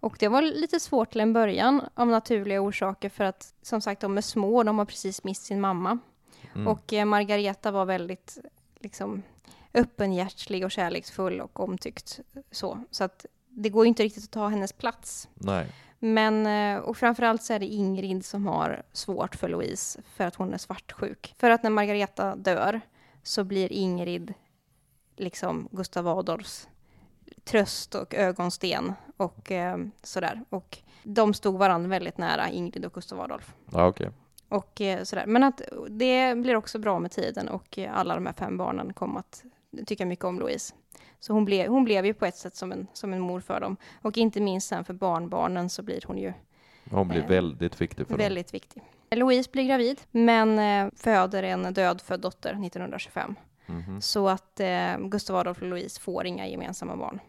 Och 0.00 0.16
det 0.20 0.28
var 0.28 0.42
lite 0.42 0.80
svårt 0.80 1.10
till 1.12 1.20
en 1.20 1.32
början 1.32 1.80
av 1.94 2.08
naturliga 2.08 2.60
orsaker 2.60 3.08
för 3.08 3.24
att 3.24 3.54
som 3.62 3.80
sagt 3.80 4.00
de 4.00 4.16
är 4.18 4.22
små, 4.22 4.62
de 4.62 4.78
har 4.78 4.84
precis 4.84 5.24
mist 5.24 5.42
sin 5.42 5.60
mamma. 5.60 5.98
Mm. 6.54 6.66
Och 6.66 6.92
eh, 6.92 7.04
Margareta 7.04 7.70
var 7.70 7.84
väldigt 7.84 8.38
liksom 8.80 9.22
öppenhjärtlig 9.74 10.64
och 10.64 10.70
kärleksfull 10.70 11.40
och 11.40 11.60
omtyckt 11.60 12.20
så. 12.50 12.84
Så 12.90 13.04
att 13.04 13.26
det 13.48 13.68
går 13.68 13.84
ju 13.84 13.88
inte 13.88 14.02
riktigt 14.02 14.24
att 14.24 14.30
ta 14.30 14.48
hennes 14.48 14.72
plats. 14.72 15.28
Nej. 15.34 15.66
Men, 15.98 16.46
eh, 16.46 16.82
och 16.82 16.96
framförallt 16.96 17.42
så 17.42 17.52
är 17.52 17.58
det 17.58 17.66
Ingrid 17.66 18.24
som 18.24 18.46
har 18.46 18.82
svårt 18.92 19.34
för 19.36 19.48
Louise 19.48 20.02
för 20.14 20.26
att 20.26 20.34
hon 20.34 20.54
är 20.54 20.58
svartsjuk. 20.58 21.34
För 21.38 21.50
att 21.50 21.62
när 21.62 21.70
Margareta 21.70 22.36
dör 22.36 22.80
så 23.22 23.44
blir 23.44 23.72
Ingrid 23.72 24.34
liksom 25.16 25.68
Gustav 25.72 26.08
Adolfs 26.08 26.68
tröst 27.44 27.94
och 27.94 28.14
ögonsten 28.14 28.92
och 29.16 29.52
eh, 29.52 29.78
sådär. 30.02 30.44
Och 30.48 30.78
de 31.02 31.34
stod 31.34 31.58
varandra 31.58 31.88
väldigt 31.88 32.18
nära, 32.18 32.50
Ingrid 32.50 32.84
och 32.84 32.92
Gustav 32.92 33.20
Adolf. 33.20 33.54
Ja, 33.72 33.86
okej. 33.86 34.10
Och 34.50 34.80
eh, 34.80 35.02
sådär. 35.02 35.26
Men 35.26 35.42
att 35.42 35.62
det 35.88 36.34
blir 36.38 36.56
också 36.56 36.78
bra 36.78 36.98
med 36.98 37.10
tiden 37.10 37.48
och 37.48 37.78
eh, 37.78 37.98
alla 37.98 38.14
de 38.14 38.26
här 38.26 38.32
fem 38.32 38.56
barnen 38.56 38.92
kom 38.92 39.16
att 39.16 39.44
tycka 39.86 40.06
mycket 40.06 40.24
om 40.24 40.38
Louise. 40.38 40.74
Så 41.20 41.32
hon 41.32 41.44
blev, 41.44 41.68
hon 41.68 41.84
blev 41.84 42.06
ju 42.06 42.14
på 42.14 42.26
ett 42.26 42.36
sätt 42.36 42.56
som 42.56 42.72
en, 42.72 42.86
som 42.92 43.12
en 43.12 43.20
mor 43.20 43.40
för 43.40 43.60
dem. 43.60 43.76
Och 44.02 44.18
inte 44.18 44.40
minst 44.40 44.68
sen 44.68 44.84
för 44.84 44.94
barnbarnen 44.94 45.70
så 45.70 45.82
blir 45.82 46.00
hon 46.06 46.18
ju 46.18 46.32
Hon 46.90 47.08
blir 47.08 47.20
Eh, 47.20 47.26
väldigt 47.28 47.80
viktig 47.80 48.06
för 48.06 48.14
dem. 48.14 48.18
väldigt 48.18 48.54
viktig. 48.54 48.82
Louise 49.10 49.50
blir 49.52 49.64
gravid, 49.64 50.00
men 50.10 50.58
eh, 50.58 50.92
föder 50.96 51.42
en 51.42 51.74
dödfödd 51.74 52.20
dotter 52.20 52.50
1925. 52.50 53.34
Mhm. 53.66 54.00
Så 54.00 54.28
att 54.28 54.60
eh, 54.60 54.98
Gustav 54.98 55.36
Adolf 55.36 55.62
och 55.62 55.68
Louise 55.68 56.00
får 56.00 56.26
inga 56.26 56.46
gemensamma 56.48 56.96
barn. 56.96 57.20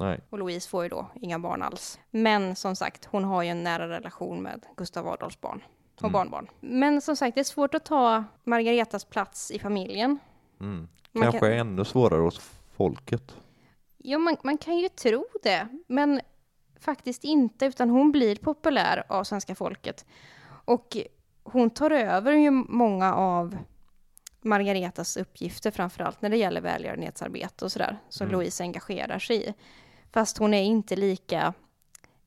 Nej. 0.00 0.20
Och 0.30 0.38
Louise 0.38 0.68
får 0.68 0.82
ju 0.82 0.88
då 0.88 1.06
inga 1.14 1.38
barn 1.38 1.62
alls. 1.62 1.98
Men 2.10 2.56
som 2.56 2.76
sagt, 2.76 3.04
hon 3.04 3.24
har 3.24 3.42
ju 3.42 3.48
en 3.48 3.62
nära 3.62 3.88
relation 3.88 4.42
med 4.42 4.66
Gustav 4.76 5.08
Adolfs 5.08 5.40
barn 5.40 5.62
och 5.96 6.02
Mm. 6.04 6.12
barnbarn. 6.12 6.48
Men 6.60 7.00
som 7.00 7.16
sagt, 7.16 7.34
det 7.34 7.40
är 7.40 7.44
svårt 7.44 7.74
att 7.74 7.84
ta 7.84 8.24
Margaretas 8.44 9.04
plats 9.04 9.50
i 9.50 9.58
familjen. 9.58 10.18
Mm. 10.60 10.88
Kanske 11.12 11.38
kan- 11.38 11.52
ännu 11.52 11.84
svårare 11.84 12.20
hos 12.20 12.38
folket. 12.76 13.36
Ja, 13.96 14.18
man, 14.18 14.36
man 14.42 14.58
kan 14.58 14.76
ju 14.78 14.88
tro 14.88 15.26
det, 15.42 15.68
men 15.86 16.20
faktiskt 16.80 17.24
inte, 17.24 17.66
utan 17.66 17.90
hon 17.90 18.12
blir 18.12 18.36
populär 18.36 19.04
av 19.08 19.24
svenska 19.24 19.54
folket. 19.54 20.06
Och 20.64 20.96
hon 21.42 21.70
tar 21.70 21.90
över 21.90 22.32
ju 22.32 22.50
många 22.50 23.14
av 23.14 23.56
Margaretas 24.42 25.16
uppgifter, 25.16 25.70
framförallt 25.70 26.22
när 26.22 26.30
det 26.30 26.36
gäller 26.36 26.60
välgörenhetsarbete 26.60 27.64
och 27.64 27.72
sådär, 27.72 27.98
som 28.08 28.24
Mm. 28.26 28.38
Louise 28.38 28.62
engagerar 28.62 29.18
sig 29.18 29.48
i. 29.48 29.54
Fast 30.12 30.38
hon 30.38 30.54
är 30.54 30.62
inte 30.62 30.96
lika 30.96 31.54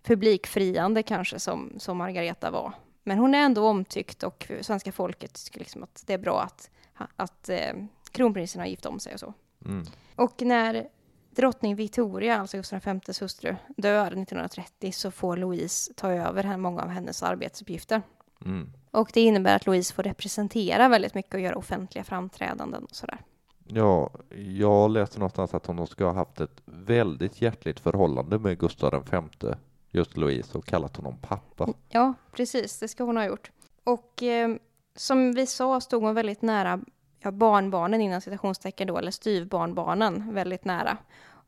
publikfriande 0.04 1.04
kanske 1.04 1.40
som, 1.40 1.74
som 1.78 1.98
Margareta 1.98 2.52
var. 2.52 2.74
Men 3.08 3.18
hon 3.18 3.36
är 3.36 3.40
ändå 3.40 3.68
omtyckt 3.68 4.24
och 4.24 4.52
svenska 4.62 4.92
folket 4.92 5.46
tycker 5.46 5.60
liksom 5.60 5.84
att 5.84 6.04
det 6.06 6.14
är 6.14 6.18
bra 6.18 6.42
att, 6.42 6.70
att 7.16 7.50
eh, 7.50 7.74
kronprinsen 8.12 8.62
har 8.62 8.68
gift 8.68 8.86
om 8.86 9.00
sig 9.00 9.14
och 9.14 9.20
så. 9.20 9.34
Mm. 9.66 9.86
Och 10.16 10.42
när 10.42 10.88
drottning 11.30 11.76
Victoria, 11.76 12.38
alltså 12.38 12.58
Gustav 12.58 12.80
Vs 12.80 13.22
hustru, 13.22 13.56
dör 13.78 14.08
1930 14.08 14.92
så 14.92 15.12
får 15.12 15.38
Louise 15.38 15.94
ta 15.94 16.12
över 16.12 16.58
många 16.58 16.82
av 16.82 16.90
hennes 16.90 17.24
arbetsuppgifter. 17.24 18.02
Mm. 18.46 18.70
Och 18.92 19.12
det 19.14 19.22
innebär 19.22 19.56
att 19.56 19.66
Louise 19.66 19.94
får 19.94 20.04
representera 20.04 20.90
väldigt 20.90 21.14
mycket 21.14 21.34
och 21.34 21.40
göra 21.40 21.56
offentliga 21.56 22.04
framträdanden 22.04 22.84
och 22.84 22.96
sådär. 22.96 23.20
Ja, 23.64 24.12
jag 24.36 24.92
läste 24.92 25.20
någonstans 25.20 25.54
att 25.54 25.66
hon 25.66 25.88
ska 25.88 26.06
ha 26.06 26.14
haft 26.14 26.42
ett 26.42 26.62
väldigt 26.66 27.42
hjärtligt 27.42 27.80
förhållande 27.80 28.40
med 28.40 28.60
Gustav 28.60 29.04
V, 29.12 29.48
just 29.92 30.18
Louise, 30.18 30.58
och 30.58 30.66
kallat 30.66 30.96
honom 30.98 31.18
pappa. 31.22 31.68
Ja, 31.90 32.14
precis, 32.32 32.80
det 32.80 32.88
ska 32.88 33.04
hon 33.04 33.18
ha 33.18 33.26
gjort. 33.26 33.52
Och 33.84 34.24
eh, 34.24 34.56
som 34.96 35.34
vi 35.34 35.46
sa 35.46 35.80
stod 35.82 36.04
hon 36.04 36.16
väldigt 36.16 36.42
nära 36.42 36.80
ja, 37.20 37.32
barnbarnen 37.32 38.02
innan 38.02 38.22
citationstecken 38.22 38.88
då, 38.88 38.98
eller 38.98 39.12
styvbarnbarnen 39.12 40.34
väldigt 40.34 40.66
nära. 40.66 40.98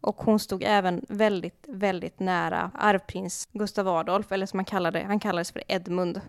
Och 0.01 0.15
hon 0.23 0.39
stod 0.39 0.63
även 0.65 1.05
väldigt, 1.09 1.65
väldigt 1.67 2.19
nära 2.19 2.71
arvprins 2.73 3.47
Gustav 3.51 3.87
Adolf, 3.87 4.31
eller 4.31 4.45
som 4.45 4.59
han 4.59 4.65
kallade 4.65 5.03
han 5.03 5.19
kallades 5.19 5.51
för 5.51 5.63
Edmund. 5.67 6.21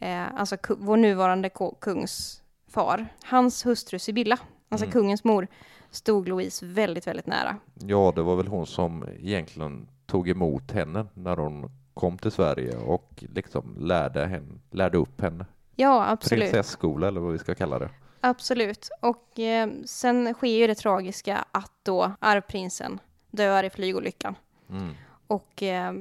Eh, 0.00 0.34
alltså 0.40 0.56
vår 0.78 0.96
nuvarande 0.96 1.50
kungs 1.80 2.42
far. 2.68 3.06
Hans 3.24 3.66
hustru 3.66 3.98
Sibylla, 3.98 4.38
alltså 4.68 4.84
Mm. 4.86 4.92
kungens 4.92 5.24
mor, 5.24 5.46
stod 5.90 6.28
Louise 6.28 6.66
väldigt, 6.66 7.06
väldigt 7.06 7.26
nära. 7.26 7.56
Ja, 7.74 8.12
det 8.16 8.22
var 8.22 8.36
väl 8.36 8.46
hon 8.46 8.66
som 8.66 9.04
egentligen 9.18 9.88
tog 10.08 10.28
emot 10.28 10.70
henne 10.70 11.06
när 11.14 11.36
hon 11.36 11.70
kom 11.94 12.18
till 12.18 12.30
Sverige 12.30 12.76
och 12.76 13.24
liksom 13.34 13.76
lärde, 13.78 14.26
henne, 14.26 14.60
lärde 14.70 14.98
upp 14.98 15.20
henne. 15.20 15.46
Ja, 15.76 16.08
absolut. 16.08 16.42
Prinsesskola 16.44 17.08
eller 17.08 17.20
vad 17.20 17.32
vi 17.32 17.38
ska 17.38 17.54
kalla 17.54 17.78
det. 17.78 17.90
Absolut. 18.20 18.88
Och 19.00 19.38
eh, 19.38 19.70
sen 19.84 20.34
sker 20.34 20.58
ju 20.58 20.66
det 20.66 20.74
tragiska 20.74 21.44
att 21.52 21.72
då 21.82 22.12
arvprinsen 22.18 23.00
dör 23.30 23.64
i 23.64 23.70
flygolyckan. 23.70 24.34
Mm. 24.70 24.94
Och 25.26 25.62
eh, 25.62 25.92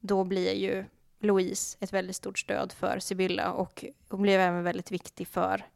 då 0.00 0.24
blir 0.24 0.54
ju 0.54 0.84
Louise 1.20 1.78
ett 1.80 1.92
väldigt 1.92 2.16
stort 2.16 2.38
stöd 2.38 2.72
för 2.72 2.98
Sibylla 2.98 3.52
och 3.52 3.84
hon 4.08 4.22
blev 4.22 4.40
även 4.40 4.64
väldigt 4.64 4.92
viktig 4.92 5.28
för, 5.28 5.66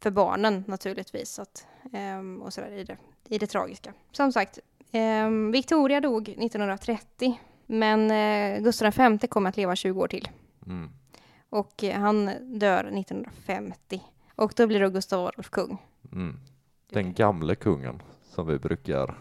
för 0.00 0.10
barnen 0.10 0.64
naturligtvis. 0.66 1.38
Att, 1.38 1.66
ehm, 1.92 2.42
och 2.42 2.52
sådär 2.52 2.72
i 2.72 2.84
det, 2.84 2.96
i 3.28 3.38
det 3.38 3.46
tragiska. 3.46 3.92
Som 4.12 4.32
sagt, 4.32 4.58
Victoria 5.52 6.00
dog 6.00 6.28
1930 6.28 7.38
men 7.66 8.10
eh, 8.10 8.62
Gustav 8.62 8.92
V 8.96 9.26
kommer 9.28 9.48
att 9.48 9.56
leva 9.56 9.76
20 9.76 10.00
år 10.00 10.08
till. 10.08 10.28
Mm. 10.66 10.90
Och 11.50 11.84
eh, 11.84 12.00
han 12.00 12.30
dör 12.58 12.84
1950. 12.84 14.02
Och 14.34 14.52
då 14.56 14.66
blir 14.66 14.80
då 14.80 14.88
Gustav 14.88 15.26
Adolf 15.26 15.50
kung. 15.50 15.82
Mm. 16.12 16.40
Den 16.90 17.12
gamle 17.12 17.54
kungen, 17.54 18.02
som 18.34 18.46
vi 18.46 18.58
brukar 18.58 19.14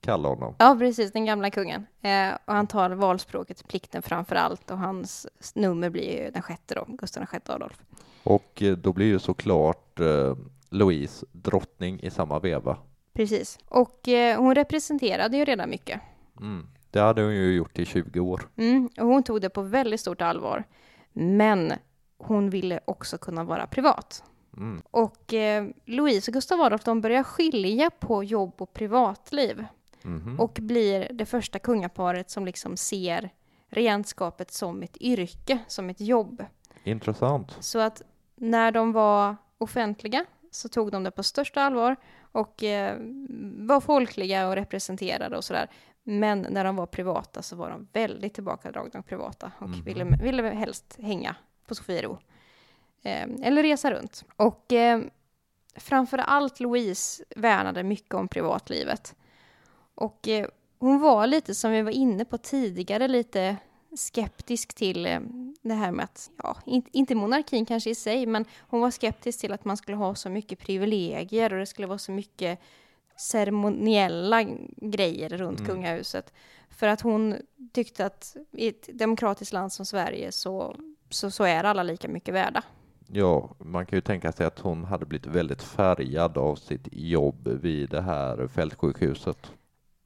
kalla 0.00 0.28
honom. 0.28 0.54
Ja, 0.58 0.76
precis, 0.78 1.12
den 1.12 1.24
gamla 1.24 1.50
kungen. 1.50 1.86
Eh, 2.00 2.32
och 2.44 2.54
han 2.54 2.66
tar 2.66 2.90
valspråket 2.90 3.68
plikten 3.68 4.02
framför 4.02 4.36
allt 4.36 4.70
och 4.70 4.78
hans 4.78 5.26
nummer 5.54 5.90
blir 5.90 6.24
ju 6.24 6.30
den 6.30 6.42
sjätte 6.42 6.74
då, 6.74 6.84
Gustav 6.88 7.26
VI 7.32 7.38
Adolf. 7.46 7.82
Och 8.22 8.62
eh, 8.62 8.76
då 8.76 8.92
blir 8.92 9.06
ju 9.06 9.18
såklart 9.18 10.00
eh, 10.00 10.36
Louise 10.70 11.26
drottning 11.32 12.00
i 12.00 12.10
samma 12.10 12.38
veva. 12.38 12.76
Precis. 13.12 13.58
Och 13.68 14.08
eh, 14.08 14.40
hon 14.40 14.54
representerade 14.54 15.36
ju 15.36 15.44
redan 15.44 15.70
mycket. 15.70 16.00
Mm. 16.40 16.66
Det 16.90 17.00
hade 17.00 17.22
hon 17.22 17.34
ju 17.34 17.54
gjort 17.54 17.78
i 17.78 17.84
20 17.84 18.20
år. 18.20 18.48
Mm, 18.56 18.88
och 19.00 19.06
hon 19.06 19.22
tog 19.22 19.40
det 19.40 19.50
på 19.50 19.62
väldigt 19.62 20.00
stort 20.00 20.22
allvar. 20.22 20.64
Men 21.12 21.72
hon 22.18 22.50
ville 22.50 22.80
också 22.84 23.18
kunna 23.18 23.44
vara 23.44 23.66
privat. 23.66 24.24
Mm. 24.56 24.82
Och 24.90 25.34
eh, 25.34 25.66
Louise 25.84 26.30
och 26.30 26.32
Gustav 26.32 26.60
Adolf 26.60 26.84
de 26.84 27.00
börjar 27.00 27.22
skilja 27.22 27.90
på 27.90 28.24
jobb 28.24 28.54
och 28.58 28.72
privatliv. 28.72 29.64
Mhm. 30.02 30.40
Och 30.40 30.58
blir 30.62 31.08
det 31.12 31.26
första 31.26 31.58
kungaparet 31.58 32.30
som 32.30 32.46
liksom 32.46 32.76
ser 32.76 33.30
regentskapet 33.68 34.52
som 34.52 34.82
ett 34.82 34.96
yrke, 35.00 35.58
som 35.68 35.90
ett 35.90 36.00
jobb. 36.00 36.44
Intressant. 36.84 37.56
Så 37.60 37.78
att 37.78 38.02
när 38.36 38.72
de 38.72 38.92
var 38.92 39.36
offentliga 39.58 40.24
så 40.50 40.68
tog 40.68 40.90
de 40.90 41.04
det 41.04 41.10
på 41.10 41.22
största 41.22 41.62
allvar 41.62 41.96
och 42.32 42.62
eh, 42.64 42.96
var 43.58 43.80
folkliga 43.80 44.48
och 44.48 44.54
representerade 44.54 45.36
och 45.36 45.44
sådär. 45.44 45.70
Men 46.02 46.46
när 46.50 46.64
de 46.64 46.76
var 46.76 46.86
privata 46.86 47.42
så 47.42 47.56
var 47.56 47.70
de 47.70 47.88
väldigt 47.92 48.34
tillbakadragna 48.34 49.00
och 49.00 49.06
privata 49.06 49.52
och 49.58 49.68
Mhm. 49.68 49.82
ville, 49.84 50.04
ville 50.04 50.42
helst 50.42 50.98
hänga 51.02 51.36
på 51.66 51.74
Sofiero. 51.74 52.18
Eh, 53.02 53.28
eller 53.42 53.62
resa 53.62 53.90
runt. 53.90 54.24
Och 54.36 54.72
eh, 54.72 55.00
framför 55.76 56.18
allt 56.18 56.60
Louise 56.60 57.24
värnade 57.36 57.82
mycket 57.82 58.14
om 58.14 58.28
privatlivet. 58.28 59.14
Och 59.94 60.28
eh, 60.28 60.46
hon 60.78 61.00
var 61.00 61.26
lite, 61.26 61.54
som 61.54 61.70
vi 61.72 61.82
var 61.82 61.90
inne 61.90 62.24
på 62.24 62.38
tidigare, 62.38 63.08
lite 63.08 63.56
skeptisk 63.96 64.74
till 64.74 65.06
eh, 65.06 65.20
det 65.62 65.74
här 65.74 65.92
med 65.92 66.04
att, 66.04 66.30
ja, 66.42 66.56
inte, 66.66 66.90
inte 66.92 67.14
monarkin 67.14 67.66
kanske 67.66 67.90
i 67.90 67.94
sig, 67.94 68.26
men 68.26 68.44
hon 68.60 68.80
var 68.80 68.90
skeptisk 68.90 69.40
till 69.40 69.52
att 69.52 69.64
man 69.64 69.76
skulle 69.76 69.96
ha 69.96 70.14
så 70.14 70.30
mycket 70.30 70.58
privilegier 70.58 71.52
och 71.52 71.58
det 71.58 71.66
skulle 71.66 71.86
vara 71.88 71.98
så 71.98 72.12
mycket 72.12 72.58
ceremoniella 73.16 74.42
grejer 74.76 75.28
runt 75.28 75.60
Mm. 75.60 75.70
kungahuset. 75.72 76.32
För 76.70 76.88
att 76.88 77.00
hon 77.00 77.36
tyckte 77.72 78.06
att 78.06 78.36
i 78.52 78.68
ett 78.68 78.88
demokratiskt 78.98 79.52
land 79.52 79.72
som 79.72 79.86
Sverige 79.86 80.32
så, 80.32 80.76
så, 81.10 81.30
så 81.30 81.44
är 81.44 81.64
alla 81.64 81.82
lika 81.82 82.08
mycket 82.08 82.34
värda. 82.34 82.62
Ja, 83.14 83.54
man 83.58 83.86
kan 83.86 83.96
ju 83.96 84.00
tänka 84.00 84.32
sig 84.32 84.46
att 84.46 84.58
hon 84.58 84.84
hade 84.84 85.06
blivit 85.06 85.26
väldigt 85.26 85.62
färgad 85.62 86.38
av 86.38 86.56
sitt 86.56 86.88
jobb 86.92 87.48
vid 87.48 87.90
det 87.90 88.00
här 88.02 88.48
fältsjukhuset. 88.48 89.52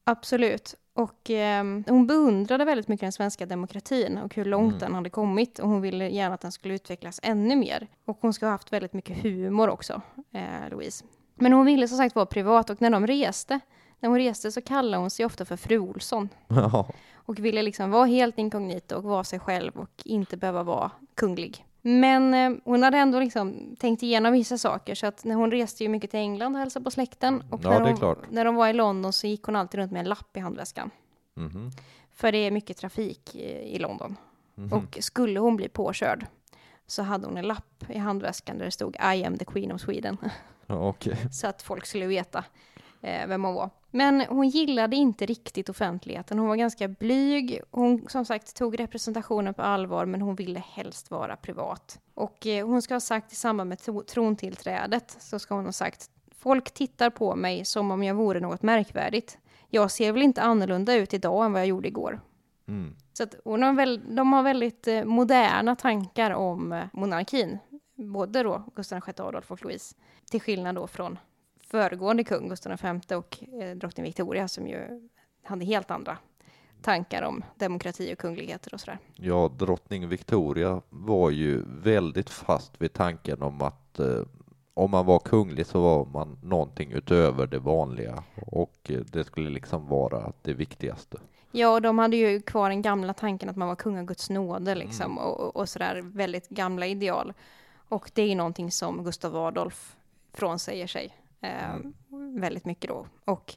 Absolut. 0.04 0.74
Och 0.96 1.30
eh, 1.30 1.64
hon 1.86 2.06
beundrade 2.06 2.64
väldigt 2.64 2.88
mycket 2.88 3.04
den 3.04 3.12
svenska 3.12 3.46
demokratin 3.46 4.18
och 4.18 4.34
hur 4.34 4.44
långt 4.44 4.66
Mm. 4.72 4.78
den 4.78 4.94
hade 4.94 5.10
kommit. 5.10 5.58
Och 5.58 5.68
hon 5.68 5.80
ville 5.80 6.08
gärna 6.08 6.34
att 6.34 6.40
den 6.40 6.52
skulle 6.52 6.74
utvecklas 6.74 7.20
ännu 7.22 7.56
mer. 7.56 7.86
Och 8.04 8.18
hon 8.20 8.32
ska 8.32 8.46
ha 8.46 8.50
haft 8.50 8.72
väldigt 8.72 8.92
mycket 8.92 9.22
humor 9.22 9.68
också, 9.68 10.02
eh, 10.32 10.70
Louise. 10.70 11.04
Men 11.34 11.52
hon 11.52 11.66
ville 11.66 11.88
som 11.88 11.98
sagt 11.98 12.14
vara 12.14 12.26
privat 12.26 12.70
och 12.70 12.80
när 12.82 12.90
de 12.90 13.06
reste, 13.06 13.60
när 14.00 14.08
hon 14.08 14.18
reste 14.18 14.52
så 14.52 14.60
kallade 14.60 14.96
hon 15.00 15.10
sig 15.10 15.26
ofta 15.26 15.44
för 15.44 15.56
fru 15.56 15.78
Olsson. 15.78 16.28
Ja, 16.48 16.88
Och 17.14 17.38
ville 17.38 17.62
liksom 17.62 17.90
vara 17.90 18.04
helt 18.06 18.38
inkognito 18.38 18.96
och 18.96 19.04
vara 19.04 19.24
sig 19.24 19.38
själv 19.38 19.72
och 19.76 19.90
inte 20.04 20.36
behöva 20.36 20.62
vara 20.62 20.90
kunglig. 21.14 21.64
Men 21.88 22.34
eh, 22.34 22.58
hon 22.64 22.82
hade 22.82 22.98
ändå 22.98 23.20
liksom 23.20 23.76
tänkt 23.78 24.02
igenom 24.02 24.32
vissa 24.32 24.58
saker 24.58 24.94
så 24.94 25.06
att 25.06 25.24
när 25.24 25.34
hon 25.34 25.50
reste 25.50 25.82
ju 25.82 25.88
mycket 25.88 26.10
till 26.10 26.20
England 26.20 26.54
och 26.54 26.60
hälsade 26.60 26.84
på 26.84 26.90
släkten. 26.90 27.44
Och 27.50 27.60
Ja, 27.64 27.70
när, 27.70 27.80
hon, 27.80 27.96
klart. 27.96 28.18
när 28.30 28.44
de 28.44 28.54
var 28.54 28.68
i 28.68 28.72
London 28.72 29.12
så 29.12 29.26
gick 29.26 29.42
hon 29.42 29.56
alltid 29.56 29.80
runt 29.80 29.92
med 29.92 30.00
en 30.00 30.08
lapp 30.08 30.36
i 30.36 30.40
handväskan. 30.40 30.90
Mhm. 31.34 31.70
För 32.14 32.32
det 32.32 32.38
är 32.38 32.50
mycket 32.50 32.76
trafik 32.76 33.34
i, 33.34 33.74
i 33.74 33.78
London. 33.78 34.16
Mhm. 34.54 34.72
Och 34.72 34.98
skulle 35.00 35.40
hon 35.40 35.56
bli 35.56 35.68
påkörd 35.68 36.26
så 36.86 37.02
hade 37.02 37.26
hon 37.26 37.36
en 37.36 37.46
lapp 37.48 37.84
i 37.88 37.98
handväskan 37.98 38.58
där 38.58 38.64
det 38.64 38.70
stod 38.70 38.96
I 39.14 39.24
am 39.24 39.38
the 39.38 39.44
Queen 39.44 39.72
of 39.72 39.80
Sweden. 39.80 40.16
Ja, 40.66 40.88
okej. 40.88 41.16
så 41.32 41.46
att 41.46 41.62
folk 41.62 41.86
skulle 41.86 42.06
veta. 42.06 42.44
Eh, 43.00 43.26
vem 43.26 43.44
hon 43.44 43.54
var. 43.54 43.70
Men 43.90 44.20
hon 44.20 44.48
gillade 44.48 44.96
inte 44.96 45.26
riktigt 45.26 45.68
offentligheten. 45.68 46.38
Hon 46.38 46.48
var 46.48 46.56
ganska 46.56 46.88
blyg. 46.88 47.60
Hon 47.70 48.08
som 48.08 48.24
sagt 48.24 48.56
tog 48.56 48.80
representationen 48.80 49.54
på 49.54 49.62
allvar, 49.62 50.06
men 50.06 50.22
hon 50.22 50.34
ville 50.34 50.58
helst 50.58 51.10
vara 51.10 51.36
privat. 51.36 52.00
Och 52.14 52.46
eh, 52.46 52.66
hon 52.66 52.82
ska 52.82 52.94
ha 52.94 53.00
sagt 53.00 53.32
i 53.32 53.36
samband 53.36 53.68
med 53.68 53.78
tro- 53.78 54.02
trontillträdet 54.02 55.16
så 55.20 55.38
ska 55.38 55.54
hon 55.54 55.64
ha 55.64 55.72
sagt 55.72 56.10
Folk 56.38 56.70
tittar 56.70 57.10
på 57.10 57.36
mig 57.36 57.64
som 57.64 57.90
om 57.90 58.02
jag 58.02 58.14
vore 58.14 58.40
något 58.40 58.62
märkvärdigt. 58.62 59.38
Jag 59.68 59.90
ser 59.90 60.12
väl 60.12 60.22
inte 60.22 60.42
annorlunda 60.42 60.94
ut 60.94 61.14
idag 61.14 61.44
än 61.44 61.52
vad 61.52 61.60
jag 61.60 61.68
gjorde 61.68 61.88
igår. 61.88 62.20
Mm. 62.68 62.96
Så 63.12 63.22
att 63.22 63.34
hon 63.44 63.62
har 63.62 63.72
väl, 63.72 64.16
de 64.16 64.32
har 64.32 64.42
väldigt 64.42 64.88
eh, 64.88 65.04
moderna 65.04 65.76
tankar 65.76 66.30
om 66.30 66.72
eh, 66.72 66.84
monarkin. 66.92 67.58
Både 67.94 68.42
då 68.42 68.62
Gustav 68.74 69.02
VI 69.06 69.12
Adolf 69.18 69.50
och 69.50 69.64
Louise. 69.64 69.94
Till 70.30 70.40
skillnad 70.40 70.74
då 70.74 70.86
från 70.86 71.18
föregående 71.66 72.24
kung, 72.24 72.48
Gustav 72.48 72.78
V 73.08 73.14
och 73.16 73.44
eh, 73.62 73.76
drottning 73.76 74.04
Victoria 74.06 74.48
som 74.48 74.66
ju 74.68 75.08
hade 75.44 75.64
helt 75.64 75.90
andra 75.90 76.18
tankar 76.82 77.22
om 77.22 77.44
demokrati 77.56 78.14
och 78.14 78.18
kungligheter 78.18 78.74
och 78.74 78.80
sådär. 78.80 78.98
Ja, 79.14 79.50
drottning 79.58 80.08
Victoria 80.08 80.82
var 80.90 81.30
ju 81.30 81.62
väldigt 81.66 82.30
fast 82.30 82.80
vid 82.82 82.92
tanken 82.92 83.42
om 83.42 83.62
att 83.62 83.98
eh, 83.98 84.22
om 84.74 84.90
man 84.90 85.06
var 85.06 85.18
kunglig 85.18 85.66
så 85.66 85.80
var 85.80 86.04
man 86.04 86.38
någonting 86.42 86.92
utöver 86.92 87.46
det 87.46 87.58
vanliga 87.58 88.22
och 88.46 88.90
eh, 88.90 89.00
det 89.00 89.24
skulle 89.24 89.50
liksom 89.50 89.86
vara 89.88 90.32
det 90.42 90.54
viktigaste. 90.54 91.18
Ja, 91.50 91.68
och 91.74 91.82
de 91.82 91.98
hade 91.98 92.16
ju 92.16 92.40
kvar 92.40 92.68
den 92.68 92.82
gamla 92.82 93.14
tanken 93.14 93.48
att 93.48 93.56
man 93.56 93.68
var 93.68 93.76
kungaguds 93.76 94.30
nåde 94.30 94.74
liksom 94.74 95.18
och, 95.18 95.40
och- 95.40 95.56
och 95.56 95.68
sådär 95.68 96.00
väldigt 96.04 96.48
gamla 96.48 96.86
ideal. 96.86 97.32
Och 97.88 98.10
det 98.14 98.22
är 98.22 98.26
ju 98.26 98.34
någonting 98.34 98.70
som 98.70 99.04
Gustav 99.04 99.36
Adolf 99.36 99.96
frånsäger 100.32 100.86
sig 100.86 101.14
eh, 101.40 101.76
väldigt 102.40 102.64
mycket 102.64 102.88
då. 102.88 103.06
Och 103.24 103.54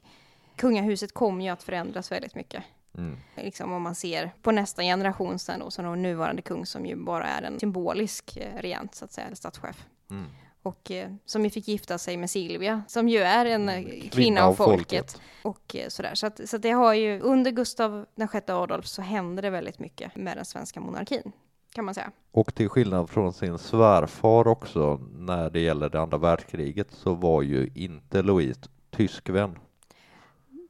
kungahuset 0.56 1.14
kommer 1.14 1.44
ju 1.44 1.50
att 1.50 1.62
förändras 1.62 2.12
väldigt 2.12 2.34
mycket. 2.34 2.64
Mm. 2.98 3.16
Liksom 3.36 3.72
om 3.72 3.82
man 3.82 3.94
ser 3.94 4.32
på 4.42 4.52
nästa 4.52 4.82
generation 4.82 5.38
sen 5.38 5.60
då, 5.60 5.70
som 5.70 5.84
den 5.84 6.02
nuvarande 6.02 6.42
kung 6.42 6.66
som 6.66 6.86
ju 6.86 6.96
bara 6.96 7.26
är 7.26 7.42
en 7.42 7.60
symbolisk 7.60 8.36
eh, 8.36 8.60
regent 8.60 8.94
så 8.94 9.04
att 9.04 9.12
säga, 9.12 9.26
eller 9.26 9.36
statschef. 9.36 9.86
Mm. 10.10 10.26
Och 10.62 10.90
eh, 10.90 11.10
som 11.24 11.44
ju 11.44 11.50
fick 11.50 11.68
gifta 11.68 11.98
sig 11.98 12.16
med 12.16 12.30
Silvia, 12.30 12.82
som 12.88 13.08
ju 13.08 13.18
är 13.18 13.46
en 13.46 13.68
eh, 13.68 13.82
kvinna, 13.82 14.10
Kvinna 14.10 14.42
av 14.42 14.50
av 14.50 14.54
folket. 14.54 15.12
folket. 15.12 15.20
Och 15.42 15.76
eh, 15.76 15.88
sådär. 15.88 16.14
Så, 16.14 16.26
att, 16.26 16.48
så 16.48 16.56
att 16.56 16.62
det 16.62 16.70
har 16.70 16.94
ju, 16.94 17.20
under 17.20 17.50
Gustav 17.50 18.06
VI 18.14 18.40
Adolf 18.46 18.86
så 18.86 19.02
händer 19.02 19.42
det 19.42 19.50
väldigt 19.50 19.78
mycket 19.78 20.16
med 20.16 20.36
den 20.36 20.44
svenska 20.44 20.80
monarkin, 20.80 21.32
kan 21.72 21.84
man 21.84 21.94
säga. 21.94 22.10
Och 22.32 22.54
till 22.54 22.68
skillnad 22.68 23.10
från 23.10 23.32
sin 23.32 23.58
svärfar 23.58 24.46
också 24.48 25.00
när 25.12 25.50
det 25.50 25.60
gäller 25.60 25.88
det 25.88 26.00
andra 26.00 26.18
världskriget 26.18 26.90
så 26.90 27.14
var 27.14 27.42
ju 27.42 27.70
inte 27.74 28.22
Louise 28.22 28.60
tyskvän. 28.90 29.58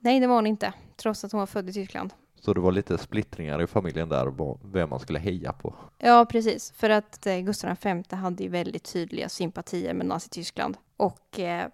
Nej, 0.01 0.21
det 0.21 0.27
var 0.27 0.35
hon 0.35 0.47
inte, 0.47 0.73
trots 0.97 1.25
att 1.25 1.33
hon 1.33 1.39
var 1.39 1.47
född 1.47 1.69
i 1.69 1.73
Tyskland. 1.73 2.13
Så 2.35 2.55
det 2.55 2.61
var 2.61 2.73
lite 2.73 2.99
splittringar 2.99 3.63
i 3.63 3.67
familjen 3.67 4.09
där 4.09 4.33
vem 4.73 4.91
man 4.91 5.01
skulle 5.01 5.19
heja 5.19 5.53
på. 5.53 5.75
Ja, 5.99 6.27
precis. 6.31 6.73
För 6.73 6.91
att 6.91 7.27
eh, 7.27 7.39
Gustav 7.39 7.77
V 7.83 8.03
hade 8.11 8.43
ju 8.43 8.49
väldigt 8.49 8.93
tydliga 8.93 9.29
sympatier 9.29 9.95
med 9.95 10.07
Nazityskland. 10.07 10.77
Och 10.97 11.39
eh, 11.41 11.69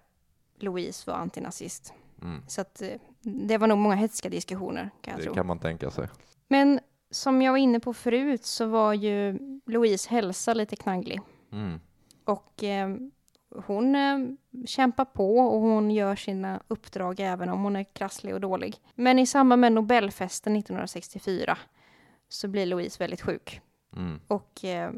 Louise 0.59 1.11
var 1.11 1.17
antinazist. 1.17 1.93
Mm. 2.21 2.41
Så 2.47 2.61
att 2.61 2.81
eh, 2.81 2.89
det 3.21 3.57
var 3.57 3.67
nog 3.67 3.77
många 3.77 3.95
hetska 3.95 4.29
diskussioner, 4.29 4.89
kan 5.01 5.11
jag 5.11 5.19
Det 5.19 5.23
tro. 5.23 5.33
kan 5.33 5.45
man 5.47 5.59
tänka 5.59 5.91
sig. 5.91 6.07
Men 6.47 6.79
som 7.11 7.41
jag 7.41 7.51
var 7.51 7.57
inne 7.57 7.79
på 7.79 7.93
förut 7.93 8.45
så 8.45 8.65
var 8.65 8.93
ju 8.93 9.39
Louise 9.65 10.09
hälsa 10.09 10.53
lite 10.53 10.75
knagglig. 10.75 11.21
Mm. 11.51 11.79
Och 12.25 12.63
eh, 12.63 12.95
hon 13.65 13.95
eh, 13.95 14.17
kämpar 14.65 15.05
på 15.05 15.37
och 15.37 15.61
hon 15.61 15.91
gör 15.91 16.15
sina 16.15 16.61
uppdrag 16.67 17.19
även 17.19 17.49
om 17.49 17.63
hon 17.63 17.75
är 17.75 17.83
krasslig 17.83 18.33
och 18.33 18.41
dålig. 18.41 18.75
Men 18.95 19.19
i 19.19 19.25
samband 19.25 19.59
med 19.59 19.71
Nobelfesten 19.71 20.55
1964 20.55 21.57
så 22.29 22.47
blir 22.47 22.65
Louise 22.65 23.03
väldigt 23.03 23.21
sjuk. 23.21 23.61
Mm. 23.95 24.19
Och 24.27 24.65
eh, 24.65 24.91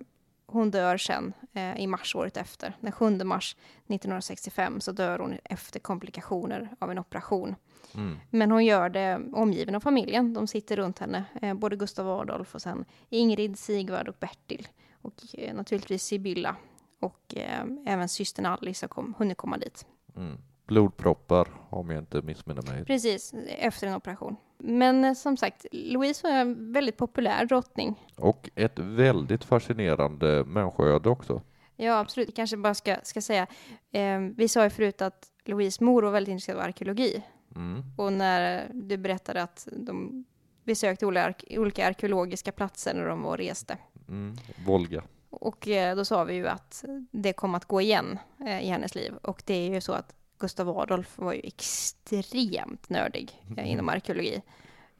hon 0.51 0.71
dör 0.71 0.97
sen 0.97 1.33
eh, 1.53 1.77
i 1.77 1.87
mars 1.87 2.15
året 2.15 2.37
efter. 2.37 2.77
Den 2.81 2.91
7 2.91 3.23
mars 3.23 3.55
1965 3.87 4.81
så 4.81 4.91
dör 4.91 5.19
hon 5.19 5.37
efter 5.43 5.79
komplikationer 5.79 6.69
av 6.79 6.91
en 6.91 6.99
operation. 6.99 7.55
Mm. 7.95 8.17
Men 8.29 8.51
hon 8.51 8.65
gör 8.65 8.89
det 8.89 9.21
omgiven 9.33 9.75
av 9.75 9.79
familjen. 9.79 10.33
De 10.33 10.47
sitter 10.47 10.77
runt 10.77 10.99
henne, 10.99 11.25
eh, 11.41 11.53
både 11.53 11.75
Gustav 11.75 12.09
Adolf 12.09 12.55
och 12.55 12.61
sen 12.61 12.85
Ingrid, 13.09 13.59
Sigvard 13.59 14.07
och 14.07 14.15
Bertil. 14.19 14.67
Och 15.01 15.13
eh, 15.33 15.55
naturligtvis 15.55 16.03
Sibylla. 16.03 16.55
Och 16.99 17.35
eh, 17.37 17.65
även 17.85 18.09
systern 18.09 18.45
Alice 18.45 18.83
har 18.83 18.89
kom, 18.89 19.15
hunnit 19.17 19.37
komma 19.37 19.57
dit. 19.57 19.85
Mm. 20.15 20.37
Blodproppar 20.69 21.47
om 21.69 21.89
jag 21.89 21.99
inte 21.99 22.21
missminner 22.21 22.61
mig. 22.61 22.85
Precis, 22.85 23.33
efter 23.47 23.87
en 23.87 23.95
operation. 23.95 24.35
Men 24.57 25.05
eh, 25.05 25.13
som 25.13 25.37
sagt, 25.37 25.65
Louise 25.71 26.27
var 26.27 26.35
en 26.35 26.73
väldigt 26.73 26.97
populär 26.97 27.45
drottning. 27.45 28.05
Och 28.15 28.49
ett 28.55 28.79
väldigt 28.79 29.43
fascinerande 29.43 30.43
människoöde 30.45 31.09
också. 31.09 31.41
Ja, 31.75 31.99
absolut. 31.99 32.27
Jag 32.29 32.35
kanske 32.35 32.57
bara 32.57 32.73
ska, 32.73 32.95
ska 33.03 33.21
säga, 33.21 33.47
eh, 33.91 34.19
vi 34.35 34.47
sa 34.47 34.63
ju 34.63 34.69
förut 34.69 35.01
att 35.01 35.27
Louise 35.45 35.83
mor 35.83 36.03
var 36.03 36.11
väldigt 36.11 36.31
intresserad 36.31 36.59
av 36.59 36.65
arkeologi. 36.65 37.23
Mm. 37.55 37.83
Och 37.97 38.13
när 38.13 38.69
du 38.73 38.97
berättade 38.97 39.43
att 39.43 39.67
de 39.71 40.25
besökte 40.63 41.05
olika, 41.05 41.23
ark- 41.29 41.57
olika 41.57 41.87
arkeologiska 41.87 42.51
platser 42.51 42.93
när 42.93 43.05
de 43.05 43.21
var 43.21 43.29
och 43.31 43.37
reste. 43.37 43.77
Mm. 44.07 44.35
Volga. 44.65 45.03
Och 45.29 45.67
eh, 45.67 45.95
då 45.95 46.05
sa 46.05 46.23
vi 46.23 46.33
ju 46.33 46.47
att 46.47 46.85
det 47.11 47.33
kom 47.33 47.55
att 47.55 47.65
gå 47.65 47.81
igen 47.81 48.19
eh, 48.39 48.61
i 48.61 48.67
hennes 48.67 48.95
liv. 48.95 49.13
Och 49.21 49.43
det 49.45 49.53
är 49.53 49.69
ju 49.73 49.81
så 49.81 49.93
att 49.93 50.15
Gustav 50.39 50.69
Adolf 50.69 51.17
var 51.17 51.33
ju 51.33 51.39
extremt 51.43 52.89
nördig 52.89 53.43
eh, 53.57 53.71
inom 53.71 53.89
arkeologi. 53.89 54.41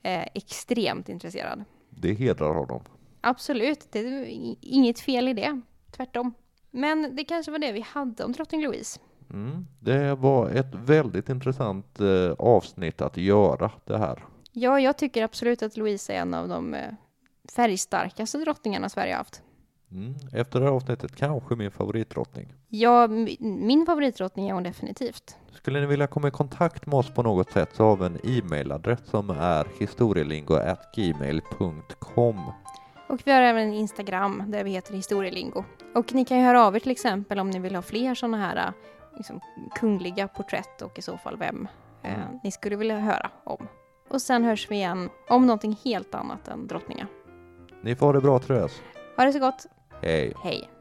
Eh, 0.04 0.28
extremt 0.34 1.10
intresserad. 1.10 1.64
Det 1.90 2.14
hedrar 2.14 2.54
honom. 2.54 2.82
Absolut, 3.22 3.88
det 3.92 4.00
är 4.00 4.26
inget 4.62 5.00
fel 5.00 5.28
i 5.28 5.34
det. 5.34 5.62
Tvärtom. 5.92 6.34
Men 6.72 7.16
det 7.16 7.24
kanske 7.24 7.52
var 7.52 7.60
det 7.60 7.72
vi 7.72 7.82
hade 7.82 8.24
om 8.24 8.32
drottning 8.32 8.62
Louise. 8.62 9.00
Mm. 9.30 9.68
Det 9.80 10.16
var 10.16 10.50
ett 10.50 10.76
väldigt 10.76 11.30
intressant 11.30 12.00
eh, 12.00 12.32
avsnitt 12.40 13.02
att 13.02 13.18
göra 13.18 13.72
det 13.86 13.98
här. 13.98 14.26
Ja, 14.52 14.80
jag 14.80 14.98
tycker 14.98 15.24
absolut 15.24 15.64
att 15.64 15.78
Louise 15.78 16.14
är 16.14 16.22
en 16.22 16.34
av 16.34 16.48
de 16.48 16.74
eh, 16.74 16.94
färgstarkaste 17.56 18.38
drottningarna 18.38 18.90
Sverige 18.90 19.16
haft. 19.16 19.42
Mm. 19.92 20.16
Efter 20.34 20.60
det 20.60 20.66
här 20.66 20.74
avsnittet 20.74 21.16
kanske 21.16 21.56
min 21.56 21.72
favoritdrottning. 21.72 22.54
Ja, 22.68 23.08
mi- 23.08 23.38
min 23.42 23.86
favoritdrottning 23.86 24.50
är 24.50 24.54
hon 24.54 24.64
definitivt. 24.64 25.38
Skulle 25.54 25.80
ni 25.80 25.86
vilja 25.86 26.08
komma 26.08 26.28
i 26.28 26.32
kontakt 26.32 26.86
med 26.86 26.96
oss 26.96 27.14
på 27.14 27.24
något 27.24 27.52
sätt 27.52 27.70
så 27.76 27.84
har 27.84 27.96
vi 27.98 28.06
en 28.06 28.20
e-mailadress 28.24 29.00
som 29.06 29.30
är 29.30 29.68
historielingo.gmail.com. 29.80 32.52
Och 33.08 33.20
vi 33.26 33.32
har 33.32 33.42
även 33.42 33.64
en 33.68 33.74
Instagram 33.74 34.44
där 34.48 34.64
vi 34.64 34.72
heter 34.72 34.94
historielingo. 34.94 35.64
Och 35.96 36.14
ni 36.14 36.26
kan 36.26 36.38
ju 36.38 36.44
höra 36.44 36.66
av 36.66 36.76
er 36.76 36.80
till 36.80 36.92
exempel 36.92 37.40
om 37.40 37.50
ni 37.50 37.60
vill 37.60 37.76
ha 37.76 37.82
fler 37.82 38.16
sådana 38.16 38.38
här 38.38 38.58
eh, 38.58 38.72
liksom, 39.18 39.40
kungliga 39.76 40.28
porträtt 40.28 40.82
och 40.82 41.00
i 41.00 41.02
så 41.02 41.18
fall 41.18 41.38
vem 41.38 41.68
eh, 42.04 42.14
Mm. 42.14 42.40
ni 42.44 42.52
skulle 42.52 42.76
vilja 42.76 43.00
höra 43.00 43.32
om. 43.44 43.68
Och 44.10 44.22
sen 44.22 44.44
hörs 44.44 44.72
vi 44.72 44.76
igen 44.76 45.10
om 45.30 45.46
någonting 45.48 45.80
helt 45.86 46.16
annat 46.16 46.48
än 46.48 46.68
drottningar. 46.68 47.08
Ni 47.82 47.96
får 47.96 48.06
ha 48.06 48.14
det 48.14 48.22
bra 48.22 48.40
Therese. 48.40 48.82
Ha 49.18 49.26
det 49.26 49.34
så 49.34 49.40
gott. 49.40 49.66
Hej. 50.02 50.34
Hej! 50.44 50.79